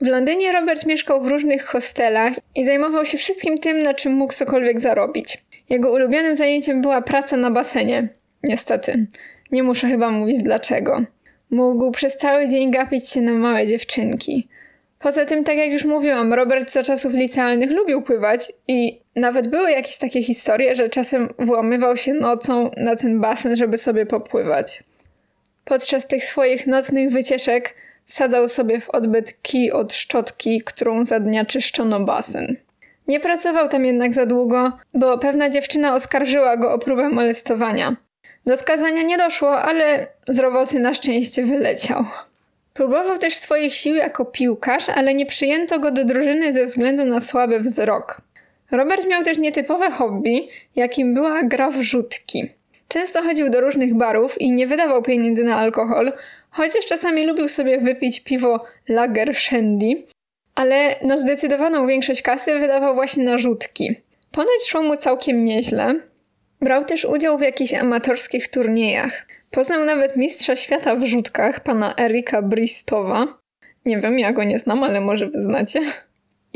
W 0.00 0.06
Londynie 0.06 0.52
Robert 0.52 0.86
mieszkał 0.86 1.20
w 1.20 1.26
różnych 1.26 1.64
hostelach 1.64 2.32
i 2.54 2.64
zajmował 2.64 3.04
się 3.04 3.18
wszystkim 3.18 3.58
tym, 3.58 3.82
na 3.82 3.94
czym 3.94 4.12
mógł 4.12 4.32
cokolwiek 4.32 4.80
zarobić. 4.80 5.44
Jego 5.70 5.92
ulubionym 5.92 6.36
zajęciem 6.36 6.82
była 6.82 7.02
praca 7.02 7.36
na 7.36 7.50
basenie. 7.50 8.08
Niestety. 8.42 9.06
Nie 9.52 9.62
muszę 9.62 9.88
chyba 9.88 10.10
mówić 10.10 10.42
dlaczego. 10.42 11.02
Mógł 11.50 11.90
przez 11.90 12.16
cały 12.16 12.48
dzień 12.48 12.70
gapić 12.70 13.08
się 13.08 13.20
na 13.20 13.32
małe 13.32 13.66
dziewczynki. 13.66 14.48
Poza 14.98 15.24
tym, 15.24 15.44
tak 15.44 15.56
jak 15.56 15.70
już 15.70 15.84
mówiłam, 15.84 16.32
Robert 16.32 16.72
za 16.72 16.82
czasów 16.82 17.14
licealnych 17.14 17.70
lubił 17.70 18.02
pływać 18.02 18.52
i 18.68 19.00
nawet 19.16 19.48
były 19.48 19.70
jakieś 19.70 19.98
takie 19.98 20.22
historie, 20.22 20.74
że 20.76 20.88
czasem 20.88 21.28
włamywał 21.38 21.96
się 21.96 22.14
nocą 22.14 22.70
na 22.76 22.96
ten 22.96 23.20
basen, 23.20 23.56
żeby 23.56 23.78
sobie 23.78 24.06
popływać. 24.06 24.82
Podczas 25.68 26.06
tych 26.06 26.24
swoich 26.24 26.66
nocnych 26.66 27.10
wycieczek 27.10 27.74
wsadzał 28.04 28.48
sobie 28.48 28.80
w 28.80 28.90
odbyt 28.90 29.42
kij 29.42 29.72
od 29.72 29.92
szczotki, 29.92 30.62
którą 30.64 31.04
za 31.04 31.20
dnia 31.20 31.44
czyszczono 31.44 32.00
basen. 32.00 32.56
Nie 33.08 33.20
pracował 33.20 33.68
tam 33.68 33.84
jednak 33.84 34.14
za 34.14 34.26
długo, 34.26 34.72
bo 34.94 35.18
pewna 35.18 35.50
dziewczyna 35.50 35.94
oskarżyła 35.94 36.56
go 36.56 36.72
o 36.72 36.78
próbę 36.78 37.08
molestowania. 37.08 37.96
Do 38.46 38.56
skazania 38.56 39.02
nie 39.02 39.18
doszło, 39.18 39.58
ale 39.62 40.06
z 40.28 40.38
roboty 40.38 40.80
na 40.80 40.94
szczęście 40.94 41.44
wyleciał. 41.44 42.04
Próbował 42.74 43.18
też 43.18 43.36
swoich 43.36 43.74
sił 43.74 43.94
jako 43.94 44.24
piłkarz, 44.24 44.88
ale 44.88 45.14
nie 45.14 45.26
przyjęto 45.26 45.80
go 45.80 45.90
do 45.90 46.04
drużyny 46.04 46.52
ze 46.52 46.64
względu 46.64 47.04
na 47.04 47.20
słaby 47.20 47.60
wzrok. 47.60 48.20
Robert 48.70 49.06
miał 49.06 49.22
też 49.22 49.38
nietypowe 49.38 49.90
hobby, 49.90 50.48
jakim 50.76 51.14
była 51.14 51.42
gra 51.42 51.70
w 51.70 51.82
rzutki. 51.82 52.50
Często 52.88 53.22
chodził 53.22 53.50
do 53.50 53.60
różnych 53.60 53.94
barów 53.94 54.40
i 54.40 54.52
nie 54.52 54.66
wydawał 54.66 55.02
pieniędzy 55.02 55.44
na 55.44 55.56
alkohol, 55.56 56.12
chociaż 56.50 56.86
czasami 56.86 57.26
lubił 57.26 57.48
sobie 57.48 57.78
wypić 57.78 58.20
piwo 58.20 58.64
Lager 58.88 59.34
Shandy, 59.34 60.02
ale 60.54 60.96
no 61.02 61.18
zdecydowaną 61.18 61.86
większość 61.86 62.22
kasy 62.22 62.58
wydawał 62.58 62.94
właśnie 62.94 63.24
na 63.24 63.38
rzutki. 63.38 63.96
Ponoć 64.32 64.66
szło 64.68 64.82
mu 64.82 64.96
całkiem 64.96 65.44
nieźle. 65.44 65.94
Brał 66.60 66.84
też 66.84 67.04
udział 67.04 67.38
w 67.38 67.42
jakichś 67.42 67.74
amatorskich 67.74 68.48
turniejach. 68.48 69.26
Poznał 69.50 69.84
nawet 69.84 70.16
mistrza 70.16 70.56
świata 70.56 70.96
w 70.96 71.04
rzutkach, 71.04 71.60
pana 71.60 71.94
Erika 71.98 72.42
Bristowa. 72.42 73.38
Nie 73.84 73.98
wiem, 73.98 74.18
ja 74.18 74.32
go 74.32 74.44
nie 74.44 74.58
znam, 74.58 74.84
ale 74.84 75.00
może 75.00 75.26
wy 75.26 75.40
znacie. 75.40 75.80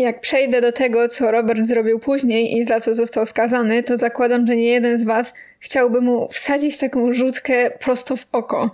Jak 0.01 0.21
przejdę 0.21 0.61
do 0.61 0.73
tego, 0.73 1.09
co 1.09 1.31
Robert 1.31 1.61
zrobił 1.61 1.99
później 1.99 2.59
i 2.59 2.65
za 2.65 2.81
co 2.81 2.95
został 2.95 3.27
skazany, 3.27 3.83
to 3.83 3.97
zakładam, 3.97 4.47
że 4.47 4.57
nie 4.57 4.65
jeden 4.65 4.99
z 4.99 5.05
was 5.05 5.35
chciałby 5.59 6.01
mu 6.01 6.29
wsadzić 6.29 6.79
taką 6.79 7.13
rzutkę 7.13 7.71
prosto 7.71 8.17
w 8.17 8.27
oko. 8.33 8.71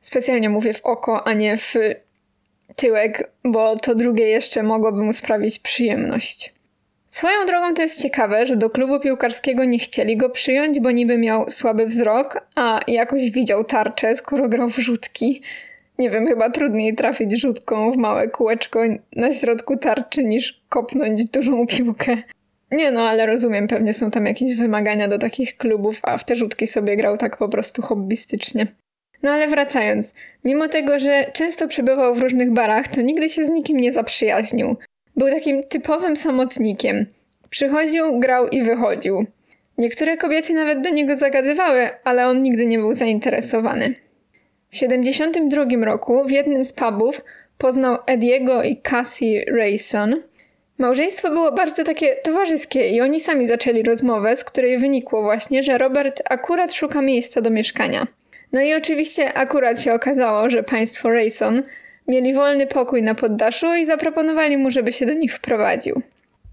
Specjalnie 0.00 0.48
mówię 0.48 0.74
w 0.74 0.86
oko, 0.86 1.26
a 1.26 1.32
nie 1.32 1.56
w 1.56 1.74
tyłek, 2.76 3.30
bo 3.44 3.76
to 3.76 3.94
drugie 3.94 4.28
jeszcze 4.28 4.62
mogłoby 4.62 5.02
mu 5.02 5.12
sprawić 5.12 5.58
przyjemność. 5.58 6.54
Swoją 7.08 7.46
drogą 7.46 7.74
to 7.74 7.82
jest 7.82 8.02
ciekawe, 8.02 8.46
że 8.46 8.56
do 8.56 8.70
klubu 8.70 9.00
piłkarskiego 9.00 9.64
nie 9.64 9.78
chcieli 9.78 10.16
go 10.16 10.30
przyjąć, 10.30 10.80
bo 10.80 10.90
niby 10.90 11.18
miał 11.18 11.50
słaby 11.50 11.86
wzrok, 11.86 12.46
a 12.54 12.80
jakoś 12.86 13.30
widział 13.30 13.64
tarczę, 13.64 14.16
skoro 14.16 14.48
grał 14.48 14.70
w 14.70 14.78
rzutki. 14.78 15.42
Nie 15.98 16.10
wiem, 16.10 16.26
chyba 16.26 16.50
trudniej 16.50 16.94
trafić 16.94 17.40
rzutką 17.40 17.92
w 17.92 17.96
małe 17.96 18.28
kółeczko 18.28 18.80
na 19.16 19.32
środku 19.32 19.76
tarczy 19.76 20.24
niż 20.24 20.62
kopnąć 20.68 21.24
dużą 21.24 21.66
piłkę. 21.66 22.16
Nie 22.72 22.90
no, 22.90 23.00
ale 23.00 23.26
rozumiem, 23.26 23.68
pewnie 23.68 23.94
są 23.94 24.10
tam 24.10 24.26
jakieś 24.26 24.56
wymagania 24.56 25.08
do 25.08 25.18
takich 25.18 25.56
klubów, 25.56 26.00
a 26.02 26.18
w 26.18 26.24
te 26.24 26.36
rzutki 26.36 26.66
sobie 26.66 26.96
grał 26.96 27.16
tak 27.16 27.36
po 27.36 27.48
prostu 27.48 27.82
hobbystycznie. 27.82 28.66
No 29.22 29.30
ale 29.30 29.48
wracając, 29.48 30.14
mimo 30.44 30.68
tego, 30.68 30.98
że 30.98 31.30
często 31.32 31.68
przebywał 31.68 32.14
w 32.14 32.18
różnych 32.18 32.52
barach, 32.52 32.88
to 32.88 33.02
nigdy 33.02 33.28
się 33.28 33.44
z 33.44 33.50
nikim 33.50 33.76
nie 33.76 33.92
zaprzyjaźnił. 33.92 34.76
Był 35.16 35.30
takim 35.30 35.62
typowym 35.62 36.16
samotnikiem. 36.16 37.06
Przychodził, 37.50 38.18
grał 38.18 38.48
i 38.48 38.62
wychodził. 38.62 39.26
Niektóre 39.78 40.16
kobiety 40.16 40.54
nawet 40.54 40.80
do 40.80 40.90
niego 40.90 41.16
zagadywały, 41.16 41.88
ale 42.04 42.28
on 42.28 42.42
nigdy 42.42 42.66
nie 42.66 42.78
był 42.78 42.94
zainteresowany. 42.94 43.94
W 44.72 44.76
72 44.76 45.64
roku 45.84 46.24
w 46.24 46.30
jednym 46.30 46.64
z 46.64 46.72
pubów 46.72 47.24
poznał 47.58 47.96
Ediego 48.06 48.62
i 48.62 48.76
Kathy 48.76 49.44
Rayson. 49.56 50.22
Małżeństwo 50.78 51.30
było 51.30 51.52
bardzo 51.52 51.84
takie 51.84 52.16
towarzyskie 52.16 52.88
i 52.88 53.00
oni 53.00 53.20
sami 53.20 53.46
zaczęli 53.46 53.82
rozmowę, 53.82 54.36
z 54.36 54.44
której 54.44 54.78
wynikło 54.78 55.22
właśnie, 55.22 55.62
że 55.62 55.78
Robert 55.78 56.22
akurat 56.30 56.74
szuka 56.74 57.02
miejsca 57.02 57.40
do 57.40 57.50
mieszkania. 57.50 58.06
No 58.52 58.60
i 58.60 58.74
oczywiście 58.74 59.34
akurat 59.34 59.80
się 59.80 59.94
okazało, 59.94 60.50
że 60.50 60.62
państwo 60.62 61.10
Rayson 61.10 61.62
mieli 62.08 62.34
wolny 62.34 62.66
pokój 62.66 63.02
na 63.02 63.14
poddaszu 63.14 63.74
i 63.74 63.84
zaproponowali 63.84 64.56
mu, 64.56 64.70
żeby 64.70 64.92
się 64.92 65.06
do 65.06 65.14
nich 65.14 65.34
wprowadził. 65.34 66.02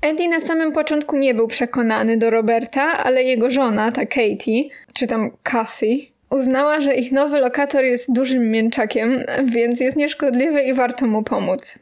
Eddie 0.01 0.29
na 0.29 0.39
samym 0.39 0.71
początku 0.71 1.17
nie 1.17 1.33
był 1.33 1.47
przekonany 1.47 2.17
do 2.17 2.29
Roberta, 2.29 2.81
ale 2.81 3.23
jego 3.23 3.49
żona, 3.49 3.91
ta 3.91 4.05
Katie, 4.05 4.63
czy 4.93 5.07
tam 5.07 5.31
Kathy, 5.43 5.97
uznała, 6.29 6.81
że 6.81 6.95
ich 6.95 7.11
nowy 7.11 7.39
lokator 7.39 7.83
jest 7.83 8.13
dużym 8.13 8.51
mięczakiem, 8.51 9.23
więc 9.45 9.79
jest 9.79 9.97
nieszkodliwy 9.97 10.61
i 10.63 10.73
warto 10.73 11.07
mu 11.07 11.23
pomóc. 11.23 11.79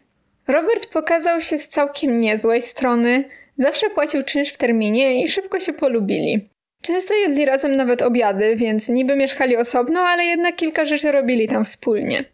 Robert 0.48 0.86
pokazał 0.86 1.42
się 1.42 1.58
z 1.58 1.70
całkiem 1.70 2.16
niezłej 2.16 2.62
strony, 2.62 3.24
zawsze 3.58 3.90
płacił 3.90 4.24
czynsz 4.24 4.50
w 4.50 4.58
terminie 4.58 5.24
i 5.24 5.28
szybko 5.28 5.60
się 5.60 5.74
polubili. 5.74 6.50
Często 6.82 7.14
jedli 7.14 7.46
razem 7.46 7.76
nawet 7.76 8.02
obiady, 8.02 8.56
więc 8.56 8.90
niby 8.90 9.16
mieszkali 9.16 9.58
osobno, 9.58 10.00
ale 10.00 10.26
jednak 10.26 10.56
kilka 10.56 10.86
rzeczy 10.86 11.12
robili 11.12 11.48
tam 11.48 11.66
wspólnie. 11.66 12.26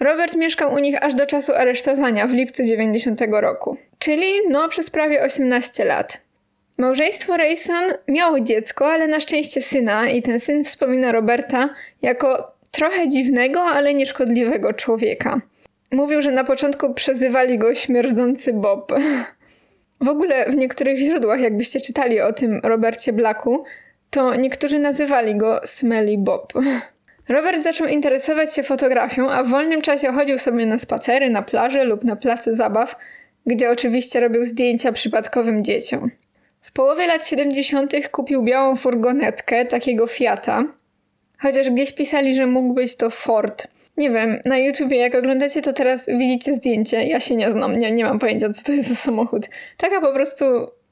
Robert 0.00 0.36
mieszkał 0.36 0.74
u 0.74 0.78
nich 0.78 1.02
aż 1.02 1.14
do 1.14 1.26
czasu 1.26 1.52
aresztowania 1.52 2.26
w 2.26 2.32
lipcu 2.32 2.62
90 2.64 3.20
roku, 3.30 3.76
czyli 3.98 4.26
no 4.48 4.68
przez 4.68 4.90
prawie 4.90 5.22
18 5.22 5.84
lat. 5.84 6.20
Małżeństwo 6.80 7.36
Rayson 7.36 7.84
miało 8.08 8.40
dziecko, 8.40 8.86
ale 8.86 9.08
na 9.08 9.20
szczęście 9.20 9.62
syna 9.62 10.08
i 10.08 10.22
ten 10.22 10.40
syn 10.40 10.64
wspomina 10.64 11.12
Roberta 11.12 11.68
jako 12.02 12.52
trochę 12.70 13.08
dziwnego, 13.08 13.62
ale 13.62 13.94
nieszkodliwego 13.94 14.72
człowieka. 14.72 15.40
Mówił, 15.90 16.22
że 16.22 16.30
na 16.30 16.44
początku 16.44 16.94
przezywali 16.94 17.58
go 17.58 17.74
śmierdzący 17.74 18.52
Bob. 18.52 18.92
W 20.00 20.08
ogóle 20.08 20.44
w 20.50 20.56
niektórych 20.56 20.98
źródłach, 20.98 21.40
jakbyście 21.40 21.80
czytali 21.80 22.20
o 22.20 22.32
tym 22.32 22.60
Robercie 22.64 23.12
Blacku, 23.12 23.64
to 24.10 24.34
niektórzy 24.34 24.78
nazywali 24.78 25.36
go 25.36 25.60
Smelly 25.64 26.18
Bob. 26.18 26.52
Robert 27.28 27.62
zaczął 27.62 27.86
interesować 27.86 28.54
się 28.54 28.62
fotografią, 28.62 29.30
a 29.30 29.42
w 29.42 29.48
wolnym 29.48 29.82
czasie 29.82 30.12
chodził 30.12 30.38
sobie 30.38 30.66
na 30.66 30.78
spacery, 30.78 31.30
na 31.30 31.42
plaży 31.42 31.84
lub 31.84 32.04
na 32.04 32.16
placy 32.16 32.54
zabaw, 32.54 32.96
gdzie 33.46 33.70
oczywiście 33.70 34.20
robił 34.20 34.44
zdjęcia 34.44 34.92
przypadkowym 34.92 35.64
dzieciom. 35.64 36.10
W 36.60 36.72
połowie 36.72 37.06
lat 37.06 37.26
70. 37.26 37.92
kupił 38.10 38.42
białą 38.42 38.76
furgonetkę, 38.76 39.64
takiego 39.64 40.06
Fiata, 40.06 40.64
chociaż 41.38 41.70
gdzieś 41.70 41.92
pisali, 41.92 42.34
że 42.34 42.46
mógł 42.46 42.74
być 42.74 42.96
to 42.96 43.10
Ford. 43.10 43.66
Nie 43.96 44.10
wiem, 44.10 44.40
na 44.44 44.58
YouTubie 44.58 44.96
jak 44.96 45.14
oglądacie, 45.14 45.62
to 45.62 45.72
teraz 45.72 46.08
widzicie 46.08 46.54
zdjęcie. 46.54 46.96
Ja 47.04 47.20
się 47.20 47.36
nie 47.36 47.52
znam, 47.52 47.78
nie, 47.78 47.92
nie 47.92 48.04
mam 48.04 48.18
pojęcia, 48.18 48.50
co 48.50 48.64
to 48.64 48.72
jest 48.72 48.88
za 48.88 48.94
samochód. 48.94 49.42
Taka 49.76 50.00
po 50.00 50.12
prostu 50.12 50.44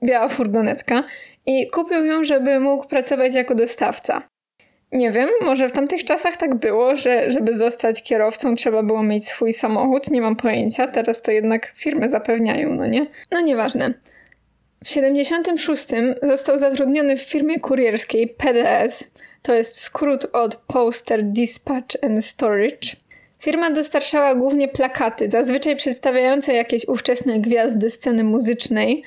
biała 0.04 0.28
furgonetka 0.28 1.04
i 1.46 1.70
kupił 1.70 2.04
ją, 2.04 2.24
żeby 2.24 2.60
mógł 2.60 2.88
pracować 2.88 3.34
jako 3.34 3.54
dostawca. 3.54 4.22
Nie 4.92 5.10
wiem, 5.10 5.28
może 5.42 5.68
w 5.68 5.72
tamtych 5.72 6.04
czasach 6.04 6.36
tak 6.36 6.54
było, 6.54 6.96
że 6.96 7.32
żeby 7.32 7.54
zostać 7.54 8.02
kierowcą 8.02 8.54
trzeba 8.54 8.82
było 8.82 9.02
mieć 9.02 9.28
swój 9.28 9.52
samochód, 9.52 10.10
nie 10.10 10.20
mam 10.20 10.36
pojęcia, 10.36 10.86
teraz 10.86 11.22
to 11.22 11.30
jednak 11.30 11.72
firmy 11.76 12.08
zapewniają, 12.08 12.74
no 12.74 12.86
nie? 12.86 13.06
No 13.32 13.40
nieważne. 13.40 13.94
W 14.84 14.88
76 14.88 15.86
został 16.22 16.58
zatrudniony 16.58 17.16
w 17.16 17.22
firmie 17.22 17.60
kurierskiej 17.60 18.28
PDS, 18.28 19.04
to 19.42 19.54
jest 19.54 19.80
skrót 19.80 20.26
od 20.32 20.56
Poster 20.56 21.24
Dispatch 21.24 21.96
and 22.02 22.24
Storage. 22.24 22.96
Firma 23.38 23.70
dostarczała 23.70 24.34
głównie 24.34 24.68
plakaty, 24.68 25.30
zazwyczaj 25.30 25.76
przedstawiające 25.76 26.52
jakieś 26.52 26.88
ówczesne 26.88 27.38
gwiazdy 27.38 27.90
sceny 27.90 28.24
muzycznej, 28.24 29.04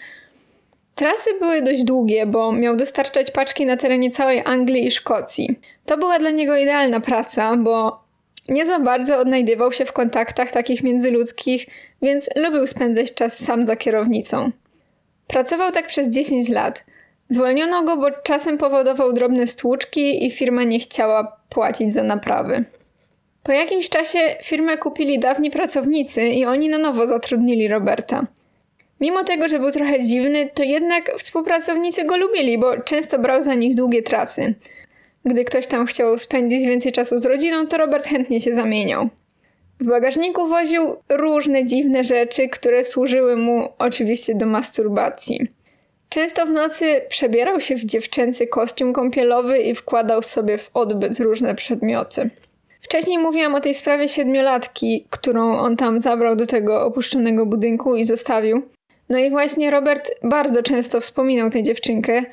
Trasy 0.95 1.30
były 1.39 1.61
dość 1.61 1.84
długie, 1.84 2.26
bo 2.26 2.51
miał 2.51 2.76
dostarczać 2.76 3.32
paczki 3.32 3.65
na 3.65 3.78
terenie 3.78 4.11
całej 4.11 4.41
Anglii 4.45 4.88
i 4.88 4.91
Szkocji. 4.91 5.59
To 5.86 5.97
była 5.97 6.19
dla 6.19 6.30
niego 6.30 6.57
idealna 6.57 6.99
praca, 6.99 7.57
bo 7.57 8.03
nie 8.49 8.65
za 8.65 8.80
bardzo 8.80 9.17
odnajdywał 9.17 9.72
się 9.72 9.86
w 9.86 9.93
kontaktach 9.93 10.51
takich 10.51 10.84
międzyludzkich, 10.84 11.65
więc 12.01 12.30
lubił 12.36 12.67
spędzać 12.67 13.13
czas 13.13 13.39
sam 13.39 13.65
za 13.65 13.76
kierownicą. 13.76 14.51
Pracował 15.32 15.71
tak 15.71 15.88
przez 15.88 16.09
10 16.09 16.49
lat. 16.49 16.86
Zwolniono 17.29 17.84
go, 17.84 17.97
bo 17.97 18.11
czasem 18.11 18.57
powodował 18.57 19.13
drobne 19.13 19.47
stłuczki 19.47 20.25
i 20.25 20.32
firma 20.32 20.63
nie 20.63 20.79
chciała 20.79 21.38
płacić 21.49 21.93
za 21.93 22.03
naprawy. 22.03 22.63
Po 23.43 23.51
jakimś 23.51 23.89
czasie 23.89 24.19
firmę 24.43 24.77
kupili 24.77 25.19
dawni 25.19 25.51
pracownicy 25.51 26.27
i 26.27 26.45
oni 26.45 26.69
na 26.69 26.77
nowo 26.77 27.07
zatrudnili 27.07 27.67
Roberta. 27.67 28.27
Mimo 28.99 29.23
tego, 29.23 29.47
że 29.47 29.59
był 29.59 29.71
trochę 29.71 29.99
dziwny, 29.99 30.49
to 30.53 30.63
jednak 30.63 31.11
współpracownicy 31.17 32.05
go 32.05 32.17
lubili, 32.17 32.57
bo 32.57 32.82
często 32.82 33.19
brał 33.19 33.41
za 33.41 33.53
nich 33.53 33.75
długie 33.75 34.01
trasy. 34.03 34.55
Gdy 35.25 35.45
ktoś 35.45 35.67
tam 35.67 35.86
chciał 35.86 36.17
spędzić 36.17 36.65
więcej 36.65 36.91
czasu 36.91 37.19
z 37.19 37.25
rodziną, 37.25 37.67
to 37.67 37.77
Robert 37.77 38.05
chętnie 38.05 38.41
się 38.41 38.53
zamieniał. 38.53 39.09
W 39.82 39.86
bagażniku 39.86 40.47
woził 40.47 40.95
różne 41.09 41.65
dziwne 41.65 42.03
rzeczy, 42.03 42.47
które 42.49 42.84
służyły 42.84 43.36
mu 43.36 43.69
oczywiście 43.77 44.36
do 44.36 44.45
masturbacji. 44.45 45.47
Często 46.09 46.45
w 46.45 46.49
nocy 46.49 47.01
przebierał 47.09 47.61
się 47.61 47.75
w 47.75 47.86
dziewczęcy 47.86 48.47
kostium 48.47 48.93
kąpielowy 48.93 49.59
i 49.59 49.75
wkładał 49.75 50.23
sobie 50.23 50.57
w 50.57 50.69
odbyt 50.73 51.19
różne 51.19 51.55
przedmioty. 51.55 52.29
Wcześniej 52.82 53.17
mówiłam 53.17 53.55
o 53.55 53.61
tej 53.61 53.73
sprawie 53.73 54.07
siedmiolatki, 54.07 55.05
którą 55.09 55.57
on 55.57 55.77
tam 55.77 55.99
zabrał 55.99 56.36
do 56.36 56.45
tego 56.45 56.86
opuszczonego 56.86 57.45
budynku 57.45 57.95
i 57.95 58.05
zostawił. 58.05 58.61
No 59.09 59.19
i 59.19 59.29
właśnie 59.29 59.71
Robert 59.71 60.11
bardzo 60.23 60.63
często 60.63 61.01
wspominał 61.01 61.49
tę 61.49 61.63
dziewczynkę, 61.63 62.23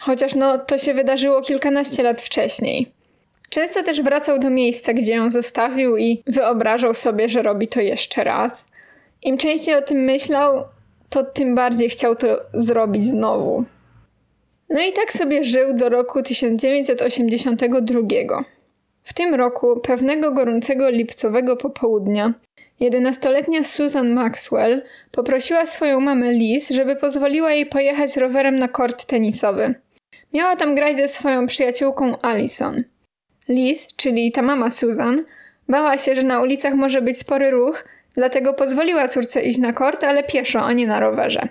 chociaż 0.00 0.34
no 0.34 0.58
to 0.58 0.78
się 0.78 0.94
wydarzyło 0.94 1.42
kilkanaście 1.42 2.02
lat 2.02 2.22
wcześniej. 2.22 2.86
Często 3.50 3.82
też 3.82 4.02
wracał 4.02 4.38
do 4.38 4.50
miejsca, 4.50 4.92
gdzie 4.92 5.14
ją 5.14 5.30
zostawił 5.30 5.96
i 5.96 6.22
wyobrażał 6.26 6.94
sobie, 6.94 7.28
że 7.28 7.42
robi 7.42 7.68
to 7.68 7.80
jeszcze 7.80 8.24
raz. 8.24 8.68
Im 9.22 9.36
częściej 9.36 9.74
o 9.74 9.82
tym 9.82 9.98
myślał, 9.98 10.64
to 11.10 11.24
tym 11.24 11.54
bardziej 11.54 11.88
chciał 11.88 12.16
to 12.16 12.40
zrobić 12.54 13.04
znowu. 13.04 13.64
No 14.68 14.82
i 14.82 14.92
tak 14.92 15.12
sobie 15.12 15.44
żył 15.44 15.74
do 15.74 15.88
roku 15.88 16.22
1982. 16.22 18.44
W 19.04 19.12
tym 19.12 19.34
roku, 19.34 19.80
pewnego 19.80 20.32
gorącego 20.32 20.90
lipcowego 20.90 21.56
popołudnia, 21.56 22.34
jedenastoletnia 22.80 23.64
Susan 23.64 24.12
Maxwell 24.12 24.82
poprosiła 25.12 25.66
swoją 25.66 26.00
mamę 26.00 26.32
Liz, 26.32 26.70
żeby 26.70 26.96
pozwoliła 26.96 27.52
jej 27.52 27.66
pojechać 27.66 28.16
rowerem 28.16 28.58
na 28.58 28.68
kort 28.68 29.04
tenisowy. 29.04 29.74
Miała 30.32 30.56
tam 30.56 30.74
grać 30.74 30.96
ze 30.96 31.08
swoją 31.08 31.46
przyjaciółką 31.46 32.20
Alison. 32.22 32.84
Liz, 33.48 33.88
czyli 33.96 34.32
ta 34.32 34.42
mama 34.42 34.70
Susan, 34.70 35.24
bała 35.68 35.98
się, 35.98 36.14
że 36.14 36.22
na 36.22 36.40
ulicach 36.40 36.74
może 36.74 37.02
być 37.02 37.18
spory 37.18 37.50
ruch, 37.50 37.84
dlatego 38.14 38.54
pozwoliła 38.54 39.08
córce 39.08 39.42
iść 39.42 39.58
na 39.58 39.72
kort, 39.72 40.04
ale 40.04 40.22
pieszo, 40.22 40.60
a 40.60 40.72
nie 40.72 40.86
na 40.86 41.00
rowerze. 41.00 41.48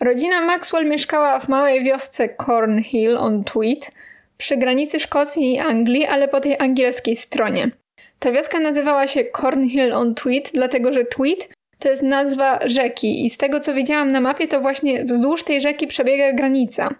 Rodzina 0.00 0.40
Maxwell 0.40 0.88
mieszkała 0.88 1.40
w 1.40 1.48
małej 1.48 1.84
wiosce 1.84 2.28
Cornhill 2.28 3.16
on 3.16 3.44
Tweed, 3.44 3.90
przy 4.36 4.56
granicy 4.56 5.00
Szkocji 5.00 5.54
i 5.54 5.58
Anglii, 5.58 6.06
ale 6.06 6.28
po 6.28 6.40
tej 6.40 6.58
angielskiej 6.58 7.16
stronie. 7.16 7.70
Ta 8.18 8.32
wioska 8.32 8.60
nazywała 8.60 9.06
się 9.06 9.24
Cornhill 9.24 9.92
on 9.92 10.14
Tweed, 10.14 10.50
dlatego 10.54 10.92
że 10.92 11.04
Tweed 11.04 11.48
to 11.78 11.88
jest 11.88 12.02
nazwa 12.02 12.58
rzeki 12.64 13.26
i 13.26 13.30
z 13.30 13.38
tego 13.38 13.60
co 13.60 13.74
widziałam 13.74 14.10
na 14.10 14.20
mapie, 14.20 14.48
to 14.48 14.60
właśnie 14.60 15.04
wzdłuż 15.04 15.42
tej 15.42 15.60
rzeki 15.60 15.86
przebiega 15.86 16.32
granica. 16.32 16.94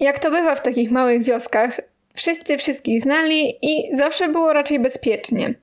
Jak 0.00 0.18
to 0.18 0.30
bywa 0.30 0.54
w 0.54 0.62
takich 0.62 0.90
małych 0.90 1.22
wioskach, 1.22 1.80
wszyscy 2.14 2.58
wszystkich 2.58 3.02
znali 3.02 3.58
i 3.62 3.96
zawsze 3.96 4.28
było 4.28 4.52
raczej 4.52 4.80
bezpiecznie. 4.80 5.54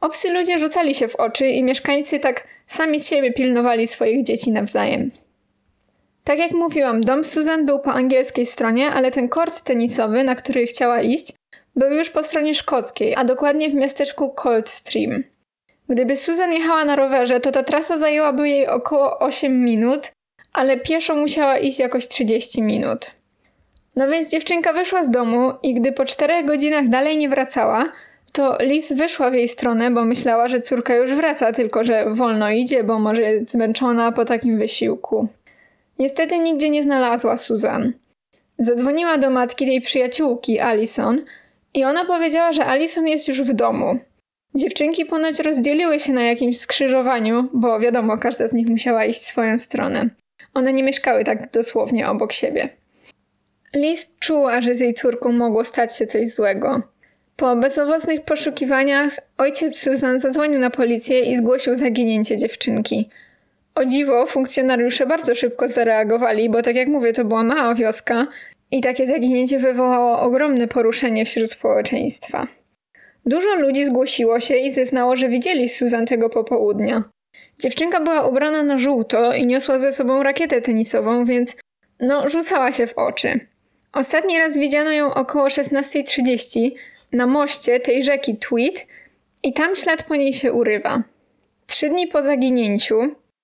Obcy 0.00 0.30
ludzie 0.30 0.58
rzucali 0.58 0.94
się 0.94 1.08
w 1.08 1.16
oczy 1.16 1.48
i 1.48 1.62
mieszkańcy 1.62 2.18
tak 2.18 2.46
sami 2.66 3.00
z 3.00 3.08
siebie 3.08 3.32
pilnowali 3.32 3.86
swoich 3.86 4.24
dzieci 4.24 4.52
nawzajem. 4.52 5.10
Tak 6.24 6.38
jak 6.38 6.52
mówiłam, 6.52 7.00
dom 7.00 7.24
Susan 7.24 7.66
był 7.66 7.80
po 7.80 7.92
angielskiej 7.92 8.46
stronie, 8.46 8.90
ale 8.90 9.10
ten 9.10 9.28
kort 9.28 9.62
tenisowy, 9.62 10.24
na 10.24 10.34
który 10.34 10.66
chciała 10.66 11.00
iść, 11.00 11.32
był 11.76 11.90
już 11.90 12.10
po 12.10 12.22
stronie 12.22 12.54
szkockiej, 12.54 13.14
a 13.16 13.24
dokładnie 13.24 13.70
w 13.70 13.74
miasteczku 13.74 14.34
Coldstream. 14.34 15.24
Gdyby 15.88 16.16
Susan 16.16 16.52
jechała 16.52 16.84
na 16.84 16.96
rowerze, 16.96 17.40
to 17.40 17.50
ta 17.50 17.62
trasa 17.62 17.98
zajęłaby 17.98 18.48
jej 18.48 18.66
około 18.66 19.18
8 19.18 19.64
minut, 19.64 20.12
ale 20.52 20.76
pieszo 20.76 21.16
musiała 21.16 21.58
iść 21.58 21.78
jakoś 21.78 22.08
30 22.08 22.62
minut. 22.62 23.10
No 23.98 24.08
więc 24.08 24.30
dziewczynka 24.30 24.72
wyszła 24.72 25.04
z 25.04 25.10
domu 25.10 25.52
i 25.62 25.74
gdy 25.74 25.92
po 25.92 26.04
4 26.04 26.44
godzinach 26.44 26.88
dalej 26.88 27.16
nie 27.16 27.28
wracała, 27.28 27.92
to 28.32 28.58
Liz 28.60 28.92
wyszła 28.92 29.30
w 29.30 29.34
jej 29.34 29.48
stronę, 29.48 29.90
bo 29.90 30.04
myślała, 30.04 30.48
że 30.48 30.60
córka 30.60 30.96
już 30.96 31.14
wraca, 31.14 31.52
tylko 31.52 31.84
że 31.84 32.04
wolno 32.10 32.50
idzie, 32.50 32.84
bo 32.84 32.98
może 32.98 33.22
jest 33.22 33.52
zmęczona 33.52 34.12
po 34.12 34.24
takim 34.24 34.58
wysiłku. 34.58 35.28
Niestety 35.98 36.38
nigdzie 36.38 36.70
nie 36.70 36.82
znalazła 36.82 37.36
Susan. 37.36 37.92
Zadzwoniła 38.58 39.18
do 39.18 39.30
matki 39.30 39.66
tej 39.66 39.80
przyjaciółki, 39.80 40.60
Alison, 40.60 41.24
i 41.74 41.84
ona 41.84 42.04
powiedziała, 42.04 42.52
że 42.52 42.64
Alison 42.64 43.08
jest 43.08 43.28
już 43.28 43.42
w 43.42 43.52
domu. 43.52 43.98
Dziewczynki 44.54 45.04
ponoć 45.04 45.40
rozdzieliły 45.40 46.00
się 46.00 46.12
na 46.12 46.22
jakimś 46.22 46.58
skrzyżowaniu, 46.58 47.48
bo 47.52 47.80
wiadomo, 47.80 48.18
każda 48.18 48.48
z 48.48 48.52
nich 48.54 48.68
musiała 48.68 49.04
iść 49.04 49.20
swoją 49.20 49.58
stronę. 49.58 50.10
One 50.54 50.72
nie 50.72 50.82
mieszkały 50.82 51.24
tak 51.24 51.50
dosłownie 51.50 52.10
obok 52.10 52.32
siebie. 52.32 52.68
Liz 53.74 54.14
czuła, 54.20 54.60
że 54.60 54.74
z 54.74 54.80
jej 54.80 54.94
córką 54.94 55.32
mogło 55.32 55.64
stać 55.64 55.96
się 55.96 56.06
coś 56.06 56.28
złego. 56.28 56.82
Po 57.36 57.56
bezowocnych 57.56 58.22
poszukiwaniach 58.22 59.20
ojciec 59.38 59.78
Susan 59.78 60.18
zadzwonił 60.18 60.58
na 60.58 60.70
policję 60.70 61.20
i 61.20 61.36
zgłosił 61.36 61.76
zaginięcie 61.76 62.36
dziewczynki. 62.36 63.08
O 63.74 63.84
dziwo, 63.84 64.26
funkcjonariusze 64.26 65.06
bardzo 65.06 65.34
szybko 65.34 65.68
zareagowali, 65.68 66.50
bo 66.50 66.62
tak 66.62 66.76
jak 66.76 66.88
mówię, 66.88 67.12
to 67.12 67.24
była 67.24 67.42
mała 67.42 67.74
wioska 67.74 68.26
i 68.70 68.80
takie 68.80 69.06
zaginięcie 69.06 69.58
wywołało 69.58 70.20
ogromne 70.20 70.68
poruszenie 70.68 71.24
wśród 71.24 71.52
społeczeństwa. 71.52 72.46
Dużo 73.26 73.54
ludzi 73.54 73.86
zgłosiło 73.86 74.40
się 74.40 74.56
i 74.56 74.70
zeznało, 74.70 75.16
że 75.16 75.28
widzieli 75.28 75.68
Susan 75.68 76.06
tego 76.06 76.30
popołudnia. 76.30 77.04
Dziewczynka 77.60 78.00
była 78.00 78.28
ubrana 78.28 78.62
na 78.62 78.78
żółto 78.78 79.34
i 79.34 79.46
niosła 79.46 79.78
ze 79.78 79.92
sobą 79.92 80.22
rakietę 80.22 80.60
tenisową, 80.60 81.24
więc 81.24 81.56
no, 82.00 82.28
rzucała 82.28 82.72
się 82.72 82.86
w 82.86 82.98
oczy. 82.98 83.40
Ostatni 83.92 84.38
raz 84.38 84.58
widziano 84.58 84.92
ją 84.92 85.14
około 85.14 85.46
16.30 85.46 86.70
na 87.12 87.26
moście 87.26 87.80
tej 87.80 88.04
rzeki 88.04 88.36
Tweed 88.36 88.86
i 89.42 89.52
tam 89.52 89.76
ślad 89.76 90.02
po 90.02 90.16
niej 90.16 90.32
się 90.32 90.52
urywa. 90.52 91.02
Trzy 91.66 91.88
dni 91.88 92.06
po 92.06 92.22
zaginięciu, 92.22 93.00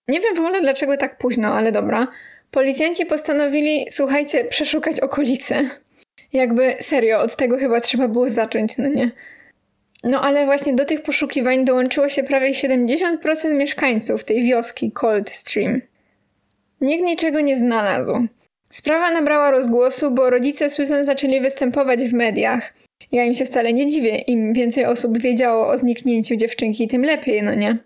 nie 0.09 0.21
wiem 0.21 0.35
w 0.35 0.39
ogóle 0.39 0.61
dlaczego 0.61 0.97
tak 0.97 1.19
późno, 1.19 1.55
ale 1.55 1.73
dobra, 1.73 2.09
policjanci 2.51 3.07
postanowili, 3.07 3.87
słuchajcie, 3.91 4.45
przeszukać 4.45 5.01
okolice. 5.01 5.71
Jakby 6.33 6.77
serio, 6.81 7.23
od 7.23 7.37
tego 7.37 7.59
chyba 7.59 7.81
trzeba 7.81 8.09
było 8.09 8.31
zacząć, 8.31 8.79
no 8.79 8.89
nie? 8.89 9.11
No 10.05 10.21
ale 10.21 10.45
właśnie 10.45 10.75
do 10.75 10.85
tych 10.85 11.03
poszukiwań 11.03 11.65
dołączyło 11.65 12.09
się 12.09 12.23
prawie 12.23 12.51
70% 12.51 13.55
mieszkańców 13.55 14.25
tej 14.25 14.43
wioski 14.43 14.93
Coldstream. 14.93 15.81
Nikt 16.81 17.05
niczego 17.05 17.41
nie 17.41 17.59
znalazł. 17.59 18.27
Sprawa 18.75 19.11
nabrała 19.11 19.51
rozgłosu, 19.51 20.11
bo 20.11 20.31
rodzice 20.31 20.71
Susan 20.71 21.05
zaczęli 21.05 21.41
występować 21.41 22.01
w 22.01 22.13
mediach. 22.13 22.75
Ja 23.13 23.25
im 23.25 23.35
się 23.35 23.45
wcale 23.45 23.73
nie 23.73 23.87
dziwię, 23.87 24.19
im 24.19 24.53
więcej 24.53 24.85
osób 24.85 25.19
wiedziało 25.19 25.69
o 25.69 25.79
zniknięciu 25.79 26.37
dziewczynki, 26.37 26.89
tym 26.89 27.05
lepiej, 27.05 27.43
no 27.43 27.55
nie? 27.55 27.79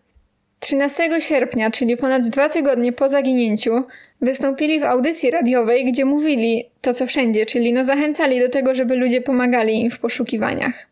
13 0.60 1.20
sierpnia, 1.20 1.70
czyli 1.70 1.96
ponad 1.96 2.28
dwa 2.28 2.48
tygodnie 2.48 2.92
po 2.92 3.08
zaginięciu, 3.08 3.84
wystąpili 4.20 4.80
w 4.80 4.84
audycji 4.84 5.30
radiowej, 5.30 5.84
gdzie 5.84 6.04
mówili 6.04 6.64
to 6.80 6.94
co 6.94 7.06
wszędzie, 7.06 7.46
czyli 7.46 7.72
no 7.72 7.84
zachęcali 7.84 8.40
do 8.40 8.48
tego, 8.48 8.74
żeby 8.74 8.96
ludzie 8.96 9.20
pomagali 9.20 9.80
im 9.80 9.90
w 9.90 9.98
poszukiwaniach. 9.98 10.86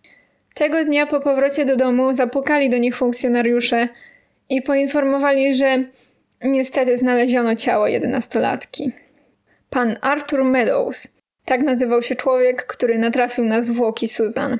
Tego 0.55 0.84
dnia 0.84 1.07
po 1.07 1.20
powrocie 1.20 1.64
do 1.64 1.76
domu 1.76 2.14
zapukali 2.14 2.70
do 2.70 2.78
nich 2.78 2.97
funkcjonariusze 2.97 3.88
i 4.51 4.62
poinformowali, 4.62 5.55
że 5.55 5.84
niestety 6.44 6.97
znaleziono 6.97 7.57
ciało 7.57 7.86
jedenastolatki. 7.86 8.92
Pan 9.71 9.97
Arthur 10.01 10.45
Meadows. 10.45 11.09
Tak 11.45 11.62
nazywał 11.62 12.03
się 12.03 12.14
człowiek, 12.14 12.67
który 12.67 12.99
natrafił 12.99 13.45
na 13.45 13.62
zwłoki 13.62 14.09
Susan. 14.09 14.59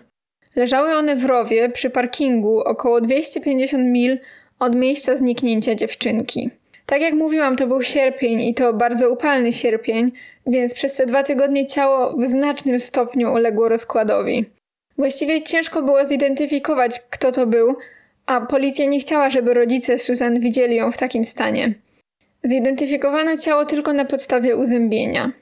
Leżały 0.57 0.97
one 0.97 1.17
w 1.17 1.25
rowie 1.25 1.69
przy 1.69 1.91
parkingu 1.91 2.61
około 2.61 3.01
250 3.01 3.85
mil 3.85 4.19
od 4.59 4.77
miejsca 4.77 5.17
zniknięcia 5.17 5.75
dziewczynki. 5.75 6.51
Tak 6.87 7.01
jak 7.01 7.15
mówiłam, 7.15 7.57
to 7.57 7.67
był 7.67 7.83
sierpień 7.83 8.41
i 8.41 8.55
to 8.55 8.73
bardzo 8.73 9.11
upalny 9.11 9.53
sierpień, 9.53 10.13
więc 10.47 10.75
przez 10.75 10.95
te 10.95 11.07
dwa 11.07 11.23
tygodnie 11.23 11.67
ciało 11.67 12.17
w 12.17 12.27
znacznym 12.27 12.81
stopniu 12.81 13.33
uległo 13.33 13.69
rozkładowi. 13.69 14.45
Właściwie 14.99 15.43
ciężko 15.43 15.83
było 15.83 16.05
zidentyfikować, 16.05 17.01
kto 17.11 17.33
to 17.33 17.47
był, 17.47 17.77
a 18.27 18.41
policja 18.41 18.87
nie 18.87 19.01
chciała, 19.01 19.31
żeby 19.31 19.55
rodzice 19.55 19.99
Susan 19.99 20.41
widzieli 20.41 20.77
ją 20.77 20.93
w 20.93 20.99
takim 20.99 21.25
stanie. 21.25 21.75
Zidentyfikowano 22.47 23.37
ciało 23.37 23.65
tylko 23.65 23.93
na 23.93 24.05
podstawie 24.05 24.57
uzębienia. 24.57 25.33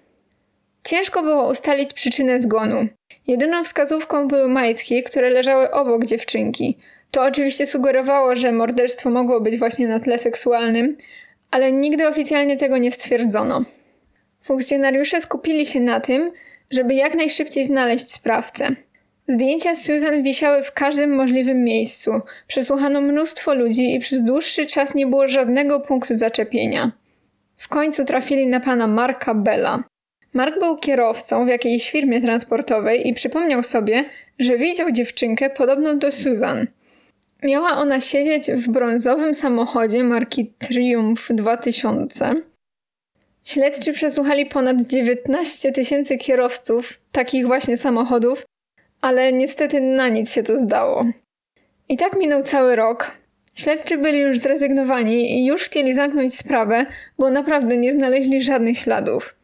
Ciężko 0.84 1.22
było 1.22 1.50
ustalić 1.50 1.92
przyczynę 1.92 2.40
zgonu. 2.40 2.88
Jedyną 3.26 3.64
wskazówką 3.64 4.28
były 4.28 4.48
majtki, 4.48 5.02
które 5.02 5.30
leżały 5.30 5.70
obok 5.70 6.04
dziewczynki. 6.04 6.78
To 7.10 7.22
oczywiście 7.22 7.66
sugerowało, 7.66 8.36
że 8.36 8.52
morderstwo 8.52 9.10
mogło 9.10 9.40
być 9.40 9.58
właśnie 9.58 9.88
na 9.88 10.00
tle 10.00 10.18
seksualnym, 10.18 10.96
ale 11.50 11.72
nigdy 11.72 12.08
oficjalnie 12.08 12.56
tego 12.56 12.78
nie 12.78 12.92
stwierdzono. 12.92 13.60
Funkcjonariusze 14.42 15.20
skupili 15.20 15.66
się 15.66 15.80
na 15.80 16.00
tym, 16.00 16.32
żeby 16.70 16.94
jak 16.94 17.14
najszybciej 17.14 17.64
znaleźć 17.64 18.12
sprawcę. 18.12 18.68
Zdjęcia 19.28 19.74
Susan 19.74 20.22
wisiały 20.22 20.62
w 20.62 20.72
każdym 20.72 21.14
możliwym 21.14 21.64
miejscu. 21.64 22.20
Przesłuchano 22.46 23.00
mnóstwo 23.00 23.54
ludzi 23.54 23.94
i 23.94 24.00
przez 24.00 24.24
dłuższy 24.24 24.66
czas 24.66 24.94
nie 24.94 25.06
było 25.06 25.28
żadnego 25.28 25.80
punktu 25.80 26.16
zaczepienia. 26.16 26.92
W 27.56 27.68
końcu 27.68 28.04
trafili 28.04 28.46
na 28.46 28.60
pana 28.60 28.86
Marka 28.86 29.34
Bella. 29.34 29.84
Mark 30.32 30.58
był 30.58 30.76
kierowcą 30.76 31.44
w 31.44 31.48
jakiejś 31.48 31.90
firmie 31.90 32.20
transportowej 32.20 33.08
i 33.08 33.14
przypomniał 33.14 33.62
sobie, 33.62 34.04
że 34.38 34.58
widział 34.58 34.90
dziewczynkę 34.90 35.50
podobną 35.50 35.98
do 35.98 36.12
Susan. 36.12 36.66
Miała 37.42 37.76
ona 37.76 38.00
siedzieć 38.00 38.46
w 38.46 38.68
brązowym 38.70 39.34
samochodzie 39.34 40.04
marki 40.04 40.52
Triumph 40.58 41.28
2000. 41.30 42.34
Śledczy 43.44 43.92
przesłuchali 43.92 44.46
ponad 44.46 44.80
19 44.80 45.72
tysięcy 45.72 46.16
kierowców 46.16 47.00
takich 47.12 47.46
właśnie 47.46 47.76
samochodów, 47.76 48.44
ale 49.04 49.32
niestety 49.32 49.80
na 49.80 50.08
nic 50.08 50.32
się 50.32 50.42
to 50.42 50.58
zdało. 50.58 51.06
I 51.88 51.96
tak 51.96 52.16
minął 52.18 52.42
cały 52.42 52.76
rok. 52.76 53.10
Śledczy 53.54 53.98
byli 53.98 54.18
już 54.18 54.38
zrezygnowani 54.38 55.38
i 55.38 55.46
już 55.46 55.62
chcieli 55.62 55.94
zamknąć 55.94 56.34
sprawę, 56.34 56.86
bo 57.18 57.30
naprawdę 57.30 57.76
nie 57.76 57.92
znaleźli 57.92 58.42
żadnych 58.42 58.78
śladów. 58.78 59.34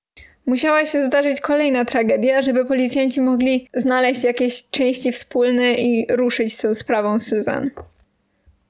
Musiała 0.47 0.85
się 0.85 1.05
zdarzyć 1.05 1.41
kolejna 1.41 1.85
tragedia, 1.85 2.43
żeby 2.43 2.65
policjanci 2.65 3.21
mogli 3.21 3.69
znaleźć 3.75 4.25
jakieś 4.25 4.71
części 4.71 5.13
wspólne 5.13 5.73
i 5.73 6.07
ruszyć 6.11 6.55
z 6.55 6.59
tą 6.59 6.75
sprawą 6.75 7.19
Susan. 7.19 7.71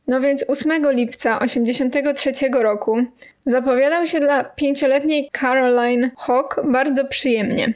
No 0.06 0.20
więc 0.20 0.44
8 0.48 0.90
lipca 0.92 1.38
1983 1.38 2.48
roku 2.62 3.04
zapowiadał 3.46 4.06
się 4.06 4.20
dla 4.20 4.44
pięcioletniej 4.44 5.30
Caroline 5.40 6.10
Hawk 6.18 6.60
bardzo 6.64 7.04
przyjemnie. 7.04 7.74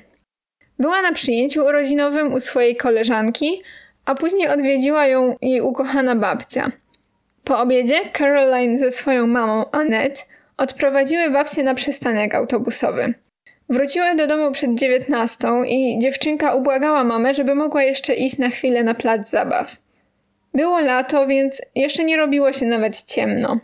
Była 0.78 1.02
na 1.02 1.12
przyjęciu 1.12 1.64
urodzinowym 1.64 2.32
u 2.32 2.40
swojej 2.40 2.76
koleżanki, 2.76 3.62
a 4.04 4.14
później 4.14 4.48
odwiedziła 4.48 5.06
ją 5.06 5.36
jej 5.42 5.60
ukochana 5.60 6.16
babcia. 6.16 6.70
Po 7.44 7.58
obiedzie 7.58 8.00
Caroline 8.12 8.78
ze 8.78 8.90
swoją 8.90 9.26
mamą 9.26 9.70
Annette 9.70 10.20
odprowadziły 10.56 11.30
babcię 11.30 11.62
na 11.62 11.74
przystanek 11.74 12.34
autobusowy. 12.34 13.14
Wróciły 13.68 14.14
do 14.14 14.26
domu 14.26 14.52
przed 14.52 14.74
dziewiętnastą 14.74 15.64
i 15.64 15.98
dziewczynka 15.98 16.54
ubłagała 16.54 17.04
mamę, 17.04 17.34
żeby 17.34 17.54
mogła 17.54 17.82
jeszcze 17.82 18.14
iść 18.14 18.38
na 18.38 18.48
chwilę 18.48 18.84
na 18.84 18.94
plac 18.94 19.30
zabaw. 19.30 19.76
Było 20.54 20.80
lato, 20.80 21.26
więc 21.26 21.62
jeszcze 21.74 22.04
nie 22.04 22.16
robiło 22.16 22.52
się 22.52 22.66
nawet 22.66 23.04
ciemno. 23.04 23.58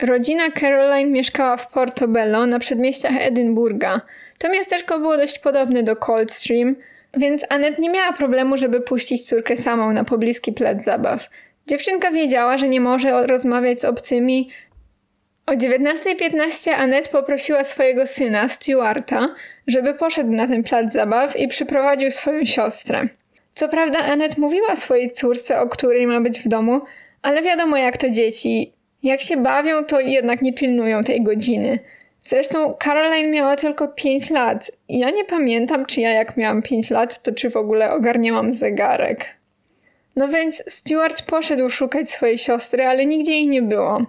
Rodzina 0.00 0.50
Caroline 0.50 1.10
mieszkała 1.10 1.56
w 1.56 1.70
Portobello 1.70 2.46
na 2.46 2.58
przedmieściach 2.58 3.12
Edynburga. 3.20 4.00
To 4.38 4.48
miasteczko 4.48 4.98
było 4.98 5.16
dość 5.16 5.38
podobne 5.38 5.82
do 5.82 5.96
Coldstream, 5.96 6.76
więc 7.16 7.44
Anet 7.48 7.78
nie 7.78 7.90
miała 7.90 8.12
problemu, 8.12 8.56
żeby 8.56 8.80
puścić 8.80 9.26
córkę 9.28 9.56
samą 9.56 9.92
na 9.92 10.04
pobliski 10.04 10.52
plac 10.52 10.84
zabaw. 10.84 11.28
Dziewczynka 11.66 12.10
wiedziała, 12.10 12.58
że 12.58 12.68
nie 12.68 12.80
może 12.80 13.26
rozmawiać 13.26 13.80
z 13.80 13.84
obcymi. 13.84 14.50
O 15.46 15.52
19.15 15.52 16.70
Anet 16.70 17.08
poprosiła 17.08 17.64
swojego 17.64 18.06
syna, 18.06 18.48
Stuarta, 18.48 19.34
żeby 19.66 19.94
poszedł 19.94 20.30
na 20.30 20.46
ten 20.46 20.62
plac 20.62 20.92
zabaw 20.92 21.36
i 21.36 21.48
przyprowadził 21.48 22.10
swoją 22.10 22.44
siostrę. 22.44 23.08
Co 23.54 23.68
prawda 23.68 23.98
Anet 23.98 24.38
mówiła 24.38 24.76
swojej 24.76 25.10
córce, 25.10 25.60
o 25.60 25.68
której 25.68 26.06
ma 26.06 26.20
być 26.20 26.40
w 26.40 26.48
domu, 26.48 26.80
ale 27.22 27.42
wiadomo 27.42 27.76
jak 27.76 27.96
to 27.96 28.10
dzieci. 28.10 28.72
Jak 29.02 29.20
się 29.20 29.36
bawią, 29.36 29.84
to 29.84 30.00
jednak 30.00 30.42
nie 30.42 30.52
pilnują 30.52 31.04
tej 31.04 31.22
godziny. 31.22 31.78
Zresztą 32.28 32.74
Caroline 32.84 33.30
miała 33.30 33.56
tylko 33.56 33.88
5 33.88 34.30
lat. 34.30 34.70
Ja 34.88 35.10
nie 35.10 35.24
pamiętam, 35.24 35.86
czy 35.86 36.00
ja 36.00 36.10
jak 36.10 36.36
miałam 36.36 36.62
5 36.62 36.90
lat, 36.90 37.22
to 37.22 37.32
czy 37.32 37.50
w 37.50 37.56
ogóle 37.56 37.90
ogarniałam 37.92 38.52
zegarek. 38.52 39.26
No 40.16 40.28
więc 40.28 40.64
Stuart 40.66 41.22
poszedł 41.22 41.70
szukać 41.70 42.10
swojej 42.10 42.38
siostry, 42.38 42.86
ale 42.86 43.06
nigdzie 43.06 43.32
jej 43.32 43.48
nie 43.48 43.62
było. 43.62 44.02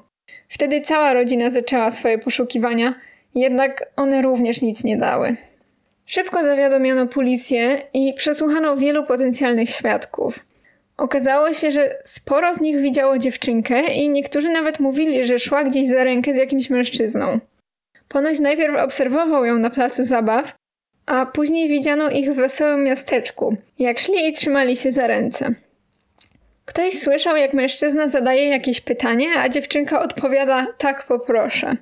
Wtedy 0.50 0.82
cała 0.82 1.14
rodzina 1.14 1.50
zaczęła 1.50 1.92
swoje 1.92 2.18
poszukiwania, 2.18 2.94
jednak 3.36 3.92
one 3.96 4.22
również 4.22 4.62
nic 4.62 4.84
nie 4.84 4.98
dały. 4.98 5.36
Szybko 6.06 6.44
zawiadomiono 6.44 7.08
policję 7.08 7.82
i 7.94 8.14
przesłuchano 8.14 8.78
wielu 8.78 9.04
potencjalnych 9.04 9.70
świadków. 9.70 10.40
Okazało 10.98 11.54
się, 11.54 11.72
że 11.72 11.96
sporo 12.04 12.54
z 12.54 12.62
nich 12.62 12.78
widziało 12.78 13.18
dziewczynkę 13.18 13.94
i 13.94 14.10
niektórzy 14.10 14.50
nawet 14.50 14.80
mówili, 14.80 15.24
że 15.24 15.40
szła 15.40 15.64
gdzieś 15.64 15.88
za 15.88 16.04
rękę 16.04 16.34
z 16.34 16.38
jakimś 16.38 16.70
mężczyzną. 16.70 17.40
Ponoć 18.10 18.40
najpierw 18.40 18.76
obserwował 18.84 19.46
ją 19.46 19.60
na 19.60 19.70
placu 19.70 20.04
zabaw, 20.04 20.54
a 21.06 21.26
później 21.26 21.70
widziano 21.70 22.10
ich 22.10 22.32
w 22.32 22.36
wesołym 22.36 22.84
miasteczku, 22.84 23.58
jak 23.80 24.00
szli 24.00 24.28
i 24.28 24.34
trzymali 24.34 24.76
się 24.76 24.92
za 24.92 25.08
ręce. 25.08 25.54
Ktoś 26.66 27.00
słyszał, 27.00 27.38
jak 27.38 27.54
mężczyzna 27.54 28.08
zadaje 28.08 28.48
jakieś 28.48 28.82
pytanie, 28.82 29.28
a 29.38 29.50
dziewczynka 29.50 30.02
odpowiada: 30.02 30.68
Tak, 30.78 31.08
poproszę. 31.08 31.76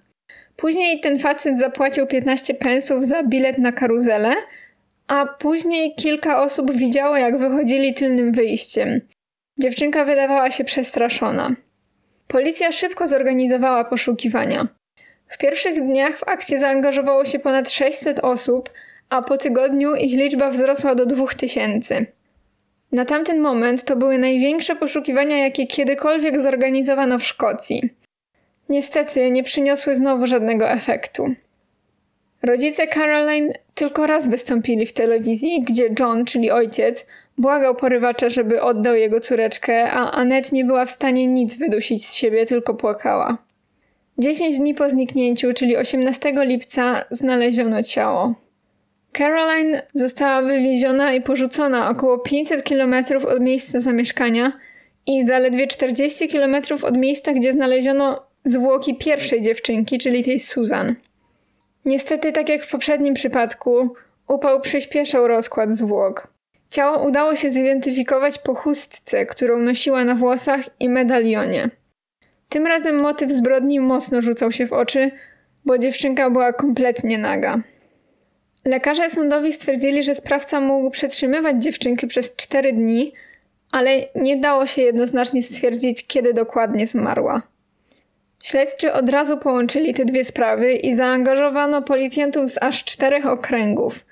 Później 0.56 1.00
ten 1.00 1.20
facet 1.20 1.60
zapłacił 1.60 2.08
15 2.08 2.54
pensów 2.54 3.06
za 3.06 3.24
bilet 3.24 3.58
na 3.58 3.72
karuzelę, 3.72 4.34
a 5.08 5.26
później 5.26 5.96
kilka 5.96 6.42
osób 6.42 6.72
widziało, 6.72 7.18
jak 7.18 7.40
wychodzili 7.40 7.94
tylnym 7.94 8.32
wyjściem. 8.32 9.02
Dziewczynka 9.58 10.06
wydawała 10.06 10.52
się 10.52 10.64
przestraszona. 10.64 11.56
Policja 12.28 12.72
szybko 12.72 13.08
zorganizowała 13.08 13.86
poszukiwania. 13.86 14.68
W 15.28 15.38
pierwszych 15.38 15.82
dniach 15.82 16.18
w 16.18 16.28
akcję 16.28 16.60
zaangażowało 16.60 17.26
się 17.26 17.40
ponad 17.40 17.72
600 17.72 18.20
osób, 18.20 18.70
a 19.10 19.22
po 19.22 19.38
tygodniu 19.38 19.96
ich 19.96 20.14
liczba 20.14 20.50
wzrosła 20.50 20.96
do 20.96 21.06
2000. 21.06 22.06
Na 22.92 23.06
tamten 23.06 23.40
moment 23.40 23.84
to 23.84 23.96
były 23.96 24.18
największe 24.18 24.76
poszukiwania, 24.76 25.38
jakie 25.38 25.68
kiedykolwiek 25.68 26.42
zorganizowano 26.42 27.20
w 27.20 27.24
Szkocji. 27.24 27.90
Niestety 28.70 29.32
nie 29.32 29.44
przyniosły 29.44 29.96
znowu 29.96 30.28
żadnego 30.28 30.70
efektu. 30.70 31.36
Rodzice 32.42 32.88
Caroline 32.88 33.54
tylko 33.76 34.08
raz 34.08 34.28
wystąpili 34.28 34.86
w 34.86 34.94
telewizji, 34.94 35.62
gdzie 35.62 35.90
John, 36.00 36.26
czyli 36.26 36.52
ojciec, 36.52 37.06
błagał 37.38 37.76
porywacza, 37.76 38.30
żeby 38.30 38.62
oddał 38.62 38.96
jego 38.96 39.20
córeczkę, 39.20 39.92
a 39.92 40.12
Annette 40.12 40.50
nie 40.52 40.66
była 40.66 40.86
w 40.86 40.92
stanie 40.92 41.28
nic 41.28 41.58
wydusić 41.58 42.08
z 42.08 42.14
siebie, 42.14 42.46
tylko 42.46 42.74
płakała. 42.74 43.47
Dziesięć 44.20 44.58
dni 44.58 44.74
po 44.74 44.90
zniknięciu, 44.90 45.54
czyli 45.54 45.78
18 45.78 46.34
lipca, 46.36 47.04
znaleziono 47.12 47.84
ciało. 47.84 48.36
Caroline 49.18 49.82
została 49.94 50.42
wywieziona 50.42 51.14
i 51.14 51.22
porzucona 51.22 51.90
około 51.90 52.20
500 52.20 52.64
km 52.64 52.96
od 53.28 53.42
miejsca 53.42 53.80
zamieszkania 53.80 54.52
i 55.06 55.28
zaledwie 55.28 55.68
40 55.68 56.28
km 56.28 56.56
od 56.84 56.98
miejsca, 56.98 57.34
gdzie 57.34 57.54
znaleziono 57.54 58.24
zwłoki 58.46 58.96
pierwszej 58.96 59.42
dziewczynki, 59.42 59.98
czyli 59.98 60.24
tej 60.24 60.40
Susan. 60.40 60.96
Niestety, 61.86 62.32
tak 62.32 62.50
jak 62.50 62.62
w 62.62 62.72
poprzednim 62.72 63.14
przypadku, 63.14 63.96
upał 64.28 64.62
przyspieszał 64.62 65.28
rozkład 65.28 65.72
zwłok. 65.72 66.28
Ciało 66.70 67.08
udało 67.08 67.36
się 67.36 67.50
zidentyfikować 67.50 68.40
po 68.40 68.56
chustce, 68.56 69.26
którą 69.26 69.60
nosiła 69.60 70.04
na 70.04 70.16
włosach 70.16 70.62
i 70.80 70.90
medalionie. 70.90 71.70
Tym 72.50 72.68
razem 72.68 73.02
motyw 73.02 73.32
zbrodni 73.32 73.80
mocno 73.80 74.22
rzucał 74.22 74.52
się 74.52 74.68
w 74.68 74.74
oczy, 74.74 75.12
bo 75.66 75.78
dziewczynka 75.78 76.30
była 76.30 76.54
kompletnie 76.54 77.18
naga. 77.18 77.62
Lekarze 78.66 79.10
sądowi 79.10 79.54
stwierdzili, 79.54 80.04
że 80.04 80.16
sprawca 80.16 80.62
mógł 80.62 80.90
przetrzymywać 80.90 81.64
dziewczynkę 81.64 82.08
przez 82.08 82.36
4 82.36 82.74
dni, 82.74 83.14
ale 83.72 83.92
nie 84.16 84.38
dało 84.38 84.66
się 84.66 84.82
jednoznacznie 84.82 85.44
stwierdzić, 85.44 86.08
kiedy 86.08 86.34
dokładnie 86.34 86.88
zmarła. 86.88 87.42
Śledczy 88.44 88.94
od 88.94 89.10
razu 89.10 89.38
połączyli 89.38 89.94
te 89.94 90.06
dwie 90.06 90.26
sprawy 90.26 90.74
i 90.74 90.94
zaangażowano 90.94 91.82
policjantów 91.82 92.50
z 92.50 92.58
aż 92.62 92.84
czterech 92.84 93.26
okręgów. 93.26 94.06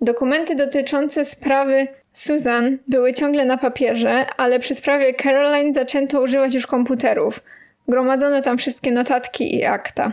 Dokumenty 0.00 0.54
dotyczące 0.54 1.24
sprawy 1.24 1.86
Susan 2.12 2.78
były 2.88 3.12
ciągle 3.12 3.44
na 3.44 3.58
papierze, 3.58 4.26
ale 4.36 4.58
przy 4.58 4.74
sprawie 4.74 5.14
Caroline 5.14 5.74
zaczęto 5.74 6.22
używać 6.22 6.54
już 6.54 6.66
komputerów. 6.66 7.40
Gromadzono 7.88 8.42
tam 8.42 8.58
wszystkie 8.58 8.92
notatki 8.92 9.56
i 9.56 9.64
akta. 9.64 10.12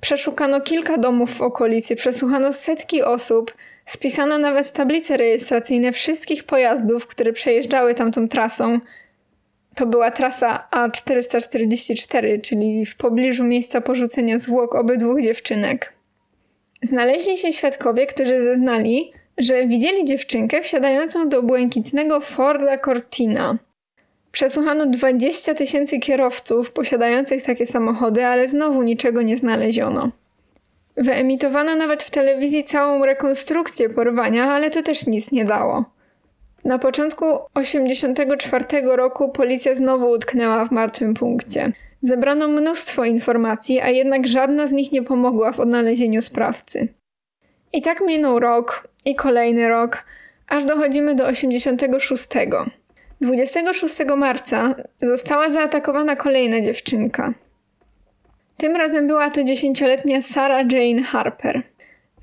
Przeszukano 0.00 0.60
kilka 0.60 0.98
domów 0.98 1.34
w 1.34 1.42
okolicy, 1.42 1.96
przesłuchano 1.96 2.52
setki 2.52 3.02
osób, 3.02 3.54
spisano 3.86 4.38
nawet 4.38 4.72
tablice 4.72 5.16
rejestracyjne 5.16 5.92
wszystkich 5.92 6.44
pojazdów, 6.44 7.06
które 7.06 7.32
przejeżdżały 7.32 7.94
tamtą 7.94 8.28
trasą, 8.28 8.80
to 9.74 9.86
była 9.86 10.10
trasa 10.10 10.68
A444, 10.72 12.40
czyli 12.40 12.86
w 12.86 12.96
pobliżu 12.96 13.44
miejsca 13.44 13.80
porzucenia 13.80 14.38
zwłok 14.38 14.74
obydwu 14.74 15.20
dziewczynek. 15.20 15.92
Znaleźli 16.82 17.36
się 17.36 17.52
świadkowie, 17.52 18.06
którzy 18.06 18.40
zeznali, 18.40 19.12
że 19.38 19.66
widzieli 19.66 20.04
dziewczynkę 20.04 20.62
wsiadającą 20.62 21.28
do 21.28 21.42
błękitnego 21.42 22.20
Forda 22.20 22.78
Cortina. 22.78 23.58
Przesłuchano 24.36 24.86
20 24.86 25.54
tysięcy 25.54 25.98
kierowców 25.98 26.72
posiadających 26.72 27.42
takie 27.42 27.66
samochody, 27.66 28.26
ale 28.26 28.48
znowu 28.48 28.82
niczego 28.82 29.22
nie 29.22 29.36
znaleziono. 29.36 30.10
Wyemitowano 30.96 31.76
nawet 31.76 32.02
w 32.02 32.10
telewizji 32.10 32.64
całą 32.64 33.06
rekonstrukcję 33.06 33.88
porwania, 33.88 34.44
ale 34.44 34.70
to 34.70 34.82
też 34.82 35.06
nic 35.06 35.32
nie 35.32 35.44
dało. 35.44 35.84
Na 36.64 36.78
początku 36.78 37.24
1984 37.54 38.64
roku 38.96 39.28
policja 39.28 39.74
znowu 39.74 40.10
utknęła 40.10 40.64
w 40.64 40.70
martwym 40.70 41.14
punkcie. 41.14 41.72
Zebrano 42.00 42.48
mnóstwo 42.48 43.04
informacji, 43.04 43.80
a 43.80 43.88
jednak 43.88 44.28
żadna 44.28 44.66
z 44.66 44.72
nich 44.72 44.92
nie 44.92 45.02
pomogła 45.02 45.52
w 45.52 45.60
odnalezieniu 45.60 46.22
sprawcy. 46.22 46.88
I 47.72 47.82
tak 47.82 48.00
minął 48.00 48.38
rok 48.38 48.88
i 49.04 49.14
kolejny 49.14 49.68
rok, 49.68 50.04
aż 50.48 50.64
dochodzimy 50.64 51.14
do 51.14 51.26
86. 51.26 52.26
26 53.20 53.96
marca 54.16 54.74
została 55.02 55.50
zaatakowana 55.50 56.16
kolejna 56.16 56.60
dziewczynka. 56.60 57.34
Tym 58.56 58.76
razem 58.76 59.06
była 59.06 59.30
to 59.30 59.44
dziesięcioletnia 59.44 60.22
Sarah 60.22 60.72
Jane 60.72 61.02
Harper. 61.02 61.62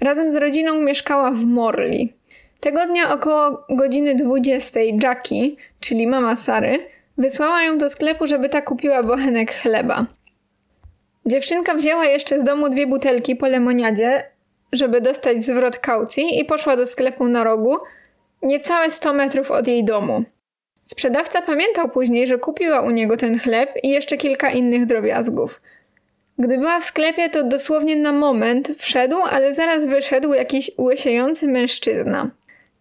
Razem 0.02 0.32
z 0.32 0.36
rodziną 0.36 0.82
mieszkała 0.82 1.32
w 1.32 1.46
Morley. 1.46 2.14
Tego 2.60 2.86
dnia 2.86 3.14
około 3.14 3.66
godziny 3.70 4.16
20 4.16 4.80
Jackie, 5.04 5.56
czyli 5.80 6.08
mama 6.08 6.36
Sary, 6.36 6.80
wysłała 7.18 7.64
ją 7.64 7.78
do 7.78 7.90
sklepu, 7.90 8.28
żeby 8.28 8.50
ta 8.50 8.62
kupiła 8.62 9.04
bochenek 9.04 9.54
chleba. 9.54 10.06
Dziewczynka 11.26 11.76
wzięła 11.76 12.06
jeszcze 12.06 12.40
z 12.40 12.44
domu 12.44 12.70
dwie 12.70 12.88
butelki 12.88 13.36
po 13.36 13.48
lemoniadzie, 13.48 14.24
żeby 14.72 15.02
dostać 15.02 15.46
zwrot 15.46 15.78
kaucji 15.78 16.40
i 16.40 16.46
poszła 16.46 16.78
do 16.78 16.86
sklepu 16.86 17.28
na 17.28 17.44
rogu, 17.44 17.78
niecałe 18.42 18.92
100 18.92 19.14
metrów 19.14 19.52
od 19.52 19.68
jej 19.68 19.86
domu. 19.86 20.24
Sprzedawca 20.84 21.42
pamiętał 21.42 21.90
później, 21.90 22.28
że 22.28 22.38
kupiła 22.38 22.82
u 22.82 22.90
niego 22.90 23.18
ten 23.18 23.40
chleb 23.40 23.70
i 23.84 23.90
jeszcze 23.90 24.18
kilka 24.18 24.52
innych 24.52 24.86
drobiazgów. 24.86 25.62
Gdy 26.40 26.58
była 26.58 26.80
w 26.80 26.84
sklepie, 26.84 27.30
to 27.30 27.44
dosłownie 27.44 27.96
na 27.96 28.12
moment 28.12 28.72
wszedł, 28.78 29.18
ale 29.30 29.54
zaraz 29.54 29.86
wyszedł 29.86 30.34
jakiś 30.34 30.72
łysiejący 30.78 31.48
mężczyzna. 31.48 32.32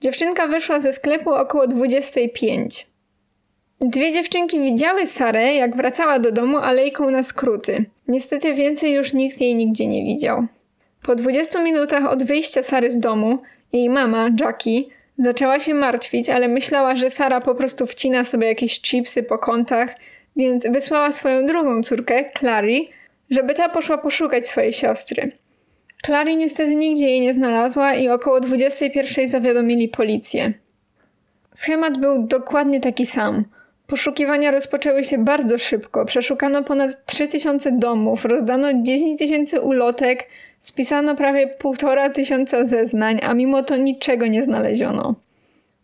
Dziewczynka 0.01 0.47
wyszła 0.47 0.81
ze 0.81 0.93
sklepu 0.93 1.31
około 1.31 1.67
25. 1.67 2.87
Dwie 3.81 4.13
dziewczynki 4.13 4.61
widziały 4.61 5.07
Sarę, 5.07 5.55
jak 5.55 5.77
wracała 5.77 6.19
do 6.19 6.33
domu 6.33 6.59
alejką 6.59 7.11
na 7.11 7.23
skróty. 7.23 7.85
Niestety 8.09 8.55
więcej 8.55 8.93
już 8.93 9.13
nikt 9.13 9.41
jej 9.41 9.55
nigdzie 9.55 9.87
nie 9.87 10.05
widział. 10.05 10.47
Po 11.03 11.15
20 11.15 11.63
minutach 11.63 12.07
od 12.07 12.23
wyjścia 12.23 12.63
Sary 12.63 12.91
z 12.91 12.99
domu, 12.99 13.39
jej 13.73 13.91
mama, 13.91 14.29
Jackie, 14.41 14.89
zaczęła 15.23 15.61
się 15.61 15.75
martwić, 15.75 16.31
ale 16.31 16.49
myślała, 16.49 16.97
że 16.97 17.11
Sara 17.11 17.41
po 17.41 17.55
prostu 17.55 17.87
wcina 17.87 18.25
sobie 18.25 18.47
jakieś 18.47 18.81
chipsy 18.81 19.23
po 19.23 19.39
kątach, 19.39 19.95
więc 20.37 20.67
wysłała 20.67 21.13
swoją 21.13 21.47
drugą 21.47 21.83
córkę, 21.83 22.25
Clary, 22.39 22.81
żeby 23.31 23.55
ta 23.55 23.69
poszła 23.69 23.99
poszukać 23.99 24.47
swojej 24.49 24.73
siostry. 24.73 25.33
Clary 26.07 26.37
niestety 26.37 26.77
nigdzie 26.77 27.07
jej 27.07 27.21
nie 27.21 27.35
znalazła 27.35 27.95
i 27.95 28.09
około 28.09 28.41
21 28.41 29.29
zawiadomili 29.29 29.89
policję. 29.89 30.53
Schemat 31.53 31.99
był 31.99 32.27
dokładnie 32.27 32.81
taki 32.81 33.07
sam. 33.07 33.45
Poszukiwania 33.87 34.51
rozpoczęły 34.51 35.05
się 35.05 35.19
bardzo 35.19 35.59
szybko. 35.59 36.05
Przeszukano 36.05 36.65
ponad 36.65 37.07
3000 37.07 37.73
domów, 37.73 38.25
rozdano 38.25 38.69
10 38.83 39.19
tysięcy 39.19 39.61
ulotek, 39.61 40.29
spisano 40.63 41.17
prawie 41.17 41.47
półtora 41.47 42.11
tysiąca 42.11 42.65
zeznań, 42.65 43.21
a 43.23 43.35
mimo 43.35 43.63
to 43.63 43.77
niczego 43.77 44.27
nie 44.27 44.43
znaleziono. 44.43 45.15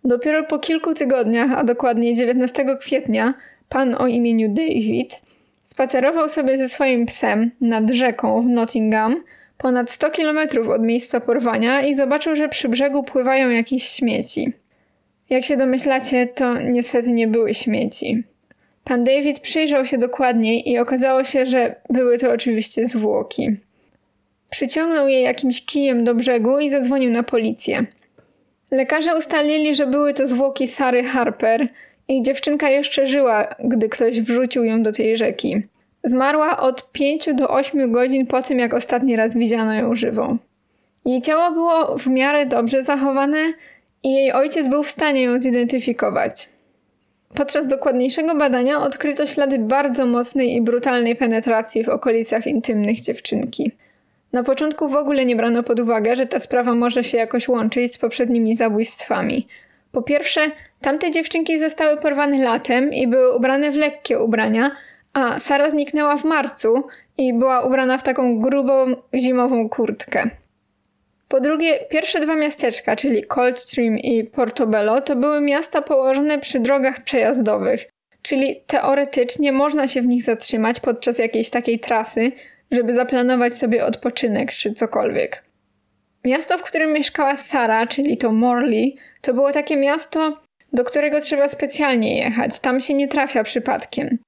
Dopiero 0.05 0.45
po 0.45 0.59
kilku 0.59 0.95
tygodniach, 0.95 1.53
a 1.53 1.65
dokładnie 1.65 2.15
19 2.15 2.65
kwietnia, 2.81 3.35
pan 3.69 3.95
o 3.95 4.07
imieniu 4.07 4.49
David 4.49 5.21
spacerował 5.63 6.29
sobie 6.29 6.59
ze 6.59 6.69
swoim 6.69 7.07
psem 7.07 7.51
nad 7.61 7.91
rzeką 7.91 8.43
w 8.43 8.47
Nottingham, 8.47 9.23
ponad 9.59 9.91
100 9.91 10.11
kilometrów 10.11 10.69
od 10.69 10.83
miejsca 10.83 11.21
porwania 11.21 11.83
i 11.83 11.95
zobaczył, 11.95 12.37
że 12.37 12.49
przy 12.49 12.69
brzegu 12.69 13.03
pływają 13.03 13.51
jakieś 13.51 13.85
śmieci. 13.85 14.53
Jak 15.31 15.45
się 15.45 15.57
domyślacie, 15.57 16.27
to 16.27 16.61
niestety 16.61 17.13
nie 17.13 17.29
były 17.29 17.55
śmieci. 17.55 18.23
Pan 18.85 19.05
David 19.05 19.41
przyjrzał 19.41 19.87
się 19.87 19.99
dokładniej 19.99 20.71
i 20.71 20.79
okazało 20.79 21.25
się, 21.25 21.47
że 21.47 21.77
były 21.91 22.19
to 22.19 22.33
oczywiście 22.33 22.87
zwłoki. 22.87 23.57
Przyciągnął 24.51 25.09
je 25.09 25.23
jakimś 25.23 25.67
kijem 25.67 26.05
do 26.05 26.15
brzegu 26.15 26.59
i 26.59 26.69
zadzwonił 26.69 27.11
na 27.11 27.23
policję. 27.23 27.87
Lekarze 28.71 29.17
ustalili, 29.17 29.75
że 29.75 29.87
były 29.87 30.15
to 30.15 30.27
zwłoki 30.27 30.67
Sary 30.67 31.05
Harper 31.05 31.69
i 32.09 32.23
dziewczynka 32.23 32.71
jeszcze 32.71 33.07
żyła, 33.07 33.49
gdy 33.65 33.89
ktoś 33.89 34.21
wrzucił 34.21 34.65
ją 34.65 34.83
do 34.83 34.93
tej 34.93 35.17
rzeki. 35.17 35.63
Zmarła 36.05 36.57
od 36.57 36.93
5 36.93 37.29
do 37.35 37.49
8 37.51 37.93
godzin 37.93 38.27
po 38.27 38.43
tym, 38.43 38.59
jak 38.59 38.75
ostatni 38.75 39.17
raz 39.17 39.37
widziano 39.37 39.75
ją 39.75 39.95
żywą. 39.95 40.39
Jej 41.05 41.23
ciało 41.23 41.51
było 41.51 41.99
w 41.99 42.07
miarę 42.07 42.47
dobrze 42.47 42.83
zachowane 42.83 43.53
i 44.03 44.15
jej 44.15 44.33
ojciec 44.33 44.69
był 44.69 44.83
w 44.83 44.91
stanie 44.91 45.23
ją 45.23 45.41
zidentyfikować. 45.41 46.49
Podczas 47.35 47.67
dokładniejszego 47.67 48.35
badania 48.35 48.81
odkryto 48.81 49.27
ślady 49.27 49.59
bardzo 49.59 50.07
mocnej 50.07 50.57
i 50.57 50.63
brutalnej 50.63 51.17
penetracji 51.17 51.85
w 51.85 51.89
okolicach 51.89 52.47
intymnych 52.47 53.01
dziewczynki. 53.01 53.73
Na 54.33 54.43
początku 54.43 54.89
w 54.89 54.97
ogóle 54.97 55.25
nie 55.25 55.37
brano 55.37 55.63
pod 55.63 55.81
uwagę, 55.81 56.17
że 56.17 56.27
ta 56.27 56.41
sprawa 56.41 56.75
może 56.75 57.05
się 57.05 57.19
jakoś 57.19 57.49
łączyć 57.49 57.95
z 57.95 57.99
poprzednimi 57.99 58.55
zabójstwami. 58.55 59.47
Po 59.93 60.03
pierwsze, 60.03 60.41
tamte 60.81 61.11
dziewczynki 61.11 61.59
zostały 61.59 61.97
porwane 61.97 62.39
latem 62.39 62.93
i 62.93 63.07
były 63.07 63.37
ubrane 63.37 63.71
w 63.71 63.77
lekkie 63.77 64.19
ubrania, 64.19 64.71
a 65.13 65.39
Sara 65.39 65.71
zniknęła 65.71 66.17
w 66.17 66.25
marcu 66.25 66.83
i 67.19 67.35
była 67.35 67.67
ubrana 67.67 67.99
w 67.99 68.03
taką 68.03 68.41
grubą 68.41 68.97
zimową 69.15 69.69
kurtkę. 69.69 70.31
Po 71.29 71.41
drugie, 71.41 71.79
pierwsze 71.91 72.21
dwa 72.21 72.35
miasteczka, 72.37 72.97
czyli 72.97 73.25
Coldstream 73.25 73.99
i 73.99 74.25
Portobello, 74.25 75.01
to 75.01 75.17
były 75.17 75.41
miasta 75.41 75.83
położone 75.83 76.39
przy 76.39 76.61
drogach 76.61 77.05
przejazdowych, 77.05 77.89
czyli 78.23 78.61
teoretycznie 78.67 79.53
można 79.53 79.87
się 79.89 80.03
w 80.03 80.07
nich 80.07 80.23
zatrzymać 80.23 80.81
podczas 80.81 81.19
jakiejś 81.19 81.51
takiej 81.51 81.81
trasy, 81.81 82.33
żeby 82.71 82.93
zaplanować 82.93 83.59
sobie 83.59 83.87
odpoczynek 83.87 84.53
czy 84.53 84.73
cokolwiek. 84.73 85.45
Miasto, 86.25 86.59
w 86.59 86.63
którym 86.63 86.93
mieszkała 86.93 87.37
Sara, 87.37 87.87
czyli 87.87 88.17
to 88.17 88.33
Morley, 88.33 88.97
to 89.21 89.35
było 89.35 89.53
takie 89.53 89.77
miasto, 89.77 90.43
do 90.73 90.85
którego 90.85 91.21
trzeba 91.21 91.49
specjalnie 91.49 92.19
jechać. 92.19 92.61
Tam 92.61 92.81
się 92.81 92.95
nie 92.95 93.09
trafia 93.09 93.45
przypadkiem. 93.45 94.19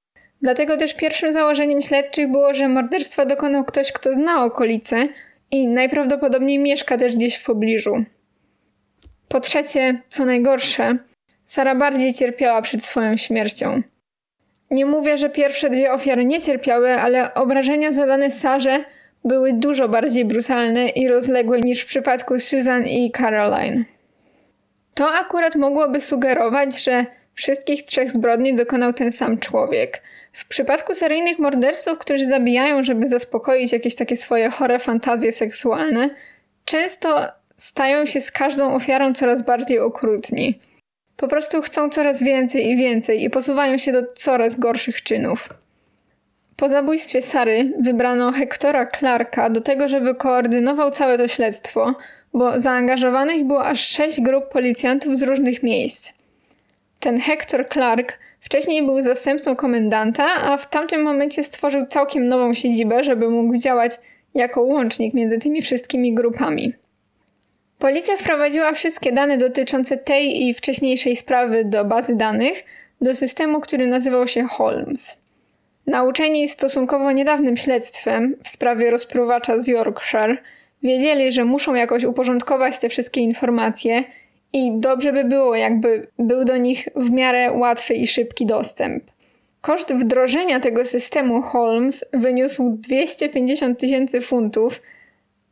Dlatego 0.41 0.77
też 0.77 0.93
pierwszym 0.93 1.33
założeniem 1.33 1.81
śledczych 1.81 2.31
było, 2.31 2.53
że 2.53 2.69
morderstwa 2.69 3.25
dokonał 3.25 3.65
ktoś, 3.65 3.91
kto 3.91 4.13
zna 4.13 4.45
okolice 4.45 5.07
i 5.51 5.67
najprawdopodobniej 5.67 6.59
mieszka 6.59 6.97
też 6.97 7.17
gdzieś 7.17 7.35
w 7.35 7.43
pobliżu. 7.43 8.03
Po 9.27 9.39
trzecie, 9.39 10.01
co 10.09 10.25
najgorsze, 10.25 10.97
Sara 11.45 11.75
bardziej 11.75 12.13
cierpiała 12.13 12.61
przed 12.61 12.83
swoją 12.83 13.17
śmiercią. 13.17 13.81
Nie 14.71 14.85
mówię, 14.85 15.17
że 15.17 15.29
pierwsze 15.29 15.69
dwie 15.69 15.91
ofiary 15.91 16.25
nie 16.25 16.41
cierpiały, 16.41 16.93
ale 16.93 17.33
obrażenia 17.33 17.91
zadane 17.91 18.31
Sarze 18.31 18.83
były 19.23 19.53
dużo 19.53 19.89
bardziej 19.89 20.25
brutalne 20.25 20.89
i 20.89 21.07
rozległe 21.07 21.61
niż 21.61 21.81
w 21.81 21.85
przypadku 21.85 22.39
Susan 22.39 22.87
i 22.87 23.11
Caroline. 23.11 23.83
To 24.93 25.09
akurat 25.13 25.55
mogłoby 25.55 26.01
sugerować, 26.01 26.83
że 26.83 27.05
wszystkich 27.33 27.83
trzech 27.83 28.11
zbrodni 28.11 28.55
dokonał 28.55 28.93
ten 28.93 29.11
sam 29.11 29.37
człowiek. 29.37 30.01
W 30.31 30.47
przypadku 30.47 30.93
seryjnych 30.93 31.39
morderców, 31.39 31.99
którzy 31.99 32.25
zabijają, 32.25 32.83
żeby 32.83 33.07
zaspokoić 33.07 33.73
jakieś 33.73 33.95
takie 33.95 34.17
swoje 34.17 34.49
chore 34.49 34.79
fantazje 34.79 35.31
seksualne, 35.31 36.09
często 36.65 37.27
stają 37.57 38.05
się 38.05 38.21
z 38.21 38.31
każdą 38.31 38.73
ofiarą 38.73 39.13
coraz 39.13 39.41
bardziej 39.41 39.79
okrutni. 39.79 40.59
Po 41.21 41.27
prostu 41.27 41.61
chcą 41.61 41.89
coraz 41.89 42.23
więcej 42.23 42.69
i 42.69 42.77
więcej 42.77 43.23
i 43.23 43.29
posuwają 43.29 43.77
się 43.77 43.91
do 43.91 44.03
coraz 44.13 44.59
gorszych 44.59 45.03
czynów. 45.03 45.49
Po 46.57 46.69
zabójstwie 46.69 47.21
Sary 47.21 47.73
wybrano 47.79 48.31
Hektora 48.31 48.85
Clarka 48.85 49.49
do 49.49 49.61
tego, 49.61 49.87
żeby 49.87 50.15
koordynował 50.15 50.91
całe 50.91 51.17
to 51.17 51.27
śledztwo, 51.27 51.95
bo 52.33 52.59
zaangażowanych 52.59 53.43
było 53.43 53.65
aż 53.65 53.87
sześć 53.87 54.21
grup 54.21 54.49
policjantów 54.49 55.17
z 55.17 55.23
różnych 55.23 55.63
miejsc. 55.63 56.13
Ten 56.99 57.19
Hector 57.19 57.69
Clark 57.69 58.19
wcześniej 58.39 58.85
był 58.85 59.01
zastępcą 59.01 59.55
komendanta, 59.55 60.25
a 60.25 60.57
w 60.57 60.69
tamtym 60.69 61.01
momencie 61.01 61.43
stworzył 61.43 61.85
całkiem 61.85 62.27
nową 62.27 62.53
siedzibę, 62.53 63.03
żeby 63.03 63.29
mógł 63.29 63.57
działać 63.57 63.91
jako 64.33 64.61
łącznik 64.61 65.13
między 65.13 65.39
tymi 65.39 65.61
wszystkimi 65.61 66.13
grupami. 66.13 66.73
Policja 67.81 68.17
wprowadziła 68.17 68.73
wszystkie 68.73 69.11
dane 69.11 69.37
dotyczące 69.37 69.97
tej 69.97 70.43
i 70.43 70.53
wcześniejszej 70.53 71.15
sprawy 71.15 71.65
do 71.65 71.85
bazy 71.85 72.15
danych, 72.15 72.63
do 73.01 73.15
systemu, 73.15 73.59
który 73.59 73.87
nazywał 73.87 74.27
się 74.27 74.43
Holmes. 74.43 75.17
Nauczeni 75.87 76.47
stosunkowo 76.47 77.11
niedawnym 77.11 77.57
śledztwem 77.57 78.35
w 78.43 78.49
sprawie 78.49 78.91
rozpruwacza 78.91 79.59
z 79.59 79.67
Yorkshire, 79.67 80.37
wiedzieli, 80.83 81.31
że 81.31 81.45
muszą 81.45 81.73
jakoś 81.73 82.03
uporządkować 82.03 82.79
te 82.79 82.89
wszystkie 82.89 83.21
informacje 83.21 84.03
i 84.53 84.71
dobrze 84.75 85.13
by 85.13 85.23
było, 85.23 85.55
jakby 85.55 86.07
był 86.19 86.45
do 86.45 86.57
nich 86.57 86.87
w 86.95 87.11
miarę 87.11 87.51
łatwy 87.51 87.93
i 87.93 88.07
szybki 88.07 88.45
dostęp. 88.45 89.03
Koszt 89.61 89.93
wdrożenia 89.93 90.59
tego 90.59 90.85
systemu 90.85 91.41
Holmes 91.41 92.05
wyniósł 92.13 92.69
250 92.69 93.79
tysięcy 93.79 94.21
funtów, 94.21 94.81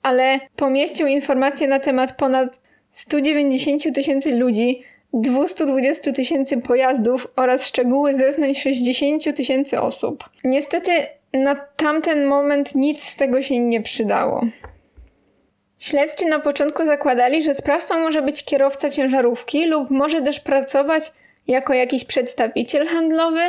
ale 0.03 0.39
pomieścił 0.55 1.07
informacje 1.07 1.67
na 1.67 1.79
temat 1.79 2.17
ponad 2.17 2.61
190 2.91 3.83
tysięcy 3.95 4.35
ludzi, 4.35 4.83
220 5.13 6.11
tysięcy 6.11 6.57
pojazdów 6.57 7.27
oraz 7.35 7.67
szczegóły 7.67 8.15
zeznań 8.15 8.53
60 8.53 9.35
tysięcy 9.35 9.81
osób. 9.81 10.29
Niestety 10.43 10.91
na 11.33 11.55
tamten 11.55 12.25
moment 12.25 12.75
nic 12.75 13.03
z 13.03 13.15
tego 13.15 13.41
się 13.41 13.59
nie 13.59 13.81
przydało. 13.81 14.41
Śledczy 15.79 16.25
na 16.25 16.39
początku 16.39 16.85
zakładali, 16.85 17.43
że 17.43 17.55
sprawcą 17.55 17.99
może 17.99 18.21
być 18.21 18.45
kierowca 18.45 18.89
ciężarówki 18.89 19.65
lub 19.65 19.89
może 19.89 20.21
też 20.21 20.39
pracować 20.39 21.11
jako 21.47 21.73
jakiś 21.73 22.05
przedstawiciel 22.05 22.87
handlowy 22.87 23.41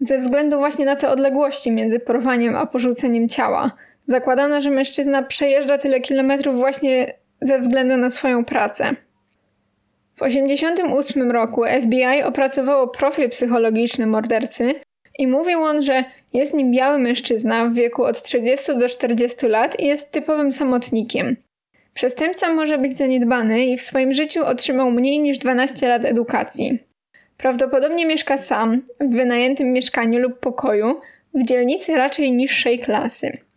ze 0.00 0.18
względu 0.18 0.58
właśnie 0.58 0.84
na 0.84 0.96
te 0.96 1.10
odległości 1.10 1.70
między 1.70 2.00
porwaniem 2.00 2.56
a 2.56 2.66
porzuceniem 2.66 3.28
ciała. 3.28 3.72
Zakładano, 4.10 4.60
że 4.60 4.70
mężczyzna 4.70 5.22
przejeżdża 5.22 5.78
tyle 5.78 6.00
kilometrów 6.00 6.56
właśnie 6.56 7.14
ze 7.40 7.58
względu 7.58 7.96
na 7.96 8.10
swoją 8.10 8.44
pracę. 8.44 8.90
W 10.14 10.20
1988 10.20 11.30
roku 11.30 11.64
FBI 11.82 12.22
opracowało 12.24 12.88
profil 12.88 13.28
psychologiczny 13.28 14.06
mordercy 14.06 14.74
i 15.18 15.26
mówił 15.26 15.62
on, 15.62 15.82
że 15.82 16.04
jest 16.32 16.54
nim 16.54 16.72
biały 16.72 16.98
mężczyzna 16.98 17.66
w 17.66 17.74
wieku 17.74 18.04
od 18.04 18.22
30 18.22 18.78
do 18.78 18.88
40 18.88 19.46
lat 19.46 19.80
i 19.80 19.86
jest 19.86 20.12
typowym 20.12 20.52
samotnikiem. 20.52 21.36
Przestępca 21.94 22.54
może 22.54 22.78
być 22.78 22.96
zaniedbany 22.96 23.66
i 23.66 23.76
w 23.76 23.82
swoim 23.82 24.12
życiu 24.12 24.44
otrzymał 24.44 24.90
mniej 24.90 25.20
niż 25.20 25.38
12 25.38 25.88
lat 25.88 26.04
edukacji. 26.04 26.78
Prawdopodobnie 27.36 28.06
mieszka 28.06 28.38
sam, 28.38 28.82
w 29.00 29.12
wynajętym 29.14 29.72
mieszkaniu 29.72 30.18
lub 30.18 30.40
pokoju, 30.40 31.00
w 31.34 31.44
dzielnicy 31.44 31.94
raczej 31.94 32.32
niższej 32.32 32.78
klasy. 32.78 33.47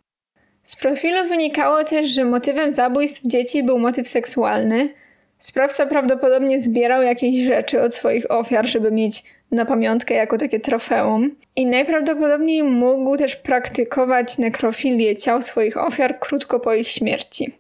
Z 0.71 0.75
profilu 0.75 1.27
wynikało 1.27 1.83
też, 1.83 2.07
że 2.07 2.25
motywem 2.25 2.71
zabójstw 2.71 3.21
dzieci 3.25 3.63
był 3.63 3.79
motyw 3.79 4.07
seksualny. 4.07 4.89
Sprawca 5.39 5.85
prawdopodobnie 5.85 6.61
zbierał 6.61 7.03
jakieś 7.03 7.45
rzeczy 7.45 7.81
od 7.81 7.95
swoich 7.95 8.31
ofiar, 8.31 8.67
żeby 8.67 8.91
mieć 8.91 9.23
na 9.51 9.65
pamiątkę 9.65 10.13
jako 10.13 10.37
takie 10.37 10.59
trofeum. 10.59 11.35
I 11.55 11.65
najprawdopodobniej 11.65 12.63
mógł 12.63 13.17
też 13.17 13.35
praktykować 13.35 14.37
nekrofilię 14.37 15.15
ciał 15.15 15.41
swoich 15.41 15.77
ofiar 15.77 16.19
krótko 16.19 16.59
po 16.59 16.73
ich 16.73 16.87
śmierci. 16.87 17.51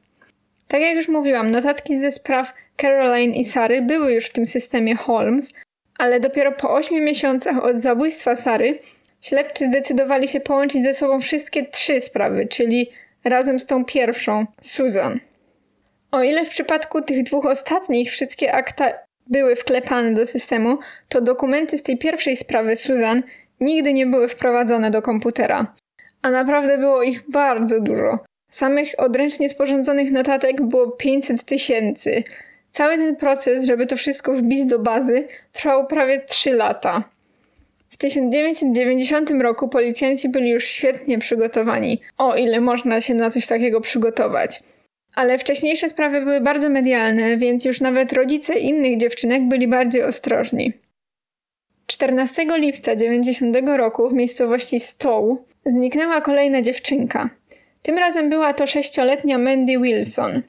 Tak 0.67 0.81
jak 0.81 0.95
już 0.95 1.07
mówiłam, 1.07 1.51
notatki 1.51 1.97
ze 1.97 2.11
spraw 2.11 2.53
Caroline 2.77 3.33
i 3.33 3.43
Sary 3.43 3.81
były 3.81 4.13
już 4.13 4.25
w 4.25 4.33
tym 4.33 4.45
systemie 4.45 4.95
Holmes, 4.95 5.53
ale 5.97 6.19
dopiero 6.19 6.51
po 6.51 6.73
8 6.73 7.03
miesiącach 7.03 7.63
od 7.63 7.77
zabójstwa 7.77 8.35
Sary 8.35 8.79
śledczy 9.21 9.65
zdecydowali 9.65 10.27
się 10.27 10.39
połączyć 10.39 10.83
ze 10.83 10.93
sobą 10.93 11.19
wszystkie 11.19 11.65
trzy 11.65 12.01
sprawy, 12.01 12.47
czyli 12.47 12.91
razem 13.23 13.59
z 13.59 13.65
tą 13.65 13.85
pierwszą, 13.85 14.45
Susan. 14.61 15.19
O 16.11 16.23
ile 16.23 16.45
w 16.45 16.49
przypadku 16.49 17.01
tych 17.01 17.23
dwóch 17.23 17.45
ostatnich 17.45 18.11
wszystkie 18.11 18.53
akta 18.53 18.93
były 19.27 19.55
wklepane 19.55 20.13
do 20.13 20.25
systemu, 20.25 20.77
to 21.09 21.21
dokumenty 21.21 21.77
z 21.77 21.83
tej 21.83 21.97
pierwszej 21.97 22.37
sprawy 22.37 22.75
Susan 22.75 23.23
nigdy 23.59 23.93
nie 23.93 24.05
były 24.05 24.27
wprowadzone 24.27 24.91
do 24.91 25.01
komputera. 25.01 25.75
A 26.21 26.31
naprawdę 26.31 26.77
było 26.77 27.03
ich 27.03 27.29
bardzo 27.29 27.79
dużo. 27.79 28.19
Samych 28.49 28.87
odręcznie 28.97 29.49
sporządzonych 29.49 30.11
notatek 30.11 30.61
było 30.61 30.91
500 30.91 31.43
tysięcy. 31.43 32.23
Cały 32.71 32.97
ten 32.97 33.15
proces, 33.15 33.65
żeby 33.65 33.85
to 33.85 33.95
wszystko 33.95 34.33
wbić 34.33 34.65
do 34.65 34.79
bazy, 34.79 35.27
trwał 35.51 35.87
prawie 35.87 36.21
3 36.21 36.51
lata. 36.51 37.03
W 38.01 38.03
1990 38.03 39.31
roku 39.41 39.69
policjanci 39.69 40.29
byli 40.29 40.49
już 40.49 40.65
świetnie 40.65 41.19
przygotowani, 41.19 42.01
o 42.17 42.35
ile 42.35 42.61
można 42.61 43.01
się 43.01 43.13
na 43.13 43.29
coś 43.29 43.47
takiego 43.47 43.81
przygotować. 43.81 44.63
Ale 45.15 45.37
wcześniejsze 45.37 45.89
sprawy 45.89 46.21
były 46.21 46.41
bardzo 46.41 46.69
medialne, 46.69 47.37
więc 47.37 47.65
już 47.65 47.81
nawet 47.81 48.13
rodzice 48.13 48.53
innych 48.53 48.97
dziewczynek 48.97 49.47
byli 49.47 49.67
bardziej 49.67 50.03
ostrożni. 50.03 50.73
14 51.87 52.45
lipca 52.57 52.95
90 52.95 53.57
roku 53.77 54.09
w 54.09 54.13
miejscowości 54.13 54.79
Stowe 54.79 55.35
zniknęła 55.65 56.21
kolejna 56.21 56.61
dziewczynka. 56.61 57.29
Tym 57.81 57.97
razem 57.97 58.29
była 58.29 58.53
to 58.53 58.67
sześcioletnia 58.67 59.37
Mandy 59.37 59.79
Wilson. 59.79 60.41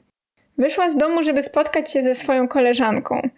Wyszła 0.57 0.89
z 0.89 0.97
domu, 0.97 1.23
żeby 1.23 1.43
spotkać 1.43 1.91
się 1.91 2.01
ze 2.01 2.15
swoją 2.15 2.47
koleżanką. 2.47 3.29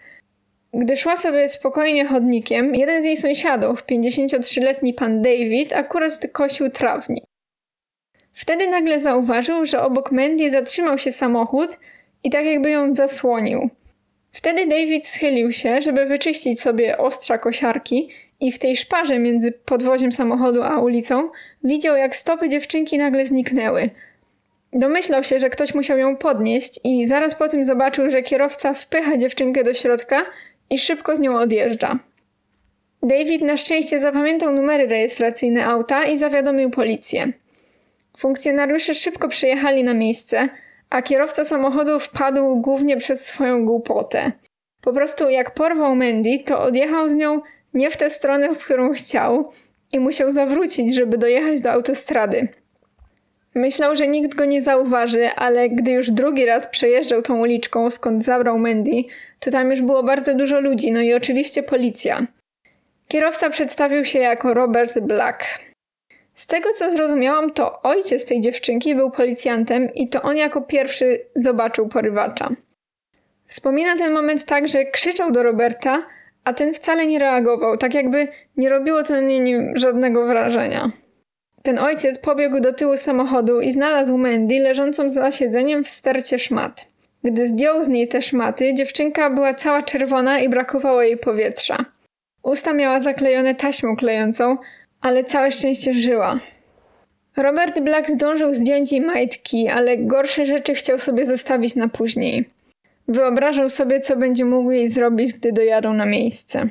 Gdy 0.78 0.97
szła 0.97 1.17
sobie 1.17 1.49
spokojnie 1.49 2.05
chodnikiem, 2.05 2.76
jeden 2.76 3.01
z 3.01 3.05
jej 3.05 3.17
sąsiadów, 3.17 3.86
53-letni 3.86 4.93
pan 4.93 5.21
David, 5.21 5.73
akurat 5.73 6.19
kosił 6.32 6.69
trawnik. 6.69 7.23
Wtedy 8.32 8.67
nagle 8.67 8.99
zauważył, 8.99 9.65
że 9.65 9.82
obok 9.82 10.11
Mandy 10.11 10.51
zatrzymał 10.51 10.97
się 10.97 11.11
samochód 11.11 11.80
i 12.23 12.30
tak 12.30 12.45
jakby 12.45 12.71
ją 12.71 12.91
zasłonił. 12.91 13.69
Wtedy 14.32 14.67
David 14.67 15.07
schylił 15.07 15.51
się, 15.51 15.82
żeby 15.82 16.05
wyczyścić 16.05 16.61
sobie 16.61 16.97
ostrza 16.97 17.38
kosiarki 17.38 18.09
i 18.39 18.51
w 18.51 18.59
tej 18.59 18.78
szparze 18.78 19.19
między 19.19 19.51
podwoziem 19.51 20.11
samochodu 20.11 20.63
a 20.63 20.80
ulicą 20.80 21.30
widział, 21.63 21.97
jak 21.97 22.15
stopy 22.15 22.49
dziewczynki 22.49 22.97
nagle 22.97 23.26
zniknęły. 23.26 23.89
Domyślał 24.73 25.23
się, 25.23 25.39
że 25.39 25.49
ktoś 25.49 25.73
musiał 25.73 25.97
ją 25.97 26.17
podnieść 26.17 26.80
i 26.84 27.05
zaraz 27.05 27.36
po 27.36 27.49
tym 27.49 27.63
zobaczył, 27.63 28.09
że 28.09 28.21
kierowca 28.21 28.73
wpycha 28.73 29.17
dziewczynkę 29.17 29.63
do 29.63 29.73
środka 29.73 30.26
i 30.70 30.78
szybko 30.78 31.16
z 31.16 31.20
nią 31.20 31.38
odjeżdża. 31.38 31.99
David 33.03 33.41
na 33.41 33.57
szczęście 33.57 33.99
zapamiętał 33.99 34.53
numery 34.53 34.88
rejestracyjne 34.88 35.66
auta 35.66 36.05
i 36.05 36.18
zawiadomił 36.18 36.70
policję. 36.70 37.34
Funkcjonariusze 38.18 38.93
szybko 38.93 39.28
przyjechali 39.28 39.84
na 39.84 39.93
miejsce, 39.93 40.49
a 40.89 41.01
kierowca 41.01 41.43
samochodu 41.43 41.99
wpadł 41.99 42.55
głównie 42.55 42.97
przez 42.97 43.26
swoją 43.26 43.66
głupotę. 43.66 44.32
Po 44.82 44.93
prostu 44.93 45.30
jak 45.30 45.53
porwał 45.53 45.95
Mandy, 45.95 46.39
to 46.45 46.59
odjechał 46.59 47.09
z 47.09 47.16
nią 47.16 47.41
nie 47.74 47.89
w 47.89 47.97
tę 47.97 48.09
stronę, 48.09 48.53
w 48.53 48.57
którą 48.57 48.93
chciał 48.93 49.51
i 49.93 49.99
musiał 49.99 50.32
zawrócić, 50.32 50.95
żeby 50.95 51.18
dojechać 51.18 51.61
do 51.61 51.72
autostrady. 51.72 52.47
Myślał, 53.56 53.95
że 53.95 54.08
nikt 54.08 54.36
go 54.36 54.45
nie 54.45 54.62
zauważy, 54.62 55.30
ale 55.36 55.70
gdy 55.70 55.91
już 55.91 56.12
drugi 56.12 56.45
raz 56.45 56.68
przejeżdżał 56.68 57.22
tą 57.22 57.39
uliczką, 57.39 57.89
skąd 57.89 58.24
zabrał 58.24 58.60
Mandy, 58.60 59.03
to 59.39 59.51
tam 59.51 59.70
już 59.70 59.82
było 59.82 60.03
bardzo 60.03 60.34
dużo 60.34 60.60
ludzi, 60.60 60.91
no 60.91 61.01
i 61.01 61.14
oczywiście 61.14 61.64
policja. 61.64 62.28
Kierowca 63.08 63.49
przedstawił 63.49 64.06
się 64.06 64.20
jako 64.20 64.53
Robert 64.53 64.99
Black. 64.99 65.60
Z 66.34 66.47
tego 66.47 66.70
co 66.74 66.91
zrozumiałam, 66.91 67.51
to 67.51 67.82
ojciec 67.82 68.26
tej 68.26 68.41
dziewczynki 68.41 68.95
był 68.95 69.12
policjantem 69.12 69.93
i 69.93 70.10
to 70.10 70.22
on 70.22 70.38
jako 70.38 70.62
pierwszy 70.62 71.20
zobaczył 71.36 71.88
porywacza. 71.88 72.49
Wspomina 73.45 73.97
ten 73.97 74.14
moment 74.14 74.45
tak, 74.45 74.68
że 74.68 74.86
krzyczał 74.86 75.32
do 75.32 75.43
Roberta, 75.43 76.06
a 76.43 76.53
ten 76.53 76.74
wcale 76.74 77.08
nie 77.08 77.20
reagował, 77.20 77.78
tak 77.78 77.93
jakby 77.93 78.28
nie 78.58 78.70
robiło 78.70 79.03
to 79.03 79.14
na 79.14 79.22
nim 79.22 79.78
żadnego 79.78 80.26
wrażenia. 80.28 80.91
Ten 81.66 81.80
ojciec 81.80 82.20
pobiegł 82.20 82.59
do 82.59 82.74
tyłu 82.74 82.97
samochodu 82.97 83.61
i 83.61 83.72
znalazł 83.72 84.18
Mandy 84.18 84.59
leżącą 84.59 85.09
za 85.09 85.32
siedzeniem 85.32 85.84
w 85.84 85.89
stercie 85.89 86.39
szmat. 86.39 86.88
Gdy 87.24 87.47
zdjął 87.47 87.84
z 87.84 87.88
niej 87.88 88.07
te 88.07 88.22
szmaty, 88.22 88.74
dziewczynka 88.74 89.30
była 89.30 89.53
cała 89.53 89.84
czerwona 89.84 90.39
i 90.39 90.49
brakowało 90.49 91.01
jej 91.01 91.18
powietrza. 91.18 91.86
Usta 92.43 92.74
miała 92.74 92.99
zaklejone 92.99 93.55
taśmą 93.55 93.95
klejącą, 93.95 94.57
ale 95.01 95.24
całe 95.24 95.51
szczęście 95.51 95.93
żyła. 95.93 96.39
Robert 97.38 97.80
Black 97.80 98.09
zdążył 98.09 98.55
zdjąć 98.55 98.91
jej 98.91 99.01
majtki, 99.01 99.68
ale 99.68 99.97
gorsze 99.97 100.45
rzeczy 100.45 100.74
chciał 100.74 100.99
sobie 100.99 101.26
zostawić 101.26 101.76
na 101.76 101.89
później. 101.89 102.49
Wyobrażał 103.07 103.70
sobie, 103.70 103.99
co 103.99 104.16
będzie 104.16 104.45
mógł 104.45 104.72
jej 104.72 104.88
zrobić, 104.88 105.34
gdy 105.34 105.51
dojadą 105.51 105.93
na 105.93 106.05
miejsce. 106.05 106.70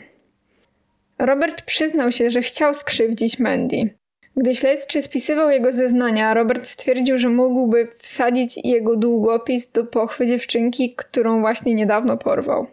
Robert 1.19 1.63
przyznał 1.63 2.13
się, 2.13 2.31
że 2.31 2.43
chciał 2.43 2.75
skrzywdzić 2.75 3.39
Mandy. 3.39 3.91
Gdy 4.37 4.55
śledczy 4.55 5.03
spisywał 5.03 5.51
jego 5.51 5.73
zeznania, 5.73 6.35
Robert 6.35 6.67
stwierdził, 6.67 7.19
że 7.19 7.29
mógłby 7.29 7.89
wsadzić 7.99 8.59
jego 8.65 8.97
długopis 8.97 9.71
do 9.71 9.85
pochwy 9.85 10.27
dziewczynki, 10.27 10.95
którą 10.97 11.41
właśnie 11.41 11.75
niedawno 11.75 12.17
porwał. 12.17 12.67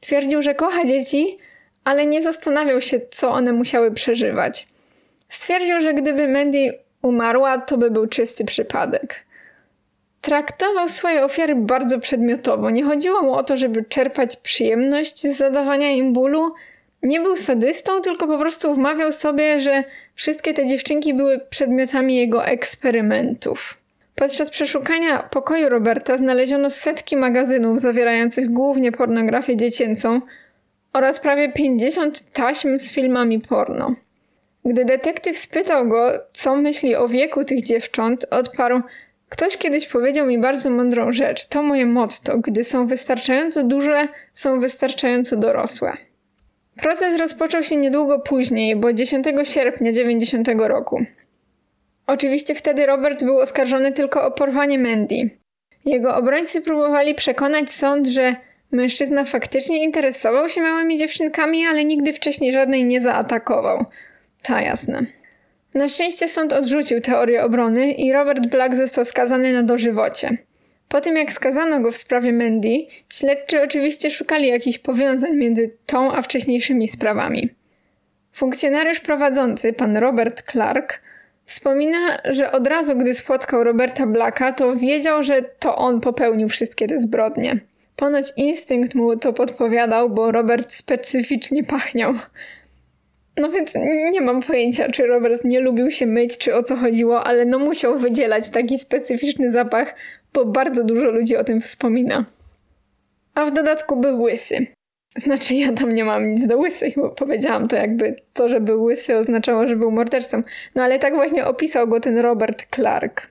Twierdził, 0.00 0.42
że 0.42 0.54
kocha 0.54 0.84
dzieci, 0.84 1.38
ale 1.84 2.06
nie 2.06 2.22
zastanawiał 2.22 2.80
się, 2.80 3.00
co 3.10 3.30
one 3.30 3.52
musiały 3.52 3.90
przeżywać. 3.90 4.68
Stwierdził, 5.28 5.80
że 5.80 5.94
gdyby 5.94 6.28
Mandy 6.28 6.78
umarła, 7.02 7.58
to 7.58 7.78
by 7.78 7.90
był 7.90 8.06
czysty 8.06 8.44
przypadek. 8.44 9.26
Traktował 10.20 10.88
swoje 10.88 11.24
ofiary 11.24 11.54
bardzo 11.54 11.98
przedmiotowo. 11.98 12.70
Nie 12.70 12.84
chodziło 12.84 13.22
mu 13.22 13.34
o 13.34 13.42
to, 13.42 13.56
żeby 13.56 13.84
czerpać 13.84 14.36
przyjemność 14.36 15.22
z 15.22 15.36
zadawania 15.36 15.90
im 15.90 16.12
bólu. 16.12 16.54
Nie 17.02 17.20
był 17.20 17.36
sadystą, 17.36 18.00
tylko 18.00 18.26
po 18.26 18.38
prostu 18.38 18.74
wmawiał 18.74 19.12
sobie, 19.12 19.60
że 19.60 19.84
wszystkie 20.16 20.54
te 20.54 20.66
dziewczynki 20.66 21.14
były 21.14 21.40
przedmiotami 21.50 22.16
jego 22.16 22.46
eksperymentów. 22.46 23.78
Podczas 24.14 24.50
przeszukania 24.50 25.22
pokoju 25.22 25.68
Roberta 25.68 26.18
znaleziono 26.18 26.70
setki 26.70 27.16
magazynów 27.16 27.80
zawierających 27.80 28.50
głównie 28.50 28.92
pornografię 28.92 29.56
dziecięcą 29.56 30.20
oraz 30.92 31.20
prawie 31.20 31.52
50 31.52 32.32
taśm 32.32 32.78
z 32.78 32.92
filmami 32.92 33.40
porno. 33.40 33.94
Gdy 34.64 34.84
detektyw 34.84 35.38
spytał 35.38 35.88
go, 35.88 36.12
co 36.32 36.56
myśli 36.56 36.96
o 36.96 37.08
wieku 37.08 37.44
tych 37.44 37.62
dziewcząt, 37.62 38.26
odparł: 38.30 38.80
Ktoś 39.28 39.56
kiedyś 39.56 39.86
powiedział 39.86 40.26
mi 40.26 40.38
bardzo 40.38 40.70
mądrą 40.70 41.12
rzecz. 41.12 41.46
To 41.46 41.62
moje 41.62 41.86
motto. 41.86 42.38
Gdy 42.38 42.64
są 42.64 42.86
wystarczająco 42.86 43.64
duże, 43.64 44.08
są 44.32 44.60
wystarczająco 44.60 45.36
dorosłe. 45.36 45.96
Proces 46.82 47.20
rozpoczął 47.20 47.62
się 47.62 47.76
niedługo 47.76 48.18
później, 48.18 48.76
bo 48.76 48.92
10 48.92 49.26
sierpnia 49.44 49.92
90 49.92 50.48
roku. 50.58 51.04
Oczywiście 52.06 52.54
wtedy 52.54 52.86
Robert 52.86 53.24
był 53.24 53.38
oskarżony 53.38 53.92
tylko 53.92 54.26
o 54.26 54.30
porwanie 54.30 54.78
Mandy. 54.78 55.30
Jego 55.84 56.16
obrońcy 56.16 56.60
próbowali 56.60 57.14
przekonać 57.14 57.70
sąd, 57.70 58.06
że 58.06 58.36
mężczyzna 58.72 59.24
faktycznie 59.24 59.84
interesował 59.84 60.48
się 60.48 60.60
małymi 60.60 60.98
dziewczynkami, 60.98 61.66
ale 61.66 61.84
nigdy 61.84 62.12
wcześniej 62.12 62.52
żadnej 62.52 62.84
nie 62.84 63.00
zaatakował. 63.00 63.84
Ta 64.42 64.60
jasne. 64.60 65.06
Na 65.74 65.88
szczęście 65.88 66.28
sąd 66.28 66.52
odrzucił 66.52 67.00
teorię 67.00 67.44
obrony 67.44 67.92
i 67.92 68.12
Robert 68.12 68.46
Black 68.46 68.74
został 68.74 69.04
skazany 69.04 69.52
na 69.52 69.62
dożywocie. 69.62 70.36
Po 70.88 71.00
tym 71.00 71.16
jak 71.16 71.32
skazano 71.32 71.80
go 71.80 71.92
w 71.92 71.96
sprawie 71.96 72.32
Mandy, 72.32 72.86
śledczy 73.08 73.62
oczywiście 73.62 74.10
szukali 74.10 74.48
jakichś 74.48 74.78
powiązań 74.78 75.36
między 75.36 75.70
tą 75.86 76.12
a 76.12 76.22
wcześniejszymi 76.22 76.88
sprawami. 76.88 77.50
Funkcjonariusz 78.32 79.00
prowadzący, 79.00 79.72
pan 79.72 79.96
Robert 79.96 80.42
Clark, 80.42 81.00
wspomina, 81.44 82.18
że 82.24 82.52
od 82.52 82.66
razu 82.66 82.96
gdy 82.96 83.14
spotkał 83.14 83.64
Roberta 83.64 84.06
Blacka, 84.06 84.52
to 84.52 84.76
wiedział, 84.76 85.22
że 85.22 85.42
to 85.42 85.76
on 85.76 86.00
popełnił 86.00 86.48
wszystkie 86.48 86.86
te 86.86 86.98
zbrodnie. 86.98 87.60
Ponoć 87.96 88.32
instynkt 88.36 88.94
mu 88.94 89.16
to 89.16 89.32
podpowiadał, 89.32 90.10
bo 90.10 90.32
Robert 90.32 90.72
specyficznie 90.72 91.64
pachniał. 91.64 92.14
No 93.36 93.50
więc 93.50 93.74
nie 94.12 94.20
mam 94.20 94.42
pojęcia, 94.42 94.90
czy 94.90 95.06
Robert 95.06 95.44
nie 95.44 95.60
lubił 95.60 95.90
się 95.90 96.06
myć, 96.06 96.38
czy 96.38 96.54
o 96.54 96.62
co 96.62 96.76
chodziło, 96.76 97.24
ale 97.24 97.44
no 97.44 97.58
musiał 97.58 97.98
wydzielać 97.98 98.50
taki 98.50 98.78
specyficzny 98.78 99.50
zapach, 99.50 99.94
bo 100.36 100.44
bardzo 100.44 100.84
dużo 100.84 101.10
ludzi 101.10 101.36
o 101.36 101.44
tym 101.44 101.60
wspomina. 101.60 102.24
A 103.34 103.46
w 103.46 103.52
dodatku 103.52 103.96
był 103.96 104.22
łysy. 104.22 104.66
Znaczy, 105.16 105.54
ja 105.54 105.72
tam 105.72 105.94
nie 105.94 106.04
mam 106.04 106.34
nic 106.34 106.46
do 106.46 106.58
łysych, 106.58 106.94
bo 106.96 107.10
powiedziałam 107.10 107.68
to 107.68 107.76
jakby 107.76 108.16
to, 108.32 108.48
że 108.48 108.60
był 108.60 108.82
łysy 108.82 109.16
oznaczało, 109.16 109.68
że 109.68 109.76
był 109.76 109.90
mordercą. 109.90 110.42
No 110.74 110.82
ale 110.82 110.98
tak 110.98 111.14
właśnie 111.14 111.46
opisał 111.46 111.88
go 111.88 112.00
ten 112.00 112.18
Robert 112.18 112.66
Clark. 112.74 113.26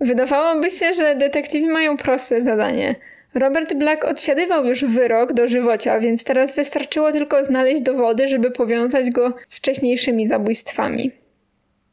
Wydawałoby 0.00 0.70
się, 0.70 0.92
że 0.92 1.14
detektywi 1.14 1.66
mają 1.66 1.96
proste 1.96 2.42
zadanie. 2.42 2.94
Robert 3.34 3.74
Black 3.74 4.04
odsiadywał 4.04 4.64
już 4.66 4.84
wyrok 4.84 5.32
do 5.32 5.46
żywocia, 5.46 6.00
więc 6.00 6.24
teraz 6.24 6.56
wystarczyło 6.56 7.12
tylko 7.12 7.44
znaleźć 7.44 7.82
dowody, 7.82 8.28
żeby 8.28 8.50
powiązać 8.50 9.10
go 9.10 9.32
z 9.46 9.56
wcześniejszymi 9.56 10.28
zabójstwami. 10.28 11.10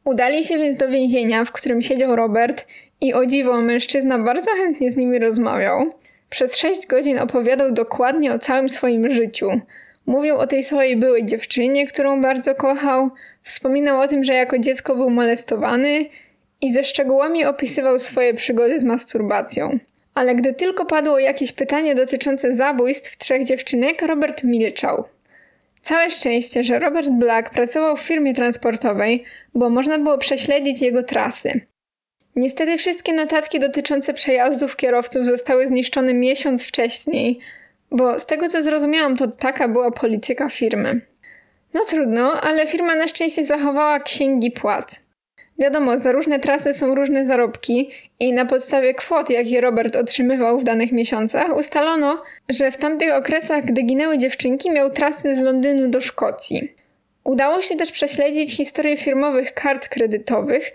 Udali 0.04 0.44
się 0.44 0.58
więc 0.58 0.76
do 0.76 0.90
więzienia, 0.90 1.46
w 1.46 1.52
którym 1.52 1.82
siedział 1.82 2.16
Robert 2.16 2.68
i 3.02 3.14
o 3.14 3.26
dziwo 3.26 3.62
mężczyzna 3.62 4.20
bardzo 4.20 4.52
chętnie 4.52 4.92
z 4.92 4.98
nimi 4.98 5.20
rozmawiał. 5.20 5.94
Przez 6.30 6.58
sześć 6.58 6.88
godzin 6.88 7.20
opowiadał 7.20 7.72
dokładnie 7.72 8.34
o 8.34 8.40
całym 8.40 8.70
swoim 8.70 9.10
życiu. 9.10 9.62
Mówił 10.06 10.38
o 10.38 10.48
tej 10.48 10.64
swojej 10.64 10.98
byłej 10.98 11.26
dziewczynie, 11.26 11.88
którą 11.88 12.22
bardzo 12.22 12.56
kochał, 12.56 13.10
wspominał 13.42 14.02
o 14.02 14.08
tym, 14.08 14.24
że 14.24 14.34
jako 14.34 14.60
dziecko 14.60 14.96
był 14.96 15.10
molestowany 15.10 16.06
i 16.62 16.74
ze 16.74 16.84
szczegółami 16.84 17.46
opisywał 17.46 18.00
swoje 18.00 18.34
przygody 18.34 18.80
z 18.80 18.84
masturbacją. 18.84 19.80
Ale 20.14 20.36
gdy 20.36 20.54
tylko 20.54 20.86
padło 20.86 21.20
jakieś 21.20 21.52
pytanie 21.52 21.96
dotyczące 21.96 22.56
zabójstw 22.56 23.18
trzech 23.18 23.46
dziewczynek, 23.46 24.02
Robert 24.02 24.44
milczał. 24.44 25.04
Całe 25.82 26.10
szczęście, 26.10 26.64
że 26.64 26.80
Robert 26.80 27.10
Black 27.10 27.50
pracował 27.50 27.98
w 27.98 28.02
firmie 28.02 28.34
transportowej, 28.34 29.24
bo 29.56 29.70
można 29.70 29.98
było 30.00 30.18
prześledzić 30.18 30.82
jego 30.82 31.04
trasy. 31.04 31.62
Niestety 32.36 32.78
wszystkie 32.78 33.14
notatki 33.14 33.60
dotyczące 33.60 34.14
przejazdów 34.14 34.76
kierowców 34.76 35.26
zostały 35.26 35.68
zniszczone 35.68 36.14
miesiąc 36.14 36.66
wcześniej, 36.66 37.40
bo 37.92 38.20
z 38.20 38.26
tego 38.26 38.50
co 38.50 38.62
zrozumiałam, 38.62 39.16
to 39.16 39.28
taka 39.28 39.68
była 39.68 39.92
polityka 39.92 40.50
firmy. 40.50 41.02
No 41.74 41.82
trudno, 41.86 42.42
ale 42.42 42.68
firma 42.68 42.96
na 42.96 43.08
szczęście 43.08 43.46
zachowała 43.46 44.00
księgi 44.00 44.52
płac. 44.52 45.00
Wiadomo, 45.60 45.98
za 45.98 46.12
różne 46.12 46.40
trasy 46.40 46.74
są 46.74 46.96
różne 46.96 47.26
zarobki 47.26 47.90
i 48.20 48.34
na 48.34 48.46
podstawie 48.46 48.94
kwot, 48.94 49.30
jakie 49.30 49.62
Robert 49.62 49.96
otrzymywał 49.96 50.60
w 50.60 50.64
danych 50.64 50.92
miesiącach, 50.92 51.58
ustalono, 51.58 52.22
że 52.50 52.72
w 52.72 52.78
tamtych 52.78 53.14
okresach, 53.14 53.66
gdy 53.66 53.82
ginęły 53.82 54.18
dziewczynki, 54.18 54.72
miał 54.72 54.90
trasy 54.90 55.36
z 55.36 55.42
Londynu 55.42 55.88
do 55.90 56.02
Szkocji. 56.02 56.74
Udało 57.24 57.62
się 57.62 57.76
też 57.76 57.92
prześledzić 57.92 58.58
historię 58.58 58.98
firmowych 58.98 59.54
kart 59.54 59.88
kredytowych, 59.88 60.72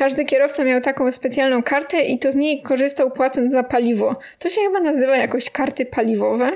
każdy 0.00 0.24
kierowca 0.24 0.64
miał 0.64 0.80
taką 0.80 1.12
specjalną 1.12 1.62
kartę 1.62 2.02
i 2.02 2.18
to 2.18 2.32
z 2.32 2.36
niej 2.36 2.62
korzystał 2.62 3.10
płacąc 3.10 3.52
za 3.52 3.62
paliwo. 3.62 4.16
To 4.38 4.50
się 4.50 4.60
chyba 4.60 4.80
nazywa 4.80 5.16
jakoś 5.16 5.50
karty 5.50 5.86
paliwowe. 5.86 6.50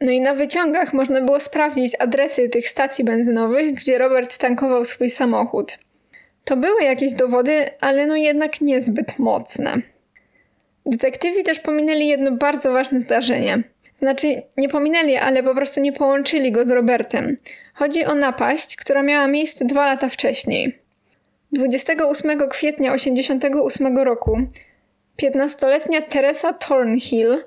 No 0.00 0.10
i 0.10 0.20
na 0.20 0.34
wyciągach 0.34 0.92
można 0.92 1.20
było 1.20 1.40
sprawdzić 1.40 1.96
adresy 1.98 2.48
tych 2.48 2.68
stacji 2.68 3.04
benzynowych, 3.04 3.74
gdzie 3.74 3.98
Robert 3.98 4.38
tankował 4.38 4.84
swój 4.84 5.10
samochód. 5.10 5.78
To 6.44 6.56
były 6.56 6.82
jakieś 6.82 7.12
dowody, 7.12 7.70
ale 7.80 8.06
no 8.06 8.16
jednak 8.16 8.60
niezbyt 8.60 9.18
mocne. 9.18 9.76
Detektywi 10.86 11.42
też 11.42 11.58
pominęli 11.58 12.08
jedno 12.08 12.32
bardzo 12.32 12.72
ważne 12.72 13.00
zdarzenie. 13.00 13.62
Znaczy, 13.96 14.42
nie 14.56 14.68
pominęli, 14.68 15.16
ale 15.16 15.42
po 15.42 15.54
prostu 15.54 15.80
nie 15.80 15.92
połączyli 15.92 16.52
go 16.52 16.64
z 16.64 16.70
Robertem. 16.70 17.36
Chodzi 17.74 18.04
o 18.04 18.14
napaść, 18.14 18.76
która 18.76 19.02
miała 19.02 19.26
miejsce 19.26 19.64
dwa 19.64 19.86
lata 19.86 20.08
wcześniej. 20.08 20.80
28 21.52 22.48
kwietnia 22.48 22.92
1988 22.92 23.98
roku 23.98 24.40
15-letnia 25.22 26.02
Teresa 26.02 26.52
Thornhill 26.52 27.44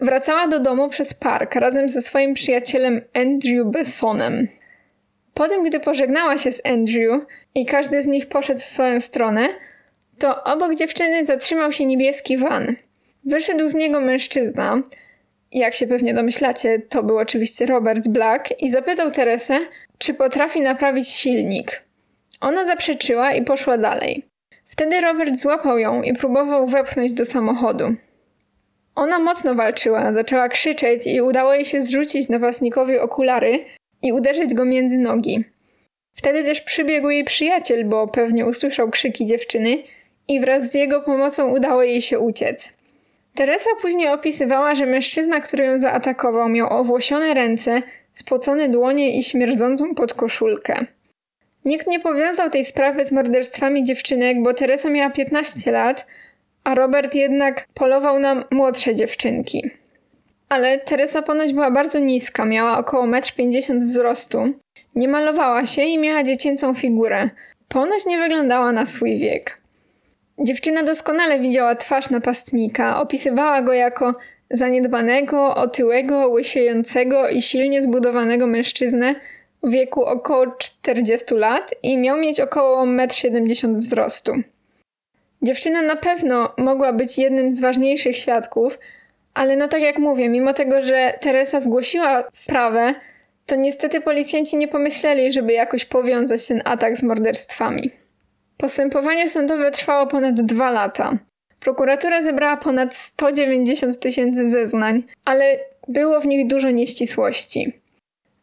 wracała 0.00 0.48
do 0.48 0.60
domu 0.60 0.88
przez 0.88 1.14
park 1.14 1.54
razem 1.54 1.88
ze 1.88 2.02
swoim 2.02 2.34
przyjacielem 2.34 3.00
Andrew 3.14 3.66
Bessonem. 3.66 4.48
Potem, 5.34 5.64
gdy 5.64 5.80
pożegnała 5.80 6.38
się 6.38 6.52
z 6.52 6.66
Andrew 6.66 7.22
i 7.54 7.66
każdy 7.66 8.02
z 8.02 8.06
nich 8.06 8.28
poszedł 8.28 8.60
w 8.60 8.64
swoją 8.64 9.00
stronę, 9.00 9.48
to 10.18 10.44
obok 10.44 10.74
dziewczyny 10.74 11.24
zatrzymał 11.24 11.72
się 11.72 11.86
niebieski 11.86 12.36
van. 12.36 12.76
Wyszedł 13.24 13.68
z 13.68 13.74
niego 13.74 14.00
mężczyzna, 14.00 14.82
jak 15.52 15.74
się 15.74 15.86
pewnie 15.86 16.14
domyślacie, 16.14 16.78
to 16.88 17.02
był 17.02 17.18
oczywiście 17.18 17.66
Robert 17.66 18.08
Black, 18.08 18.62
i 18.62 18.70
zapytał 18.70 19.10
Teresę, 19.10 19.58
czy 19.98 20.14
potrafi 20.14 20.60
naprawić 20.60 21.08
silnik. 21.08 21.82
Ona 22.42 22.64
zaprzeczyła 22.64 23.32
i 23.32 23.44
poszła 23.44 23.78
dalej. 23.78 24.26
Wtedy 24.66 25.00
Robert 25.00 25.38
złapał 25.38 25.78
ją 25.78 26.02
i 26.02 26.12
próbował 26.12 26.66
wepchnąć 26.66 27.12
do 27.12 27.24
samochodu. 27.24 27.94
Ona 28.94 29.18
mocno 29.18 29.54
walczyła, 29.54 30.12
zaczęła 30.12 30.48
krzyczeć 30.48 31.06
i 31.06 31.20
udało 31.20 31.54
jej 31.54 31.64
się 31.64 31.82
zrzucić 31.82 32.28
napastnikowi 32.28 32.98
okulary 32.98 33.64
i 34.02 34.12
uderzyć 34.12 34.54
go 34.54 34.64
między 34.64 34.98
nogi. 34.98 35.44
Wtedy 36.14 36.44
też 36.44 36.60
przybiegł 36.60 37.10
jej 37.10 37.24
przyjaciel, 37.24 37.84
bo 37.84 38.08
pewnie 38.08 38.46
usłyszał 38.46 38.90
krzyki 38.90 39.26
dziewczyny 39.26 39.78
i 40.28 40.40
wraz 40.40 40.70
z 40.70 40.74
jego 40.74 41.00
pomocą 41.00 41.50
udało 41.50 41.82
jej 41.82 42.02
się 42.02 42.18
uciec. 42.18 42.72
Teresa 43.34 43.70
później 43.80 44.08
opisywała, 44.08 44.74
że 44.74 44.86
mężczyzna, 44.86 45.40
który 45.40 45.64
ją 45.64 45.78
zaatakował, 45.78 46.48
miał 46.48 46.72
owłosione 46.72 47.34
ręce, 47.34 47.82
spocone 48.12 48.68
dłonie 48.68 49.18
i 49.18 49.22
śmierdzącą 49.22 49.94
podkoszulkę. 49.94 50.86
Nikt 51.64 51.86
nie 51.86 52.00
powiązał 52.00 52.50
tej 52.50 52.64
sprawy 52.64 53.04
z 53.04 53.12
morderstwami 53.12 53.84
dziewczynek, 53.84 54.42
bo 54.42 54.54
Teresa 54.54 54.90
miała 54.90 55.10
15 55.10 55.72
lat, 55.72 56.06
a 56.64 56.74
Robert 56.74 57.14
jednak 57.14 57.66
polował 57.74 58.18
na 58.18 58.44
młodsze 58.50 58.94
dziewczynki. 58.94 59.70
Ale 60.48 60.78
Teresa 60.78 61.22
ponoć 61.22 61.52
była 61.52 61.70
bardzo 61.70 61.98
niska, 61.98 62.44
miała 62.44 62.78
około 62.78 63.06
1,50 63.06 63.70
m 63.70 63.80
wzrostu, 63.80 64.52
nie 64.94 65.08
malowała 65.08 65.66
się 65.66 65.82
i 65.82 65.98
miała 65.98 66.22
dziecięcą 66.22 66.74
figurę. 66.74 67.30
Ponoć 67.68 68.06
nie 68.06 68.18
wyglądała 68.18 68.72
na 68.72 68.86
swój 68.86 69.18
wiek. 69.18 69.62
Dziewczyna 70.38 70.82
doskonale 70.82 71.40
widziała 71.40 71.74
twarz 71.74 72.10
napastnika, 72.10 73.00
opisywała 73.00 73.62
go 73.62 73.72
jako 73.72 74.14
zaniedbanego, 74.50 75.54
otyłego, 75.54 76.28
łysiejącego 76.28 77.28
i 77.28 77.42
silnie 77.42 77.82
zbudowanego 77.82 78.46
mężczyznę 78.46 79.14
wieku 79.64 80.04
około 80.04 80.46
40 80.46 81.34
lat 81.34 81.74
i 81.82 81.98
miał 81.98 82.16
mieć 82.18 82.40
około 82.40 82.86
1,70 82.86 83.64
m 83.64 83.80
wzrostu. 83.80 84.32
Dziewczyna 85.42 85.82
na 85.82 85.96
pewno 85.96 86.52
mogła 86.58 86.92
być 86.92 87.18
jednym 87.18 87.52
z 87.52 87.60
ważniejszych 87.60 88.16
świadków, 88.16 88.78
ale 89.34 89.56
no 89.56 89.68
tak 89.68 89.82
jak 89.82 89.98
mówię, 89.98 90.28
mimo 90.28 90.52
tego, 90.52 90.82
że 90.82 91.18
Teresa 91.20 91.60
zgłosiła 91.60 92.24
sprawę, 92.32 92.94
to 93.46 93.56
niestety 93.56 94.00
policjanci 94.00 94.56
nie 94.56 94.68
pomyśleli, 94.68 95.32
żeby 95.32 95.52
jakoś 95.52 95.84
powiązać 95.84 96.46
ten 96.46 96.62
atak 96.64 96.96
z 96.96 97.02
morderstwami. 97.02 97.90
Postępowanie 98.56 99.30
sądowe 99.30 99.70
trwało 99.70 100.06
ponad 100.06 100.34
dwa 100.34 100.70
lata. 100.70 101.18
Prokuratura 101.60 102.22
zebrała 102.22 102.56
ponad 102.56 102.96
190 102.96 104.00
tysięcy 104.00 104.50
zeznań, 104.50 105.02
ale 105.24 105.58
było 105.88 106.20
w 106.20 106.26
nich 106.26 106.46
dużo 106.46 106.70
nieścisłości. 106.70 107.81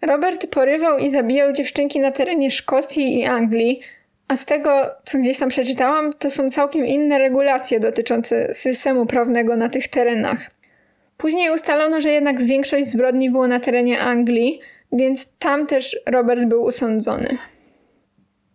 Robert 0.02 0.48
porywał 0.48 0.98
i 0.98 1.10
zabijał 1.10 1.52
dziewczynki 1.52 2.00
na 2.00 2.12
terenie 2.12 2.52
Szkocji 2.52 3.20
i 3.20 3.26
Anglii, 3.26 3.80
a 4.28 4.38
z 4.38 4.46
tego, 4.46 4.92
co 5.06 5.18
gdzieś 5.18 5.40
tam 5.40 5.50
przeczytałam, 5.50 6.14
to 6.14 6.32
są 6.32 6.52
całkiem 6.52 6.86
inne 6.86 7.20
regulacje 7.20 7.80
dotyczące 7.80 8.54
systemu 8.54 9.06
prawnego 9.06 9.56
na 9.56 9.70
tych 9.70 9.88
terenach. 9.88 10.52
Później 11.18 11.52
ustalono, 11.52 12.02
że 12.02 12.10
jednak 12.10 12.44
większość 12.44 12.88
zbrodni 12.88 13.30
było 13.30 13.48
na 13.48 13.60
terenie 13.60 14.00
Anglii, 14.00 14.60
więc 14.92 15.28
tam 15.40 15.68
też 15.68 16.00
Robert 16.06 16.46
był 16.46 16.64
usądzony. 16.64 17.38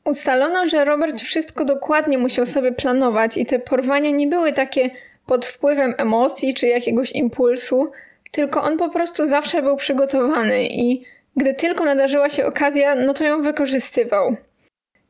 Ustalono, 0.04 0.66
że 0.66 0.84
Robert 0.84 1.20
wszystko 1.20 1.64
dokładnie 1.64 2.18
musiał 2.18 2.46
sobie 2.46 2.72
planować 2.72 3.36
i 3.36 3.46
te 3.46 3.58
porwania 3.58 4.10
nie 4.10 4.26
były 4.26 4.52
takie 4.52 4.90
pod 5.26 5.46
wpływem 5.46 5.94
emocji 5.98 6.54
czy 6.54 6.66
jakiegoś 6.66 7.12
impulsu, 7.12 7.92
tylko 8.30 8.62
on 8.62 8.78
po 8.78 8.88
prostu 8.88 9.26
zawsze 9.26 9.62
był 9.62 9.76
przygotowany 9.76 10.66
i 10.66 11.04
gdy 11.36 11.54
tylko 11.54 11.84
nadarzyła 11.84 12.28
się 12.28 12.46
okazja, 12.46 12.94
no 12.94 13.14
to 13.14 13.24
ją 13.24 13.42
wykorzystywał. 13.42 14.36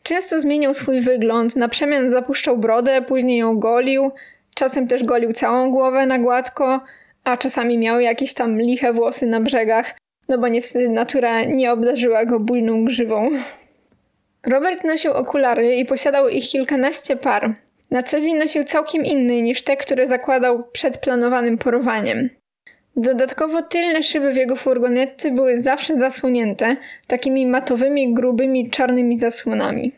Często 0.02 0.40
zmieniał 0.40 0.74
swój 0.74 1.00
wygląd, 1.00 1.56
na 1.56 1.68
przemian 1.68 2.10
zapuszczał 2.10 2.58
brodę, 2.58 3.02
później 3.02 3.38
ją 3.38 3.58
golił, 3.58 4.10
czasem 4.54 4.88
też 4.88 5.04
golił 5.04 5.32
całą 5.32 5.70
głowę 5.70 6.06
na 6.06 6.18
gładko, 6.18 6.80
a 7.24 7.36
czasami 7.36 7.78
miał 7.78 8.00
jakieś 8.00 8.34
tam 8.34 8.58
liche 8.58 8.92
włosy 8.92 9.26
na 9.26 9.40
brzegach, 9.40 9.94
no 10.28 10.38
bo 10.38 10.48
niestety 10.48 10.88
natura 10.88 11.44
nie 11.44 11.72
obdarzyła 11.72 12.24
go 12.24 12.40
bujną 12.40 12.84
grzywą. 12.84 13.30
Robert 14.46 14.84
nosił 14.84 15.12
okulary 15.12 15.74
i 15.74 15.84
posiadał 15.84 16.28
ich 16.28 16.48
kilkanaście 16.48 17.16
par. 17.16 17.54
Na 17.90 18.02
co 18.02 18.20
dzień 18.20 18.36
nosił 18.36 18.64
całkiem 18.64 19.04
inny 19.04 19.42
niż 19.42 19.62
te, 19.62 19.76
które 19.76 20.06
zakładał 20.06 20.64
przed 20.72 20.98
planowanym 20.98 21.58
porowaniem. 21.58 22.30
Dodatkowo 22.96 23.62
tylne 23.62 24.02
szyby 24.02 24.32
w 24.32 24.36
jego 24.36 24.56
furgonetce 24.56 25.30
były 25.30 25.60
zawsze 25.60 25.96
zasłonięte 25.96 26.76
takimi 27.06 27.46
matowymi, 27.46 28.14
grubymi, 28.14 28.70
czarnymi 28.70 29.18
zasłonami. 29.18 29.92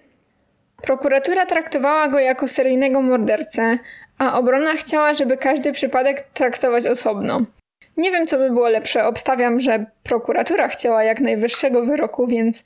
Prokuratura 0.82 1.46
traktowała 1.46 2.08
go 2.08 2.18
jako 2.18 2.48
seryjnego 2.48 3.02
mordercę, 3.02 3.78
a 4.18 4.38
obrona 4.38 4.74
chciała, 4.74 5.14
żeby 5.14 5.36
każdy 5.36 5.72
przypadek 5.72 6.22
traktować 6.34 6.86
osobno. 6.86 7.40
Nie 7.96 8.10
wiem, 8.10 8.26
co 8.26 8.38
by 8.38 8.50
było 8.50 8.68
lepsze. 8.68 9.04
Obstawiam, 9.04 9.60
że 9.60 9.86
prokuratura 10.02 10.68
chciała 10.68 11.04
jak 11.04 11.20
najwyższego 11.20 11.86
wyroku, 11.86 12.26
więc 12.26 12.64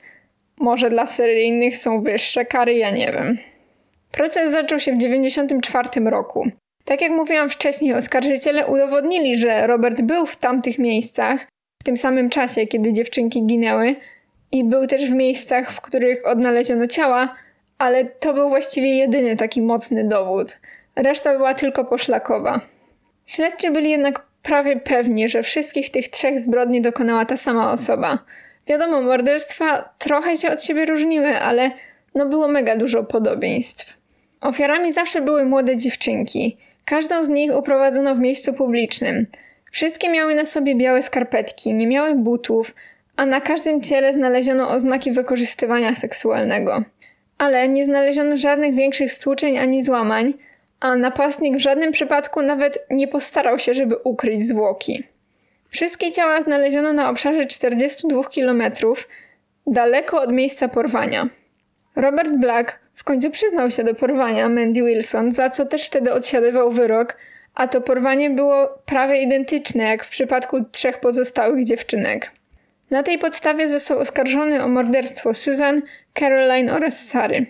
może 0.59 0.89
dla 0.89 1.05
seryjnych 1.05 1.77
są 1.77 2.01
wyższe 2.01 2.45
kary, 2.45 2.73
ja 2.73 2.91
nie 2.91 3.11
wiem. 3.11 3.37
Proces 4.11 4.51
zaczął 4.51 4.79
się 4.79 4.91
w 4.91 4.97
1994 4.97 6.09
roku. 6.09 6.51
Tak 6.85 7.01
jak 7.01 7.11
mówiłam 7.11 7.49
wcześniej, 7.49 7.93
oskarżyciele 7.93 8.67
udowodnili, 8.67 9.35
że 9.35 9.67
Robert 9.67 10.01
był 10.01 10.25
w 10.25 10.35
tamtych 10.35 10.79
miejscach 10.79 11.47
w 11.81 11.83
tym 11.83 11.97
samym 11.97 12.29
czasie, 12.29 12.67
kiedy 12.67 12.93
dziewczynki 12.93 13.45
ginęły, 13.45 13.95
i 14.51 14.63
był 14.63 14.87
też 14.87 15.09
w 15.09 15.13
miejscach, 15.13 15.71
w 15.71 15.81
których 15.81 16.27
odnaleziono 16.27 16.87
ciała, 16.87 17.35
ale 17.77 18.05
to 18.05 18.33
był 18.33 18.49
właściwie 18.49 18.95
jedyny 18.95 19.35
taki 19.35 19.61
mocny 19.61 20.03
dowód. 20.03 20.57
Reszta 20.95 21.37
była 21.37 21.53
tylko 21.53 21.85
poszlakowa. 21.85 22.61
Śledczy 23.25 23.71
byli 23.71 23.89
jednak 23.89 24.25
prawie 24.43 24.75
pewni, 24.75 25.29
że 25.29 25.43
wszystkich 25.43 25.91
tych 25.91 26.09
trzech 26.09 26.39
zbrodni 26.39 26.81
dokonała 26.81 27.25
ta 27.25 27.37
sama 27.37 27.71
osoba. 27.71 28.19
Wiadomo, 28.67 29.01
morderstwa 29.01 29.89
trochę 29.99 30.37
się 30.37 30.51
od 30.51 30.63
siebie 30.63 30.85
różniły, 30.85 31.37
ale 31.37 31.71
no 32.15 32.25
było 32.25 32.47
mega 32.47 32.75
dużo 32.75 33.03
podobieństw. 33.03 33.93
Ofiarami 34.41 34.91
zawsze 34.91 35.21
były 35.21 35.45
młode 35.45 35.77
dziewczynki. 35.77 36.57
Każdą 36.91 37.25
z 37.25 37.29
nich 37.29 37.57
uprowadzono 37.57 38.15
w 38.15 38.19
miejscu 38.19 38.53
publicznym. 38.53 39.27
Wszystkie 39.71 40.09
miały 40.09 40.35
na 40.35 40.45
sobie 40.45 40.75
białe 40.75 41.03
skarpetki, 41.03 41.73
nie 41.73 41.87
miały 41.87 42.15
butów, 42.15 42.75
a 43.15 43.25
na 43.25 43.41
każdym 43.41 43.81
ciele 43.81 44.13
znaleziono 44.13 44.69
oznaki 44.69 45.11
wykorzystywania 45.11 45.95
seksualnego. 45.95 46.83
Ale 47.37 47.69
nie 47.69 47.85
znaleziono 47.85 48.37
żadnych 48.37 48.75
większych 48.75 49.13
stłuczeń 49.13 49.57
ani 49.57 49.83
złamań, 49.83 50.33
a 50.79 50.95
napastnik 50.95 51.55
w 51.55 51.59
żadnym 51.59 51.91
przypadku 51.91 52.41
nawet 52.41 52.79
nie 52.89 53.07
postarał 53.07 53.59
się, 53.59 53.73
żeby 53.73 53.97
ukryć 53.97 54.45
zwłoki. 54.45 55.03
Wszystkie 55.69 56.11
ciała 56.11 56.41
znaleziono 56.41 56.93
na 56.93 57.09
obszarze 57.09 57.45
42 57.45 58.23
km, 58.23 58.63
daleko 59.67 60.21
od 60.21 60.31
miejsca 60.31 60.67
porwania. 60.67 61.27
Robert 61.95 62.33
Black 62.33 62.80
w 62.93 63.03
końcu 63.03 63.31
przyznał 63.31 63.71
się 63.71 63.83
do 63.83 63.95
porwania 63.95 64.49
Mandy 64.49 64.83
Wilson, 64.83 65.31
za 65.31 65.49
co 65.49 65.65
też 65.65 65.85
wtedy 65.85 66.13
odsiadywał 66.13 66.71
wyrok, 66.71 67.17
a 67.55 67.67
to 67.67 67.81
porwanie 67.81 68.29
było 68.29 68.67
prawie 68.85 69.21
identyczne 69.21 69.83
jak 69.83 70.03
w 70.03 70.09
przypadku 70.09 70.63
trzech 70.71 70.99
pozostałych 70.99 71.65
dziewczynek. 71.65 72.31
Na 72.91 73.03
tej 73.03 73.19
podstawie 73.19 73.67
został 73.67 73.99
oskarżony 73.99 74.63
o 74.63 74.67
morderstwo 74.67 75.33
Susan, 75.33 75.81
Caroline 76.13 76.73
oraz 76.73 77.07
Sary. 77.07 77.45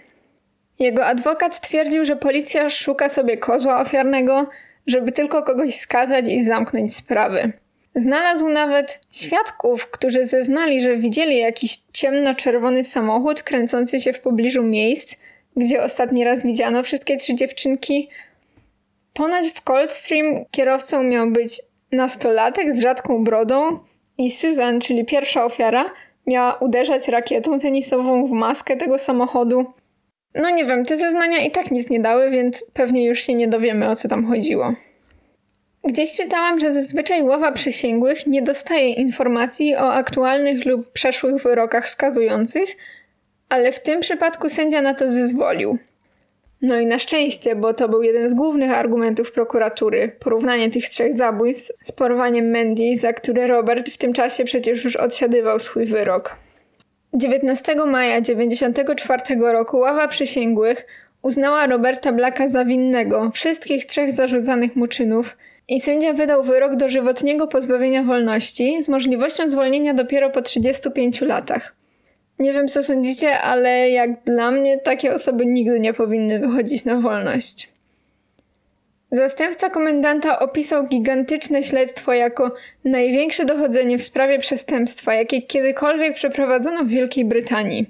Jego 0.80 1.06
adwokat 1.06 1.62
twierdził, 1.62 2.06
że 2.06 2.16
policja 2.16 2.70
szuka 2.70 3.10
sobie 3.10 3.38
kozła 3.38 3.82
ofiarnego, 3.82 4.50
żeby 4.88 5.12
tylko 5.12 5.44
kogoś 5.44 5.76
skazać 5.76 6.28
i 6.28 6.44
zamknąć 6.44 6.96
sprawy. 6.96 7.52
Znalazł 7.96 8.50
nawet 8.50 9.00
świadków, 9.12 9.88
którzy 9.88 10.26
zeznali, 10.26 10.82
że 10.82 10.98
widzieli 10.98 11.38
jakiś 11.38 11.78
ciemno-czerwony 11.94 12.84
samochód 12.84 13.44
kręcący 13.44 14.00
się 14.00 14.14
w 14.14 14.20
pobliżu 14.20 14.64
miejsc, 14.64 15.18
gdzie 15.56 15.84
ostatni 15.84 16.24
raz 16.24 16.44
widziano 16.44 16.84
wszystkie 16.84 17.18
trzy 17.18 17.36
dziewczynki. 17.36 18.10
Ponoć 19.14 19.48
w 19.48 19.62
Coldstream 19.62 20.46
kierowcą 20.52 21.04
miał 21.04 21.32
być 21.32 21.62
nastolatek 21.92 22.74
z 22.74 22.82
rzadką 22.82 23.24
brodą 23.24 23.80
i 24.18 24.32
Susan, 24.32 24.80
czyli 24.80 25.06
pierwsza 25.06 25.46
ofiara, 25.46 25.86
miała 26.28 26.54
uderzać 26.54 27.08
rakietą 27.08 27.60
tenisową 27.60 28.28
w 28.28 28.32
maskę 28.32 28.78
tego 28.78 29.00
samochodu. 29.00 29.66
No 30.36 30.50
nie 30.50 30.66
wiem, 30.66 30.86
te 30.86 30.98
zeznania 30.98 31.46
i 31.46 31.52
tak 31.52 31.72
nic 31.72 31.90
nie 31.90 32.00
dały, 32.00 32.32
więc 32.32 32.66
pewnie 32.74 33.06
już 33.06 33.20
się 33.20 33.36
nie 33.36 33.48
dowiemy 33.48 33.90
o 33.90 33.96
co 33.96 34.08
tam 34.08 34.28
chodziło. 34.28 34.74
Gdzieś 35.84 36.18
czytałam, 36.18 36.60
że 36.60 36.74
zazwyczaj 36.74 37.24
ława 37.24 37.52
przysięgłych 37.52 38.28
nie 38.28 38.42
dostaje 38.42 38.90
informacji 38.90 39.76
o 39.76 39.94
aktualnych 39.94 40.66
lub 40.66 40.92
przeszłych 40.92 41.42
wyrokach 41.44 41.90
skazujących, 41.90 42.70
ale 43.52 43.72
w 43.72 43.80
tym 43.80 44.00
przypadku 44.00 44.50
sędzia 44.50 44.82
na 44.82 44.94
to 44.94 45.10
zezwolił. 45.10 45.78
No 46.62 46.80
i 46.80 46.86
na 46.86 47.00
szczęście, 47.00 47.56
bo 47.56 47.74
to 47.74 47.90
był 47.90 48.04
jeden 48.04 48.30
z 48.30 48.34
głównych 48.34 48.72
argumentów 48.72 49.32
prokuratury 49.32 50.12
porównanie 50.20 50.72
tych 50.72 50.90
trzech 50.90 51.14
zabójstw 51.14 51.72
z 51.84 51.92
porwaniem 51.92 52.52
Mandy, 52.52 52.98
za 52.98 53.14
które 53.14 53.48
Robert 53.48 53.90
w 53.90 53.98
tym 53.98 54.14
czasie 54.14 54.44
przecież 54.44 54.84
już 54.84 54.96
odsiadywał 54.96 55.60
swój 55.60 55.86
wyrok. 55.86 56.36
19 57.14 57.76
maja 57.76 58.22
1994 58.22 59.52
roku 59.52 59.78
ława 59.78 60.08
przysięgłych 60.08 60.86
uznała 61.22 61.68
Roberta 61.68 62.12
Blacka 62.12 62.48
za 62.48 62.66
winnego 62.66 63.32
wszystkich 63.34 63.86
trzech 63.86 64.14
zarzucanych 64.14 64.76
mu 64.76 64.88
czynów 64.88 65.38
i 65.68 65.82
sędzia 65.82 66.14
wydał 66.14 66.44
wyrok 66.44 66.76
dożywotniego 66.76 67.48
pozbawienia 67.48 68.04
wolności 68.04 68.82
z 68.82 68.90
możliwością 68.90 69.48
zwolnienia 69.48 69.94
dopiero 69.94 70.30
po 70.30 70.42
35 70.42 71.22
latach. 71.22 71.81
Nie 72.40 72.54
wiem, 72.54 72.68
co 72.68 72.84
sądzicie, 72.84 73.40
ale 73.40 73.90
jak 73.90 74.24
dla 74.24 74.52
mnie 74.52 74.78
takie 74.78 75.14
osoby 75.14 75.46
nigdy 75.46 75.80
nie 75.80 75.94
powinny 75.94 76.40
wychodzić 76.40 76.86
na 76.86 76.96
wolność. 77.02 77.72
Zastępca 79.12 79.70
komendanta 79.70 80.40
opisał 80.40 80.88
gigantyczne 80.88 81.64
śledztwo 81.64 82.14
jako 82.14 82.56
największe 82.86 83.46
dochodzenie 83.46 83.98
w 83.98 84.04
sprawie 84.04 84.40
przestępstwa, 84.40 85.14
jakie 85.14 85.42
kiedykolwiek 85.42 86.16
przeprowadzono 86.16 86.84
w 86.84 86.88
Wielkiej 86.88 87.26
Brytanii. 87.26 87.86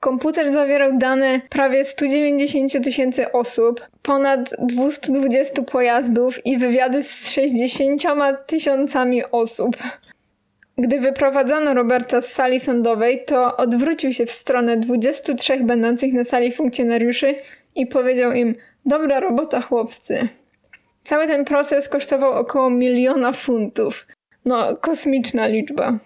Komputer 0.00 0.52
zawierał 0.52 0.98
dane 0.98 1.40
prawie 1.50 1.84
190 1.84 2.84
tysięcy 2.84 3.32
osób, 3.32 3.80
ponad 4.02 4.50
220 4.58 5.62
pojazdów 5.62 6.46
i 6.46 6.58
wywiady 6.58 7.02
z 7.02 7.30
60 7.30 8.02
tysiącami 8.46 9.22
osób. 9.24 9.76
Gdy 10.78 11.00
wyprowadzano 11.00 11.74
Roberta 11.74 12.20
z 12.20 12.32
sali 12.32 12.60
sądowej, 12.60 13.24
to 13.26 13.56
odwrócił 13.56 14.12
się 14.12 14.26
w 14.26 14.30
stronę 14.30 14.76
23 14.76 15.64
będących 15.64 16.12
na 16.12 16.24
sali 16.24 16.52
funkcjonariuszy 16.52 17.34
i 17.74 17.86
powiedział 17.86 18.32
im: 18.32 18.54
Dobra 18.86 19.20
robota, 19.20 19.60
chłopcy. 19.60 20.28
Cały 21.04 21.26
ten 21.26 21.44
proces 21.44 21.88
kosztował 21.88 22.32
około 22.32 22.70
miliona 22.70 23.32
funtów. 23.32 24.06
No, 24.44 24.76
kosmiczna 24.76 25.46
liczba. 25.46 25.98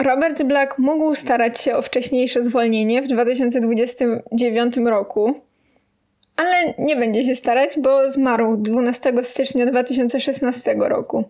Robert 0.00 0.42
Black 0.42 0.78
mógł 0.78 1.14
starać 1.14 1.60
się 1.60 1.76
o 1.76 1.82
wcześniejsze 1.82 2.42
zwolnienie 2.42 3.02
w 3.02 3.08
2029 3.08 4.76
roku, 4.76 5.40
ale 6.36 6.74
nie 6.78 6.96
będzie 6.96 7.24
się 7.24 7.34
starać, 7.34 7.78
bo 7.78 8.08
zmarł 8.08 8.56
12 8.56 9.12
stycznia 9.22 9.66
2016 9.66 10.74
roku. 10.78 11.24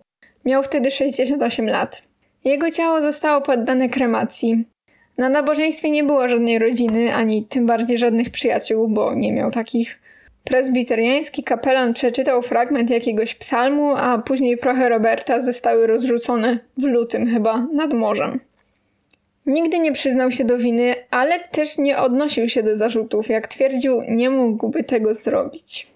Miał 0.45 0.63
wtedy 0.63 0.91
68 0.91 1.67
lat. 1.67 2.01
Jego 2.45 2.71
ciało 2.71 3.01
zostało 3.01 3.41
poddane 3.41 3.89
kremacji. 3.89 4.65
Na 5.17 5.29
nabożeństwie 5.29 5.91
nie 5.91 6.03
było 6.03 6.27
żadnej 6.27 6.59
rodziny, 6.59 7.15
ani 7.15 7.45
tym 7.45 7.65
bardziej 7.65 7.97
żadnych 7.97 8.29
przyjaciół, 8.29 8.87
bo 8.87 9.13
nie 9.13 9.33
miał 9.33 9.51
takich. 9.51 9.99
Prezbiteriański 10.43 11.43
kapelan 11.43 11.93
przeczytał 11.93 12.41
fragment 12.41 12.89
jakiegoś 12.89 13.35
psalmu, 13.35 13.95
a 13.95 14.17
później 14.17 14.57
prochy 14.57 14.89
Roberta 14.89 15.39
zostały 15.39 15.87
rozrzucone 15.87 16.59
w 16.77 16.83
lutym 16.83 17.27
chyba 17.27 17.67
nad 17.73 17.93
morzem. 17.93 18.39
Nigdy 19.45 19.79
nie 19.79 19.91
przyznał 19.91 20.31
się 20.31 20.45
do 20.45 20.57
winy, 20.57 20.95
ale 21.11 21.39
też 21.39 21.77
nie 21.77 21.97
odnosił 21.97 22.49
się 22.49 22.63
do 22.63 22.75
zarzutów. 22.75 23.29
Jak 23.29 23.47
twierdził, 23.47 24.01
nie 24.09 24.29
mógłby 24.29 24.83
tego 24.83 25.15
zrobić. 25.15 25.87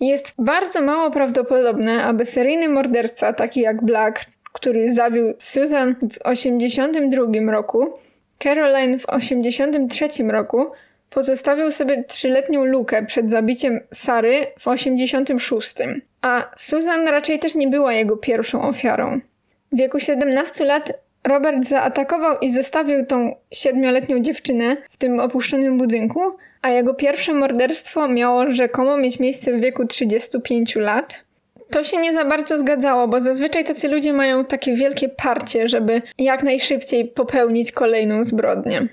Jest 0.00 0.34
bardzo 0.38 0.82
mało 0.82 1.10
prawdopodobne, 1.10 2.04
aby 2.04 2.26
seryjny 2.26 2.68
morderca, 2.68 3.32
taki 3.32 3.60
jak 3.60 3.84
Black, 3.84 4.26
który 4.52 4.94
zabił 4.94 5.34
Susan 5.38 5.94
w 5.94 6.18
1982 6.18 7.52
roku, 7.52 7.92
Caroline 8.38 8.98
w 8.98 9.06
1983 9.06 10.22
roku, 10.22 10.66
pozostawił 11.10 11.70
sobie 11.70 12.04
trzyletnią 12.04 12.64
lukę 12.64 13.06
przed 13.06 13.30
zabiciem 13.30 13.80
Sary 13.90 14.46
w 14.58 14.68
86, 14.68 15.74
a 16.22 16.50
Susan 16.56 17.08
raczej 17.08 17.38
też 17.38 17.54
nie 17.54 17.68
była 17.68 17.92
jego 17.92 18.16
pierwszą 18.16 18.62
ofiarą. 18.62 19.20
W 19.72 19.76
wieku 19.76 20.00
17 20.00 20.64
lat 20.64 20.92
Robert 21.26 21.64
zaatakował 21.64 22.38
i 22.38 22.52
zostawił 22.54 23.06
tą 23.06 23.34
siedmioletnią 23.52 24.20
dziewczynę 24.20 24.76
w 24.90 24.96
tym 24.96 25.20
opuszczonym 25.20 25.78
budynku, 25.78 26.20
a 26.62 26.70
jego 26.70 26.94
pierwsze 26.94 27.34
morderstwo 27.34 28.08
miało 28.08 28.50
rzekomo 28.50 28.96
mieć 28.96 29.20
miejsce 29.20 29.52
w 29.52 29.60
wieku 29.60 29.86
35 29.86 30.76
lat. 30.76 31.24
To 31.70 31.84
się 31.84 31.98
nie 31.98 32.12
za 32.14 32.24
bardzo 32.24 32.58
zgadzało, 32.58 33.08
bo 33.08 33.20
zazwyczaj 33.20 33.64
tacy 33.64 33.88
ludzie 33.88 34.12
mają 34.12 34.44
takie 34.44 34.74
wielkie 34.76 35.08
parcie, 35.08 35.68
żeby 35.68 36.02
jak 36.18 36.42
najszybciej 36.42 37.04
popełnić 37.04 37.72
kolejną 37.72 38.24
zbrodnię. 38.24 38.88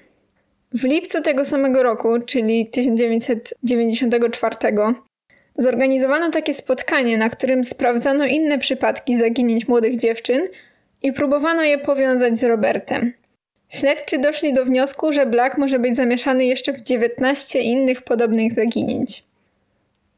W 0.73 0.83
lipcu 0.83 1.21
tego 1.21 1.45
samego 1.45 1.83
roku, 1.83 2.09
czyli 2.25 2.69
1994, 2.69 4.55
zorganizowano 5.57 6.31
takie 6.31 6.53
spotkanie, 6.53 7.17
na 7.17 7.29
którym 7.29 7.63
sprawdzano 7.63 8.25
inne 8.25 8.59
przypadki 8.59 9.17
zaginięć 9.17 9.67
młodych 9.67 9.97
dziewczyn 9.97 10.41
i 11.03 11.13
próbowano 11.13 11.63
je 11.63 11.77
powiązać 11.77 12.39
z 12.39 12.43
Robertem. 12.43 13.13
Śledczy 13.69 14.17
doszli 14.17 14.53
do 14.53 14.65
wniosku, 14.65 15.11
że 15.11 15.25
Black 15.25 15.57
może 15.57 15.79
być 15.79 15.95
zamieszany 15.95 16.45
jeszcze 16.45 16.73
w 16.73 16.81
19 16.81 17.59
innych 17.59 18.01
podobnych 18.01 18.53
zaginięć. 18.53 19.26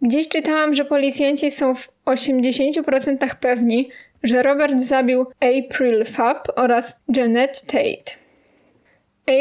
Gdzieś 0.02 0.30
czytałam, 0.30 0.74
że 0.74 0.86
policjanci 0.86 1.52
są 1.52 1.76
w 1.76 1.90
80% 2.06 3.36
pewni, 3.36 3.90
że 4.24 4.44
Robert 4.44 4.80
zabił 4.80 5.26
April 5.40 6.06
Fab 6.06 6.48
oraz 6.56 7.00
Janet 7.16 7.62
Tate. 7.62 8.20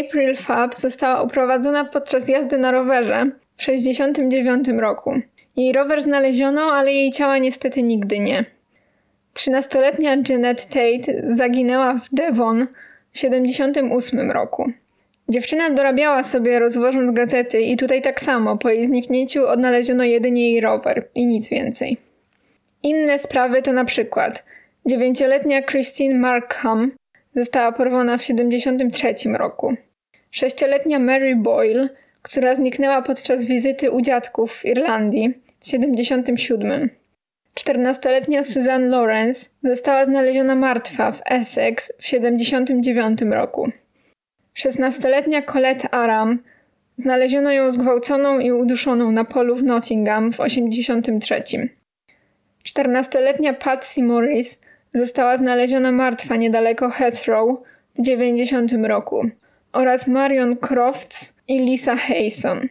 April 0.01 0.37
Fab 0.37 0.79
została 0.79 1.23
uprowadzona 1.23 1.85
podczas 1.85 2.29
jazdy 2.29 2.59
na 2.59 2.71
rowerze 2.71 3.31
w 3.57 3.67
1969 3.67 4.69
roku. 4.81 5.21
Jej 5.57 5.73
rower 5.73 6.03
znaleziono, 6.03 6.63
ale 6.63 6.93
jej 6.93 7.11
ciała 7.11 7.39
niestety 7.39 7.83
nigdy 7.83 8.19
nie. 8.19 8.45
13-letnia 9.35 10.17
Janet 10.29 10.67
Tate 10.67 11.21
zaginęła 11.23 11.95
w 11.95 12.09
Devon 12.13 12.67
w 13.11 13.15
1978 13.15 14.31
roku. 14.31 14.73
Dziewczyna 15.31 15.71
dorabiała 15.71 16.25
sobie 16.25 16.59
rozwożąc 16.59 17.11
gazety 17.11 17.61
i 17.61 17.77
tutaj 17.77 18.03
tak 18.03 18.21
samo, 18.21 18.57
po 18.59 18.69
jej 18.69 18.87
zniknięciu 18.87 19.47
odnaleziono 19.47 20.05
jedynie 20.05 20.51
jej 20.51 20.61
rower 20.61 21.09
i 21.15 21.27
nic 21.27 21.49
więcej. 21.49 21.97
Inne 22.83 23.19
sprawy 23.19 23.63
to 23.63 23.73
na 23.73 23.85
przykład 23.85 24.45
dziewięcioletnia 24.87 25.63
Christine 25.63 26.19
Markham 26.19 26.91
została 27.33 27.73
porwana 27.73 28.19
w 28.19 28.21
1973 28.21 29.29
roku. 29.29 29.75
Sześcioletnia 30.31 30.99
Mary 30.99 31.37
Boyle, 31.37 31.89
która 32.23 32.55
zniknęła 32.55 33.03
podczas 33.03 33.45
wizyty 33.45 33.91
u 33.91 34.01
dziadków 34.01 34.53
w 34.53 34.65
Irlandii 34.65 35.35
w 35.61 35.65
1977. 35.65 36.91
14-letnia 37.55 38.45
Susan 38.45 38.89
Lawrence 38.89 39.51
została 39.63 40.05
znaleziona 40.05 40.55
martwa 40.55 41.13
w 41.13 41.23
Essex 41.27 41.93
w 41.99 42.03
1979 42.03 43.21
roku. 43.35 43.71
16-letnia 44.59 45.43
Colette 45.43 45.91
Aram 45.91 46.39
znaleziono 46.97 47.53
ją 47.53 47.71
zgwałconą 47.71 48.39
i 48.39 48.53
uduszoną 48.53 49.13
na 49.13 49.25
polu 49.25 49.57
w 49.57 49.65
Nottingham 49.65 50.33
w 50.33 50.37
1983. 50.37 51.69
14-letnia 52.67 53.55
Patsy 53.55 54.03
Morris 54.03 54.61
została 54.95 55.37
znaleziona 55.37 55.93
martwa 55.93 56.37
niedaleko 56.37 56.91
Heathrow 56.91 57.59
w 57.95 57.97
1990 57.97 58.73
roku 58.87 59.31
oraz 59.73 60.07
Marion 60.07 60.57
Crofts 60.57 61.35
i 61.49 61.59
Lisa 61.59 61.97
Hayson. 61.97 62.69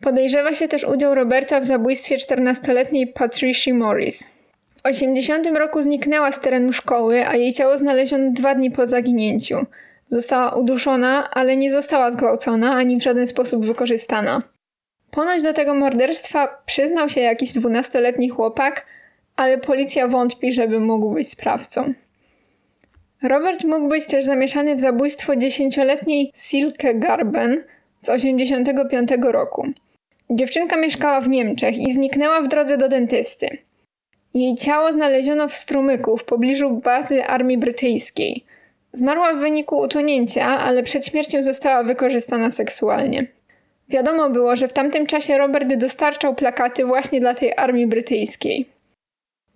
Podejrzewa 0.00 0.54
się 0.54 0.68
też 0.68 0.84
udział 0.84 1.14
Roberta 1.14 1.60
w 1.60 1.64
zabójstwie 1.64 2.16
14-letniej 2.16 3.06
Patricia 3.06 3.74
Morris. 3.74 4.30
W 4.76 4.86
80 4.86 5.46
roku 5.46 5.82
zniknęła 5.82 6.32
z 6.32 6.40
terenu 6.40 6.72
szkoły, 6.72 7.26
a 7.26 7.36
jej 7.36 7.52
ciało 7.52 7.78
znaleziono 7.78 8.30
dwa 8.30 8.54
dni 8.54 8.70
po 8.70 8.86
zaginięciu. 8.86 9.66
Została 10.08 10.54
uduszona, 10.54 11.30
ale 11.30 11.56
nie 11.56 11.72
została 11.72 12.10
zgwałcona 12.10 12.74
ani 12.74 12.96
w 12.96 13.02
żaden 13.02 13.26
sposób 13.26 13.66
wykorzystana. 13.66 14.42
Ponoć 15.10 15.42
do 15.42 15.52
tego 15.52 15.74
morderstwa 15.74 16.62
przyznał 16.66 17.08
się 17.08 17.20
jakiś 17.20 17.52
12-letni 17.52 18.28
chłopak, 18.28 18.86
ale 19.36 19.58
policja 19.58 20.08
wątpi, 20.08 20.52
żeby 20.52 20.80
mógł 20.80 21.10
być 21.10 21.28
sprawcą. 21.28 21.94
Robert 23.22 23.64
mógł 23.64 23.88
być 23.88 24.06
też 24.06 24.24
zamieszany 24.24 24.76
w 24.76 24.80
zabójstwo 24.80 25.32
10-letniej 25.32 26.32
Silke 26.34 26.94
Garben 26.94 27.64
z 28.00 28.08
85 28.08 29.10
roku. 29.22 29.66
Dziewczynka 30.30 30.76
mieszkała 30.76 31.20
w 31.20 31.28
Niemczech 31.28 31.78
i 31.78 31.92
zniknęła 31.92 32.40
w 32.40 32.48
drodze 32.48 32.78
do 32.78 32.88
dentysty. 32.88 33.48
Jej 34.34 34.54
ciało 34.54 34.92
znaleziono 34.92 35.48
w 35.48 35.54
strumyku 35.54 36.16
w 36.16 36.24
pobliżu 36.24 36.70
bazy 36.70 37.24
armii 37.24 37.58
brytyjskiej. 37.58 38.44
Zmarła 38.94 39.34
w 39.34 39.38
wyniku 39.38 39.78
utonięcia, 39.78 40.46
ale 40.46 40.82
przed 40.82 41.06
śmiercią 41.06 41.42
została 41.42 41.82
wykorzystana 41.82 42.50
seksualnie. 42.50 43.26
Wiadomo 43.88 44.30
było, 44.30 44.56
że 44.56 44.68
w 44.68 44.72
tamtym 44.72 45.06
czasie 45.06 45.38
Robert 45.38 45.74
dostarczał 45.74 46.34
plakaty 46.34 46.84
właśnie 46.84 47.20
dla 47.20 47.34
tej 47.34 47.52
armii 47.56 47.86
brytyjskiej. 47.86 48.66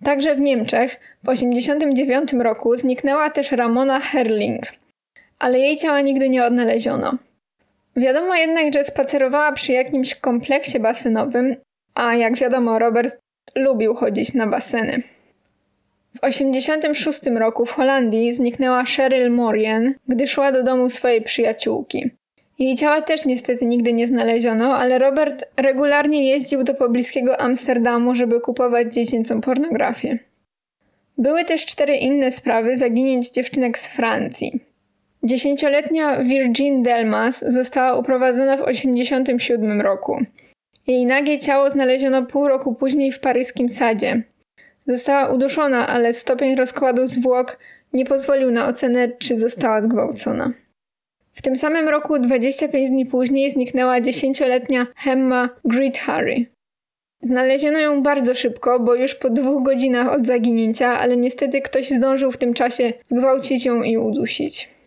Także 0.05 0.35
w 0.35 0.41
Niemczech 0.41 0.91
w 1.23 1.27
1989 1.27 2.33
roku 2.33 2.77
zniknęła 2.77 3.31
też 3.31 3.53
Ramona 3.53 4.01
Herling, 4.01 4.63
ale 5.39 5.59
jej 5.59 5.77
ciała 5.77 6.01
nigdy 6.01 6.29
nie 6.29 6.45
odnaleziono. 6.45 7.13
Wiadomo 7.97 8.35
jednak, 8.35 8.75
że 8.75 8.85
spacerowała 8.85 9.53
przy 9.53 9.73
jakimś 9.73 10.15
kompleksie 10.15 10.81
basenowym, 10.81 11.57
a 11.95 12.15
jak 12.15 12.37
wiadomo, 12.37 12.79
Robert 12.79 13.19
lubił 13.57 13.95
chodzić 13.95 14.35
na 14.35 14.47
baseny. 14.47 15.03
W 16.15 16.21
1986 16.21 17.39
roku 17.39 17.67
w 17.67 17.73
Holandii 17.73 18.33
zniknęła 18.33 18.85
Cheryl 18.85 19.31
Morien, 19.31 19.95
gdy 20.09 20.27
szła 20.27 20.53
do 20.53 20.63
domu 20.63 20.89
swojej 20.89 21.23
przyjaciółki. 21.23 22.11
Jej 22.59 22.77
ciała 22.77 23.03
też 23.03 23.25
niestety 23.25 23.67
nigdy 23.67 23.93
nie 23.93 24.07
znaleziono, 24.07 24.77
ale 24.77 24.99
Robert 24.99 25.45
regularnie 25.57 26.29
jeździł 26.29 26.65
do 26.65 26.75
pobliskiego 26.75 27.41
Amsterdamu, 27.41 28.15
żeby 28.15 28.41
kupować 28.41 28.95
dziecięcą 28.95 29.41
pornografię. 29.41 30.19
Były 31.19 31.45
też 31.45 31.67
cztery 31.67 31.97
inne 31.97 32.33
sprawy 32.33 32.77
zaginięć 32.77 33.31
dziewczynek 33.31 33.79
z 33.79 33.89
Francji. 33.89 34.61
Dziesięcioletnia 35.23 36.17
Virgin 36.17 36.83
Delmas 36.83 37.45
została 37.49 37.99
uprowadzona 37.99 38.57
w 38.57 38.65
1987 38.65 39.81
roku. 39.81 40.25
Jej 40.87 41.07
nagie 41.07 41.39
ciało 41.39 41.71
znaleziono 41.71 42.27
pół 42.27 42.49
roku 42.49 42.75
później 42.75 43.13
w 43.13 43.21
paryskim 43.21 43.69
sadzie. 43.69 44.23
Została 44.89 45.29
uduszona, 45.29 45.87
ale 45.87 46.13
stopień 46.13 46.57
rozkładu 46.57 47.07
zwłok 47.07 47.59
nie 47.93 48.05
pozwolił 48.07 48.51
na 48.51 48.69
ocenę, 48.69 49.09
czy 49.19 49.37
została 49.37 49.83
zgwałcona. 49.83 50.53
W 51.33 51.43
tym 51.43 51.57
samym 51.57 51.89
roku, 51.89 52.19
25 52.19 52.91
dni 52.91 53.07
później, 53.07 53.51
zniknęła 53.51 54.01
dziesięcioletnia 54.01 54.87
Hemma 54.97 55.49
Harry. 56.01 56.47
Znaleziono 57.23 57.79
ją 57.79 58.03
bardzo 58.03 58.35
szybko, 58.35 58.81
bo 58.81 58.95
już 58.95 59.15
po 59.15 59.31
dwóch 59.31 59.63
godzinach 59.63 60.13
od 60.13 60.27
zaginięcia, 60.27 60.99
ale 60.99 61.17
niestety 61.17 61.61
ktoś 61.61 61.91
zdążył 61.91 62.31
w 62.31 62.37
tym 62.37 62.55
czasie 62.55 62.93
zgwałcić 63.07 63.65
ją 63.65 63.83
i 63.83 63.97
udusić. 63.97 64.78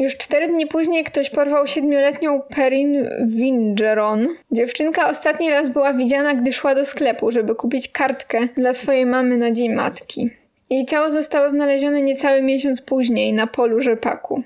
Już 0.00 0.16
cztery 0.16 0.48
dni 0.48 0.66
później 0.66 1.04
ktoś 1.04 1.30
porwał 1.30 1.66
siedmioletnią 1.66 2.40
Perin 2.40 3.08
Wingeron. 3.26 4.28
Dziewczynka 4.52 5.08
ostatni 5.08 5.50
raz 5.50 5.68
była 5.68 5.94
widziana, 5.94 6.34
gdy 6.34 6.52
szła 6.52 6.74
do 6.74 6.84
sklepu, 6.84 7.30
żeby 7.30 7.54
kupić 7.54 7.88
kartkę 7.88 8.48
dla 8.56 8.72
swojej 8.72 9.06
mamy 9.06 9.36
na 9.36 9.50
dzień 9.50 9.74
matki. 9.74 10.30
Jej 10.70 10.86
ciało 10.86 11.10
zostało 11.10 11.50
znalezione 11.50 12.02
niecały 12.02 12.42
miesiąc 12.42 12.80
później 12.80 13.32
na 13.32 13.46
polu 13.46 13.80
rzepaku. 13.80 14.42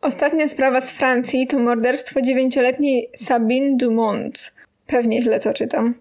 Ostatnia 0.00 0.48
sprawa 0.48 0.80
z 0.80 0.92
Francji 0.92 1.46
to 1.46 1.58
morderstwo 1.58 2.20
dziewięcioletniej 2.20 3.10
Sabine 3.16 3.76
Dumont. 3.76 4.52
Pewnie 4.86 5.22
źle 5.22 5.40
to 5.40 5.52
czytam. 5.52 5.94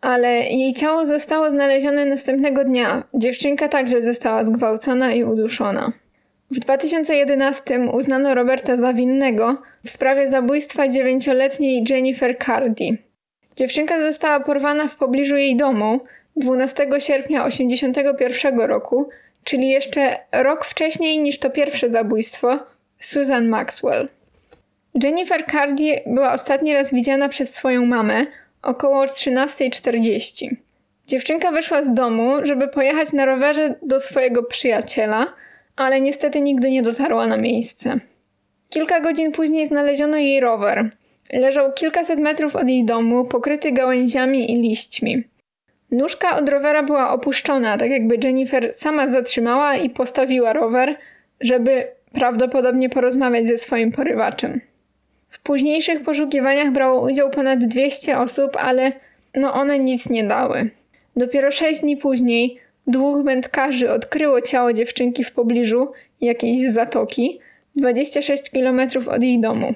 Ale 0.00 0.28
jej 0.30 0.72
ciało 0.72 1.06
zostało 1.06 1.50
znalezione 1.50 2.04
następnego 2.04 2.64
dnia. 2.64 3.02
Dziewczynka 3.14 3.68
także 3.68 4.02
została 4.02 4.44
zgwałcona 4.44 5.12
i 5.12 5.24
uduszona. 5.24 5.92
W 6.54 6.58
2011 6.58 7.80
uznano 7.92 8.34
Roberta 8.34 8.76
za 8.76 8.92
winnego 8.92 9.62
w 9.84 9.90
sprawie 9.90 10.28
zabójstwa 10.28 10.88
dziewięcioletniej 10.88 11.84
Jennifer 11.90 12.38
Cardi. 12.38 12.98
Dziewczynka 13.56 14.02
została 14.02 14.40
porwana 14.40 14.88
w 14.88 14.96
pobliżu 14.96 15.36
jej 15.36 15.56
domu 15.56 16.00
12 16.36 16.88
sierpnia 16.98 17.44
1981 17.44 18.60
roku, 18.60 19.08
czyli 19.44 19.68
jeszcze 19.68 20.18
rok 20.32 20.64
wcześniej 20.64 21.18
niż 21.18 21.38
to 21.38 21.50
pierwsze 21.50 21.90
zabójstwo 21.90 22.58
Susan 23.00 23.48
Maxwell. 23.48 24.08
Jennifer 25.02 25.46
Cardi 25.52 25.92
była 26.06 26.32
ostatni 26.32 26.74
raz 26.74 26.94
widziana 26.94 27.28
przez 27.28 27.54
swoją 27.54 27.86
mamę 27.86 28.26
około 28.62 29.04
13.40. 29.04 30.48
Dziewczynka 31.06 31.50
wyszła 31.50 31.82
z 31.82 31.94
domu, 31.94 32.32
żeby 32.42 32.68
pojechać 32.68 33.12
na 33.12 33.24
rowerze 33.24 33.74
do 33.82 34.00
swojego 34.00 34.42
przyjaciela– 34.42 35.26
ale 35.76 36.00
niestety 36.00 36.40
nigdy 36.40 36.70
nie 36.70 36.82
dotarła 36.82 37.26
na 37.26 37.36
miejsce. 37.36 38.00
Kilka 38.70 39.00
godzin 39.00 39.32
później 39.32 39.66
znaleziono 39.66 40.16
jej 40.16 40.40
rower, 40.40 40.90
Leżał 41.32 41.72
kilkaset 41.72 42.18
metrów 42.18 42.56
od 42.56 42.68
jej 42.68 42.84
domu, 42.84 43.24
pokryty 43.24 43.72
gałęziami 43.72 44.52
i 44.52 44.62
liśćmi. 44.62 45.24
Nóżka 45.90 46.38
od 46.38 46.48
rowera 46.48 46.82
była 46.82 47.10
opuszczona, 47.10 47.76
tak 47.76 47.90
jakby 47.90 48.18
Jennifer 48.24 48.72
sama 48.72 49.08
zatrzymała 49.08 49.76
i 49.76 49.90
postawiła 49.90 50.52
rower, 50.52 50.96
żeby 51.40 51.86
prawdopodobnie 52.12 52.88
porozmawiać 52.88 53.46
ze 53.46 53.58
swoim 53.58 53.92
porywaczem. 53.92 54.60
W 55.30 55.40
późniejszych 55.40 56.02
poszukiwaniach 56.02 56.72
brało 56.72 57.06
udział 57.06 57.30
ponad 57.30 57.64
200 57.64 58.18
osób, 58.18 58.56
ale 58.56 58.92
no 59.34 59.54
one 59.54 59.78
nic 59.78 60.10
nie 60.10 60.24
dały. 60.24 60.70
Dopiero 61.16 61.50
6 61.50 61.80
dni 61.80 61.96
później 61.96 62.58
dwóch 62.86 63.24
wędkarzy 63.24 63.92
odkryło 63.92 64.40
ciało 64.40 64.72
dziewczynki 64.72 65.24
w 65.24 65.32
pobliżu 65.32 65.92
jakiejś 66.20 66.72
zatoki, 66.72 67.40
26 67.76 68.50
km 68.50 68.80
od 69.06 69.22
jej 69.22 69.40
domu. 69.40 69.72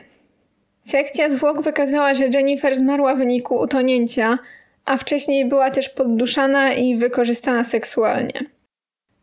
Sekcja 0.83 1.31
zwłok 1.31 1.63
wykazała, 1.63 2.15
że 2.15 2.29
Jennifer 2.35 2.77
zmarła 2.77 3.15
w 3.15 3.19
wyniku 3.19 3.57
utonięcia, 3.57 4.39
a 4.85 4.97
wcześniej 4.97 5.49
była 5.49 5.71
też 5.71 5.89
podduszana 5.89 6.73
i 6.73 6.97
wykorzystana 6.97 7.65
seksualnie. 7.65 8.45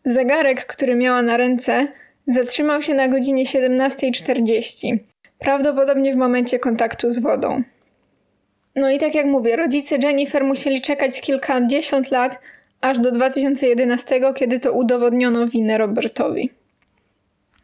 Zegarek, 0.06 0.66
który 0.66 0.96
miała 0.96 1.22
na 1.22 1.38
ręce, 1.38 1.88
zatrzymał 2.28 2.82
się 2.82 2.94
na 2.94 3.08
godzinie 3.08 3.44
17.40, 3.46 4.98
prawdopodobnie 5.40 6.14
w 6.14 6.18
momencie 6.18 6.60
kontaktu 6.60 7.12
z 7.12 7.20
wodą. 7.20 7.64
No 8.76 8.90
i 8.90 8.98
tak 8.98 9.16
jak 9.16 9.26
mówię, 9.26 9.56
rodzice 9.56 9.98
Jennifer 10.04 10.44
musieli 10.44 10.82
czekać 10.82 11.22
kilkadziesiąt 11.22 12.12
lat, 12.12 12.40
aż 12.82 13.00
do 13.00 13.12
2011, 13.12 14.22
kiedy 14.36 14.60
to 14.60 14.74
udowodniono 14.74 15.48
winę 15.48 15.78
Robertowi. 15.78 16.50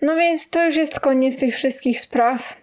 No 0.01 0.15
więc 0.15 0.49
to 0.49 0.65
już 0.65 0.75
jest 0.75 0.99
koniec 0.99 1.39
tych 1.39 1.55
wszystkich 1.55 2.01
spraw. 2.01 2.61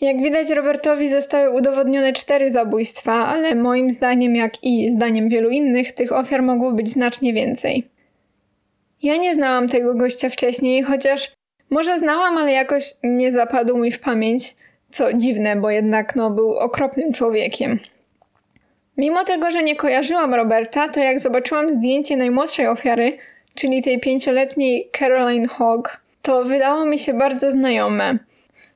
Jak 0.00 0.22
widać, 0.22 0.50
Robertowi 0.50 1.08
zostały 1.08 1.50
udowodnione 1.50 2.12
cztery 2.12 2.50
zabójstwa, 2.50 3.12
ale 3.12 3.54
moim 3.54 3.90
zdaniem, 3.90 4.36
jak 4.36 4.64
i 4.64 4.90
zdaniem 4.90 5.28
wielu 5.28 5.50
innych, 5.50 5.92
tych 5.92 6.12
ofiar 6.12 6.42
mogło 6.42 6.72
być 6.72 6.88
znacznie 6.88 7.32
więcej. 7.32 7.88
Ja 9.02 9.16
nie 9.16 9.34
znałam 9.34 9.68
tego 9.68 9.94
gościa 9.94 10.30
wcześniej, 10.30 10.82
chociaż 10.82 11.32
może 11.70 11.98
znałam, 11.98 12.38
ale 12.38 12.52
jakoś 12.52 12.84
nie 13.02 13.32
zapadł 13.32 13.78
mi 13.78 13.92
w 13.92 14.00
pamięć, 14.00 14.56
co 14.90 15.12
dziwne, 15.12 15.56
bo 15.56 15.70
jednak 15.70 16.16
no, 16.16 16.30
był 16.30 16.58
okropnym 16.58 17.12
człowiekiem. 17.12 17.78
Mimo 18.98 19.24
tego, 19.24 19.50
że 19.50 19.62
nie 19.62 19.76
kojarzyłam 19.76 20.34
Roberta, 20.34 20.88
to 20.88 21.00
jak 21.00 21.20
zobaczyłam 21.20 21.72
zdjęcie 21.72 22.16
najmłodszej 22.16 22.66
ofiary, 22.66 23.18
czyli 23.54 23.82
tej 23.82 24.00
pięcioletniej 24.00 24.90
Caroline 24.98 25.48
Hogg, 25.48 26.00
to 26.22 26.44
wydało 26.44 26.84
mi 26.84 26.98
się 26.98 27.14
bardzo 27.14 27.52
znajome. 27.52 28.18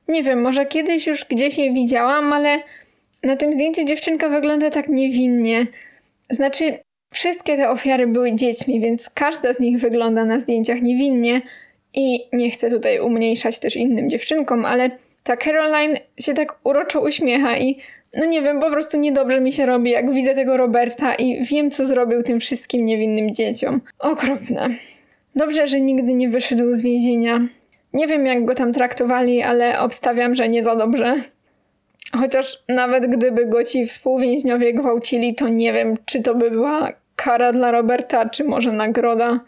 Nie 0.07 0.23
wiem, 0.23 0.41
może 0.41 0.65
kiedyś 0.65 1.07
już 1.07 1.25
gdzieś 1.25 1.57
je 1.57 1.73
widziałam, 1.73 2.33
ale 2.33 2.59
na 3.23 3.35
tym 3.35 3.53
zdjęciu 3.53 3.85
dziewczynka 3.85 4.29
wygląda 4.29 4.69
tak 4.69 4.87
niewinnie. 4.87 5.65
Znaczy, 6.29 6.79
wszystkie 7.13 7.57
te 7.57 7.69
ofiary 7.69 8.07
były 8.07 8.35
dziećmi, 8.35 8.79
więc 8.79 9.09
każda 9.09 9.53
z 9.53 9.59
nich 9.59 9.79
wygląda 9.79 10.25
na 10.25 10.39
zdjęciach 10.39 10.81
niewinnie 10.81 11.41
i 11.93 12.27
nie 12.33 12.51
chcę 12.51 12.69
tutaj 12.69 12.99
umniejszać 12.99 13.59
też 13.59 13.75
innym 13.75 14.09
dziewczynkom, 14.09 14.65
ale 14.65 14.91
ta 15.23 15.37
Caroline 15.37 15.97
się 16.19 16.33
tak 16.33 16.55
uroczo 16.63 17.01
uśmiecha 17.01 17.57
i 17.57 17.79
no 18.13 18.25
nie 18.25 18.41
wiem, 18.41 18.59
po 18.59 18.71
prostu 18.71 18.97
niedobrze 18.97 19.41
mi 19.41 19.51
się 19.51 19.65
robi, 19.65 19.91
jak 19.91 20.13
widzę 20.13 20.35
tego 20.35 20.57
Roberta 20.57 21.15
i 21.15 21.43
wiem, 21.43 21.71
co 21.71 21.85
zrobił 21.85 22.23
tym 22.23 22.39
wszystkim 22.39 22.85
niewinnym 22.85 23.35
dzieciom. 23.35 23.81
Okropne. 23.99 24.69
Dobrze, 25.35 25.67
że 25.67 25.81
nigdy 25.81 26.13
nie 26.13 26.29
wyszedł 26.29 26.73
z 26.73 26.81
więzienia. 26.81 27.47
Nie 27.93 28.07
wiem, 28.07 28.25
jak 28.25 28.45
go 28.45 28.55
tam 28.55 28.73
traktowali, 28.73 29.41
ale 29.41 29.79
obstawiam, 29.79 30.35
że 30.35 30.49
nie 30.49 30.63
za 30.63 30.75
dobrze. 30.75 31.15
Chociaż 32.19 32.63
nawet 32.69 33.07
gdyby 33.07 33.45
go 33.45 33.63
ci 33.63 33.85
współwięźniowie 33.85 34.73
gwałcili, 34.73 35.35
to 35.35 35.49
nie 35.49 35.73
wiem, 35.73 35.97
czy 36.05 36.21
to 36.21 36.35
by 36.35 36.51
była 36.51 36.93
kara 37.15 37.53
dla 37.53 37.71
Roberta, 37.71 38.29
czy 38.29 38.43
może 38.43 38.71
nagroda. 38.71 39.39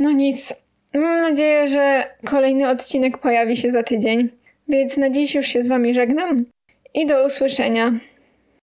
No 0.00 0.12
nic. 0.12 0.54
Mam 0.94 1.20
nadzieję, 1.20 1.68
że 1.68 2.04
kolejny 2.24 2.68
odcinek 2.68 3.18
pojawi 3.18 3.56
się 3.56 3.70
za 3.70 3.82
tydzień. 3.82 4.28
Więc 4.68 4.96
na 4.96 5.10
dziś 5.10 5.34
już 5.34 5.46
się 5.46 5.62
z 5.62 5.68
Wami 5.68 5.94
żegnam 5.94 6.44
i 6.94 7.06
do 7.06 7.26
usłyszenia. 7.26 7.92